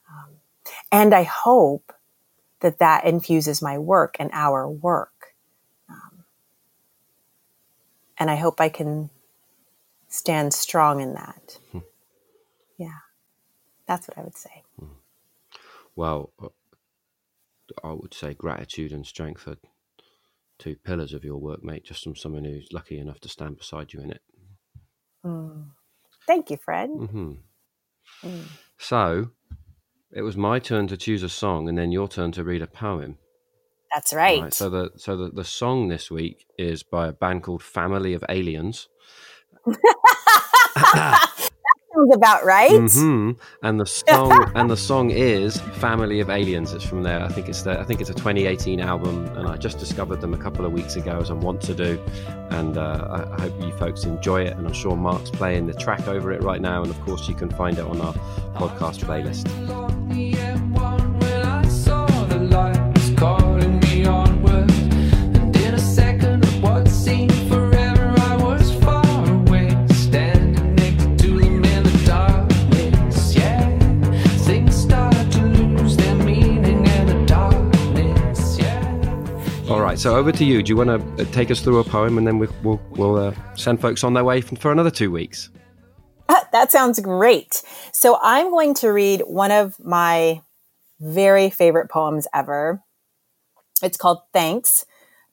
Um, 0.09 0.35
and 0.91 1.13
I 1.13 1.23
hope 1.23 1.93
that 2.61 2.79
that 2.79 3.05
infuses 3.05 3.61
my 3.61 3.77
work 3.77 4.17
and 4.19 4.29
our 4.33 4.69
work. 4.69 5.35
Um, 5.89 6.25
and 8.17 8.29
I 8.29 8.35
hope 8.35 8.61
I 8.61 8.69
can 8.69 9.09
stand 10.09 10.53
strong 10.53 11.01
in 11.01 11.13
that. 11.15 11.57
Hmm. 11.71 11.79
Yeah. 12.77 12.99
That's 13.87 14.07
what 14.07 14.17
I 14.17 14.23
would 14.23 14.37
say. 14.37 14.63
Hmm. 14.79 14.85
Well, 15.95 16.33
uh, 16.41 16.49
I 17.83 17.93
would 17.93 18.13
say 18.13 18.33
gratitude 18.33 18.91
and 18.91 19.05
strength 19.05 19.47
are 19.47 19.57
two 20.59 20.75
pillars 20.75 21.13
of 21.13 21.23
your 21.23 21.37
work, 21.37 21.63
mate, 21.63 21.85
just 21.85 22.03
from 22.03 22.15
someone 22.15 22.43
who's 22.45 22.69
lucky 22.71 22.99
enough 22.99 23.19
to 23.21 23.29
stand 23.29 23.57
beside 23.57 23.93
you 23.93 24.01
in 24.01 24.11
it. 24.11 24.21
Mm. 25.25 25.65
Thank 26.27 26.49
you, 26.49 26.57
Fred. 26.57 26.89
Mm-hmm. 26.89 27.33
Mm. 28.23 28.43
So 28.77 29.29
it 30.11 30.21
was 30.21 30.37
my 30.37 30.59
turn 30.59 30.87
to 30.87 30.97
choose 30.97 31.23
a 31.23 31.29
song, 31.29 31.69
and 31.69 31.77
then 31.77 31.91
your 31.91 32.07
turn 32.07 32.31
to 32.33 32.43
read 32.43 32.61
a 32.61 32.67
poem. 32.67 33.17
That's 33.93 34.13
right. 34.13 34.41
right 34.41 34.53
so 34.53 34.69
the 34.69 34.91
so 34.95 35.17
the, 35.17 35.31
the 35.31 35.43
song 35.43 35.89
this 35.89 36.09
week 36.09 36.45
is 36.57 36.81
by 36.81 37.09
a 37.09 37.11
band 37.11 37.43
called 37.43 37.61
Family 37.61 38.13
of 38.13 38.23
Aliens. 38.29 38.87
sounds 42.01 42.15
about 42.15 42.45
right. 42.45 42.71
Mm-hmm. 42.71 43.31
And 43.63 43.79
the 43.79 43.85
song 44.07 44.51
and 44.55 44.69
the 44.69 44.77
song 44.77 45.11
is 45.11 45.57
"Family 45.57 46.19
of 46.19 46.29
Aliens." 46.29 46.73
It's 46.73 46.83
from 46.83 47.03
there. 47.03 47.21
I 47.21 47.27
think 47.29 47.49
it's 47.49 47.61
the, 47.61 47.79
I 47.79 47.83
think 47.83 48.01
it's 48.01 48.09
a 48.09 48.13
2018 48.13 48.79
album, 48.79 49.25
and 49.37 49.47
I 49.47 49.57
just 49.57 49.79
discovered 49.79 50.21
them 50.21 50.33
a 50.33 50.37
couple 50.37 50.65
of 50.65 50.71
weeks 50.71 50.95
ago, 50.95 51.19
as 51.19 51.31
I 51.31 51.33
want 51.33 51.61
to 51.61 51.73
do. 51.73 51.99
And 52.49 52.77
uh, 52.77 53.27
I 53.37 53.41
hope 53.41 53.61
you 53.61 53.71
folks 53.73 54.03
enjoy 54.03 54.43
it. 54.43 54.57
And 54.57 54.67
I'm 54.67 54.73
sure 54.73 54.95
Mark's 54.95 55.29
playing 55.29 55.67
the 55.67 55.73
track 55.73 56.07
over 56.07 56.31
it 56.31 56.41
right 56.41 56.61
now, 56.61 56.81
and 56.81 56.89
of 56.89 56.99
course 57.01 57.27
you 57.27 57.35
can 57.35 57.49
find 57.49 57.77
it 57.77 57.85
on 57.85 58.01
our 58.01 58.13
podcast 58.55 59.03
playlist. 59.03 59.47
So 80.01 80.15
over 80.15 80.31
to 80.31 80.43
you. 80.43 80.63
Do 80.63 80.69
you 80.69 80.77
want 80.77 81.17
to 81.17 81.23
uh, 81.23 81.31
take 81.31 81.51
us 81.51 81.61
through 81.61 81.79
a 81.79 81.83
poem 81.83 82.17
and 82.17 82.25
then 82.25 82.39
we, 82.39 82.47
will 82.63 82.81
we'll 82.91 83.17
uh, 83.17 83.35
send 83.55 83.79
folks 83.79 84.03
on 84.03 84.13
their 84.13 84.23
way 84.23 84.41
for 84.41 84.71
another 84.71 84.91
two 84.91 85.11
weeks? 85.11 85.49
That 86.51 86.71
sounds 86.71 86.99
great. 86.99 87.63
So 87.93 88.19
I'm 88.21 88.49
going 88.49 88.73
to 88.75 88.89
read 88.89 89.21
one 89.21 89.51
of 89.51 89.79
my 89.79 90.41
very 90.99 91.49
favorite 91.49 91.89
poems 91.89 92.27
ever. 92.33 92.83
It's 93.81 93.97
called 93.97 94.19
Thanks 94.33 94.85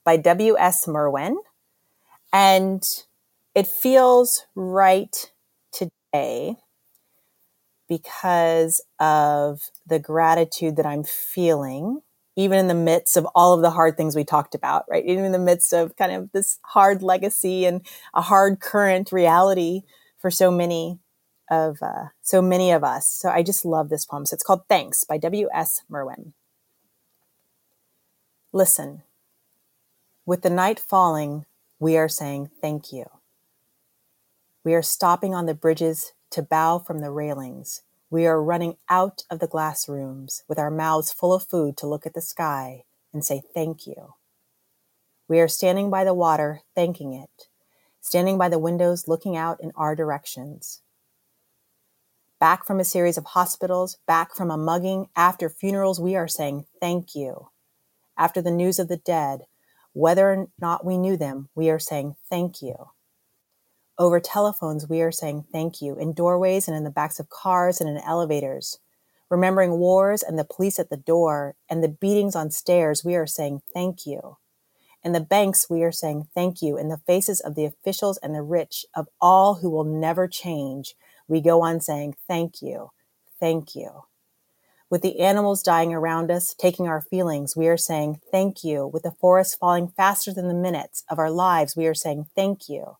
by 0.04 0.16
W.S. 0.16 0.86
Merwin. 0.86 1.38
And 2.32 2.82
it 3.54 3.66
feels 3.66 4.46
right 4.54 5.32
today 5.72 6.56
because 7.88 8.80
of 9.00 9.62
the 9.86 9.98
gratitude 9.98 10.76
that 10.76 10.86
I'm 10.86 11.02
feeling 11.02 12.02
even 12.38 12.56
in 12.56 12.68
the 12.68 12.74
midst 12.74 13.16
of 13.16 13.26
all 13.34 13.52
of 13.52 13.62
the 13.62 13.72
hard 13.72 13.96
things 13.96 14.14
we 14.14 14.22
talked 14.22 14.54
about, 14.54 14.84
right? 14.88 15.04
Even 15.04 15.24
in 15.24 15.32
the 15.32 15.40
midst 15.40 15.72
of 15.72 15.96
kind 15.96 16.12
of 16.12 16.30
this 16.30 16.60
hard 16.66 17.02
legacy 17.02 17.66
and 17.66 17.84
a 18.14 18.22
hard 18.22 18.60
current 18.60 19.10
reality 19.10 19.82
for 20.16 20.30
so 20.30 20.48
many 20.48 21.00
of 21.50 21.78
uh, 21.82 22.06
so 22.22 22.40
many 22.40 22.70
of 22.70 22.84
us. 22.84 23.08
So 23.08 23.28
I 23.28 23.42
just 23.42 23.64
love 23.64 23.88
this 23.88 24.06
poem. 24.06 24.24
So 24.24 24.34
it's 24.34 24.44
called 24.44 24.68
"Thanks" 24.68 25.02
by 25.02 25.18
W. 25.18 25.48
S. 25.52 25.82
Merwin. 25.88 26.32
Listen. 28.52 29.02
With 30.24 30.42
the 30.42 30.50
night 30.50 30.78
falling, 30.78 31.44
we 31.80 31.96
are 31.96 32.08
saying 32.08 32.50
thank 32.60 32.92
you. 32.92 33.06
We 34.62 34.74
are 34.74 34.82
stopping 34.82 35.34
on 35.34 35.46
the 35.46 35.54
bridges 35.54 36.12
to 36.30 36.42
bow 36.42 36.78
from 36.78 37.00
the 37.00 37.10
railings 37.10 37.82
we 38.10 38.26
are 38.26 38.42
running 38.42 38.76
out 38.88 39.22
of 39.30 39.38
the 39.38 39.46
glass 39.46 39.88
rooms 39.88 40.42
with 40.48 40.58
our 40.58 40.70
mouths 40.70 41.12
full 41.12 41.34
of 41.34 41.46
food 41.46 41.76
to 41.76 41.86
look 41.86 42.06
at 42.06 42.14
the 42.14 42.22
sky 42.22 42.84
and 43.12 43.24
say 43.24 43.42
thank 43.54 43.86
you. 43.86 44.14
We 45.28 45.40
are 45.40 45.48
standing 45.48 45.90
by 45.90 46.04
the 46.04 46.14
water, 46.14 46.62
thanking 46.74 47.12
it, 47.12 47.48
standing 48.00 48.38
by 48.38 48.48
the 48.48 48.58
windows 48.58 49.08
looking 49.08 49.36
out 49.36 49.60
in 49.60 49.72
our 49.76 49.94
directions. 49.94 50.80
Back 52.40 52.64
from 52.64 52.80
a 52.80 52.84
series 52.84 53.18
of 53.18 53.26
hospitals, 53.26 53.98
back 54.06 54.34
from 54.34 54.50
a 54.50 54.56
mugging, 54.56 55.08
after 55.14 55.50
funerals, 55.50 56.00
we 56.00 56.16
are 56.16 56.28
saying 56.28 56.64
thank 56.80 57.14
you. 57.14 57.48
After 58.16 58.40
the 58.40 58.50
news 58.50 58.78
of 58.78 58.88
the 58.88 58.96
dead, 58.96 59.42
whether 59.92 60.30
or 60.30 60.46
not 60.58 60.84
we 60.84 60.96
knew 60.96 61.16
them, 61.16 61.48
we 61.54 61.68
are 61.68 61.78
saying 61.78 62.14
thank 62.30 62.62
you. 62.62 62.90
Over 64.00 64.20
telephones, 64.20 64.88
we 64.88 65.02
are 65.02 65.10
saying 65.10 65.46
thank 65.50 65.82
you 65.82 65.96
in 65.96 66.12
doorways 66.12 66.68
and 66.68 66.76
in 66.76 66.84
the 66.84 66.90
backs 66.90 67.18
of 67.18 67.30
cars 67.30 67.80
and 67.80 67.90
in 67.90 67.98
elevators. 67.98 68.78
Remembering 69.28 69.72
wars 69.72 70.22
and 70.22 70.38
the 70.38 70.44
police 70.44 70.78
at 70.78 70.88
the 70.88 70.96
door 70.96 71.56
and 71.68 71.82
the 71.82 71.88
beatings 71.88 72.36
on 72.36 72.52
stairs, 72.52 73.04
we 73.04 73.16
are 73.16 73.26
saying 73.26 73.60
thank 73.74 74.06
you. 74.06 74.36
In 75.02 75.10
the 75.10 75.20
banks, 75.20 75.68
we 75.68 75.82
are 75.82 75.90
saying 75.90 76.28
thank 76.32 76.62
you. 76.62 76.78
In 76.78 76.90
the 76.90 77.00
faces 77.08 77.40
of 77.40 77.56
the 77.56 77.64
officials 77.64 78.18
and 78.18 78.36
the 78.36 78.42
rich, 78.42 78.86
of 78.94 79.08
all 79.20 79.56
who 79.56 79.70
will 79.70 79.84
never 79.84 80.28
change, 80.28 80.94
we 81.26 81.40
go 81.40 81.62
on 81.62 81.80
saying 81.80 82.14
thank 82.28 82.62
you, 82.62 82.92
thank 83.40 83.74
you. 83.74 84.04
With 84.88 85.02
the 85.02 85.18
animals 85.18 85.60
dying 85.60 85.92
around 85.92 86.30
us, 86.30 86.54
taking 86.54 86.86
our 86.86 87.02
feelings, 87.02 87.56
we 87.56 87.66
are 87.66 87.76
saying 87.76 88.20
thank 88.30 88.62
you. 88.62 88.86
With 88.86 89.02
the 89.02 89.10
forest 89.10 89.58
falling 89.58 89.88
faster 89.88 90.32
than 90.32 90.46
the 90.46 90.54
minutes 90.54 91.02
of 91.10 91.18
our 91.18 91.32
lives, 91.32 91.74
we 91.76 91.88
are 91.88 91.94
saying 91.94 92.28
thank 92.36 92.68
you 92.68 92.96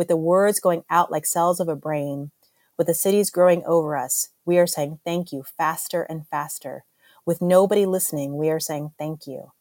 with 0.00 0.08
the 0.08 0.16
words 0.16 0.60
going 0.60 0.82
out 0.88 1.12
like 1.12 1.26
cells 1.26 1.60
of 1.60 1.68
a 1.68 1.76
brain, 1.76 2.30
with 2.78 2.86
the 2.86 2.94
cities 2.94 3.28
growing 3.28 3.62
over 3.66 3.98
us, 3.98 4.30
we 4.46 4.56
are 4.56 4.66
saying 4.66 4.98
thank 5.04 5.30
you 5.30 5.44
faster 5.58 6.04
and 6.04 6.26
faster. 6.26 6.86
With 7.26 7.42
nobody 7.42 7.84
listening, 7.84 8.38
we 8.38 8.48
are 8.48 8.58
saying 8.58 8.92
thank 8.98 9.26
you. 9.26 9.52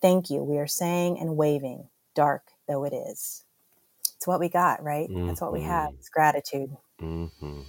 Thank 0.00 0.30
you. 0.30 0.42
We 0.42 0.56
are 0.56 0.66
saying 0.66 1.18
and 1.18 1.36
waving, 1.36 1.90
dark 2.14 2.44
though 2.66 2.84
it 2.84 2.94
is. 2.94 3.44
It's 4.16 4.26
what 4.26 4.40
we 4.40 4.48
got, 4.48 4.82
right? 4.82 5.10
Mm-hmm. 5.10 5.26
That's 5.26 5.42
what 5.42 5.52
we 5.52 5.60
have. 5.60 5.90
Mm-hmm. 5.90 5.98
It's 5.98 6.08
gratitude. 6.08 6.74
Mm-hmm. 6.98 7.60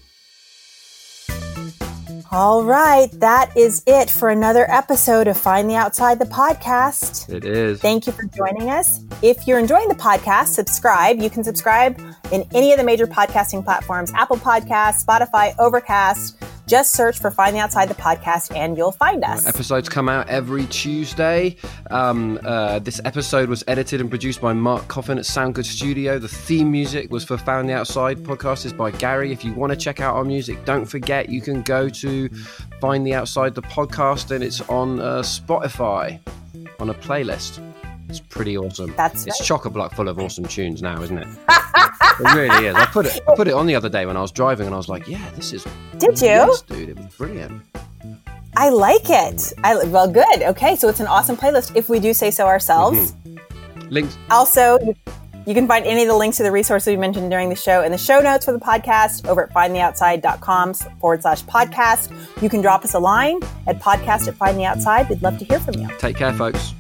All 2.34 2.64
right, 2.64 3.12
that 3.20 3.56
is 3.56 3.84
it 3.86 4.10
for 4.10 4.32
another 4.32 4.66
episode 4.68 5.28
of 5.28 5.38
Find 5.38 5.70
the 5.70 5.76
Outside 5.76 6.18
the 6.18 6.26
podcast. 6.26 7.32
It 7.32 7.46
is. 7.46 7.80
Thank 7.80 8.08
you 8.08 8.14
for 8.14 8.24
joining 8.24 8.72
us. 8.72 9.02
If 9.22 9.46
you're 9.46 9.60
enjoying 9.60 9.88
the 9.88 9.94
podcast, 9.94 10.48
subscribe. 10.48 11.20
You 11.20 11.30
can 11.30 11.44
subscribe 11.44 12.02
in 12.32 12.44
any 12.56 12.72
of 12.72 12.80
the 12.80 12.84
major 12.84 13.06
podcasting 13.06 13.64
platforms 13.64 14.12
Apple 14.16 14.38
Podcasts, 14.38 15.06
Spotify, 15.06 15.54
Overcast. 15.60 16.44
Just 16.68 16.94
search 16.94 17.20
for 17.20 17.30
Find 17.30 17.56
the 17.56 17.60
Outside 17.60 17.90
the 17.90 17.96
podcast 17.96 18.56
and 18.56 18.78
you'll 18.78 18.92
find 18.94 19.24
us. 19.24 19.46
episodes 19.46 19.90
come 19.90 20.08
out 20.08 20.30
every 20.30 20.66
Tuesday. 20.68 21.56
Um, 21.92 22.40
uh, 22.44 22.80
this 22.80 23.02
episode 23.06 23.50
was 23.50 23.64
edited 23.68 24.00
and 24.00 24.10
produced 24.10 24.42
by 24.42 24.54
Mark 24.54 24.88
Coffin 24.88 25.18
at 25.18 25.26
Sound 25.26 25.56
Good 25.56 25.66
Studio. 25.66 26.20
The 26.20 26.28
theme 26.28 26.72
music 26.72 27.12
was 27.12 27.24
for 27.24 27.38
Find 27.38 27.68
the 27.68 27.74
Outside 27.74 28.18
podcast 28.20 28.66
is 28.66 28.74
by 28.74 28.92
Gary. 28.92 29.32
If 29.32 29.44
you 29.44 29.54
want 29.54 29.72
to 29.72 29.78
check 29.78 30.00
out 30.00 30.16
our 30.16 30.24
music, 30.24 30.64
don't 30.66 30.86
forget 30.86 31.30
you 31.30 31.42
can 31.42 31.62
go 31.64 31.90
to 31.90 32.30
Find 32.80 33.06
the 33.06 33.14
Outside 33.14 33.56
the 33.56 33.62
podcast 33.64 34.32
and 34.32 34.44
it's 34.44 34.62
on 34.62 35.00
uh, 35.00 35.22
Spotify 35.22 36.20
on 36.80 36.90
a 36.90 36.94
playlist. 36.94 37.73
It's 38.14 38.20
pretty 38.20 38.56
awesome. 38.56 38.94
That's 38.96 39.26
it's 39.26 39.44
chock 39.44 39.66
a 39.66 39.72
block 39.72 39.96
full 39.96 40.08
of 40.08 40.20
awesome 40.20 40.46
tunes 40.46 40.84
now, 40.84 41.02
isn't 41.02 41.18
it? 41.18 41.28
it 41.50 42.36
really 42.36 42.68
is. 42.68 42.76
I 42.76 42.86
put 42.86 43.08
it 43.08 43.20
I 43.28 43.36
put 43.36 43.48
it 43.48 43.56
on 43.56 43.66
the 43.66 43.74
other 43.74 43.90
day 43.90 44.06
when 44.06 44.16
I 44.16 44.22
was 44.22 44.32
driving, 44.32 44.68
and 44.68 44.76
I 44.76 44.78
was 44.78 44.88
like, 44.88 45.08
"Yeah, 45.08 45.32
this 45.32 45.52
is." 45.52 45.66
Did 45.98 46.22
you, 46.22 46.28
yes, 46.28 46.62
dude? 46.62 46.90
It 46.90 46.98
was 46.98 47.16
brilliant. 47.16 47.64
I 48.56 48.70
like 48.70 49.10
it. 49.10 49.52
I 49.64 49.84
well, 49.86 50.08
good. 50.08 50.44
Okay, 50.44 50.76
so 50.76 50.90
it's 50.90 51.00
an 51.00 51.08
awesome 51.08 51.36
playlist. 51.36 51.76
If 51.76 51.90
we 51.90 52.00
do 52.00 52.14
say 52.14 52.30
so 52.30 52.46
ourselves. 52.46 53.14
Mm-hmm. 53.14 53.90
Links. 53.90 54.16
Also, 54.30 54.78
you 55.48 55.56
can 55.56 55.68
find 55.68 55.88
any 55.88 56.04
of 56.04 56.08
the 56.08 56.16
links 56.16 56.38
to 56.38 56.44
the 56.44 56.52
resources 56.52 56.88
we 56.88 56.98
mentioned 56.98 57.32
during 57.32 57.50
the 57.50 57.56
show 57.56 57.82
in 57.82 57.92
the 57.92 57.98
show 57.98 58.20
notes 58.20 58.46
for 58.46 58.52
the 58.52 58.60
podcast 58.60 59.28
over 59.28 59.44
at 59.44 59.54
findtheoutside.com 59.54 60.76
forward 61.02 61.24
slash 61.24 61.44
podcast. 61.46 62.16
You 62.44 62.50
can 62.50 62.62
drop 62.62 62.86
us 62.86 62.94
a 62.94 63.00
line 63.00 63.40
at 63.66 63.80
podcast 63.80 64.28
at 64.28 64.36
findtheoutside. 64.36 65.10
We'd 65.10 65.24
love 65.24 65.40
to 65.40 65.46
hear 65.46 65.60
from 65.60 65.80
you. 65.80 65.90
Take 65.98 66.18
care, 66.18 66.34
folks. 66.34 66.76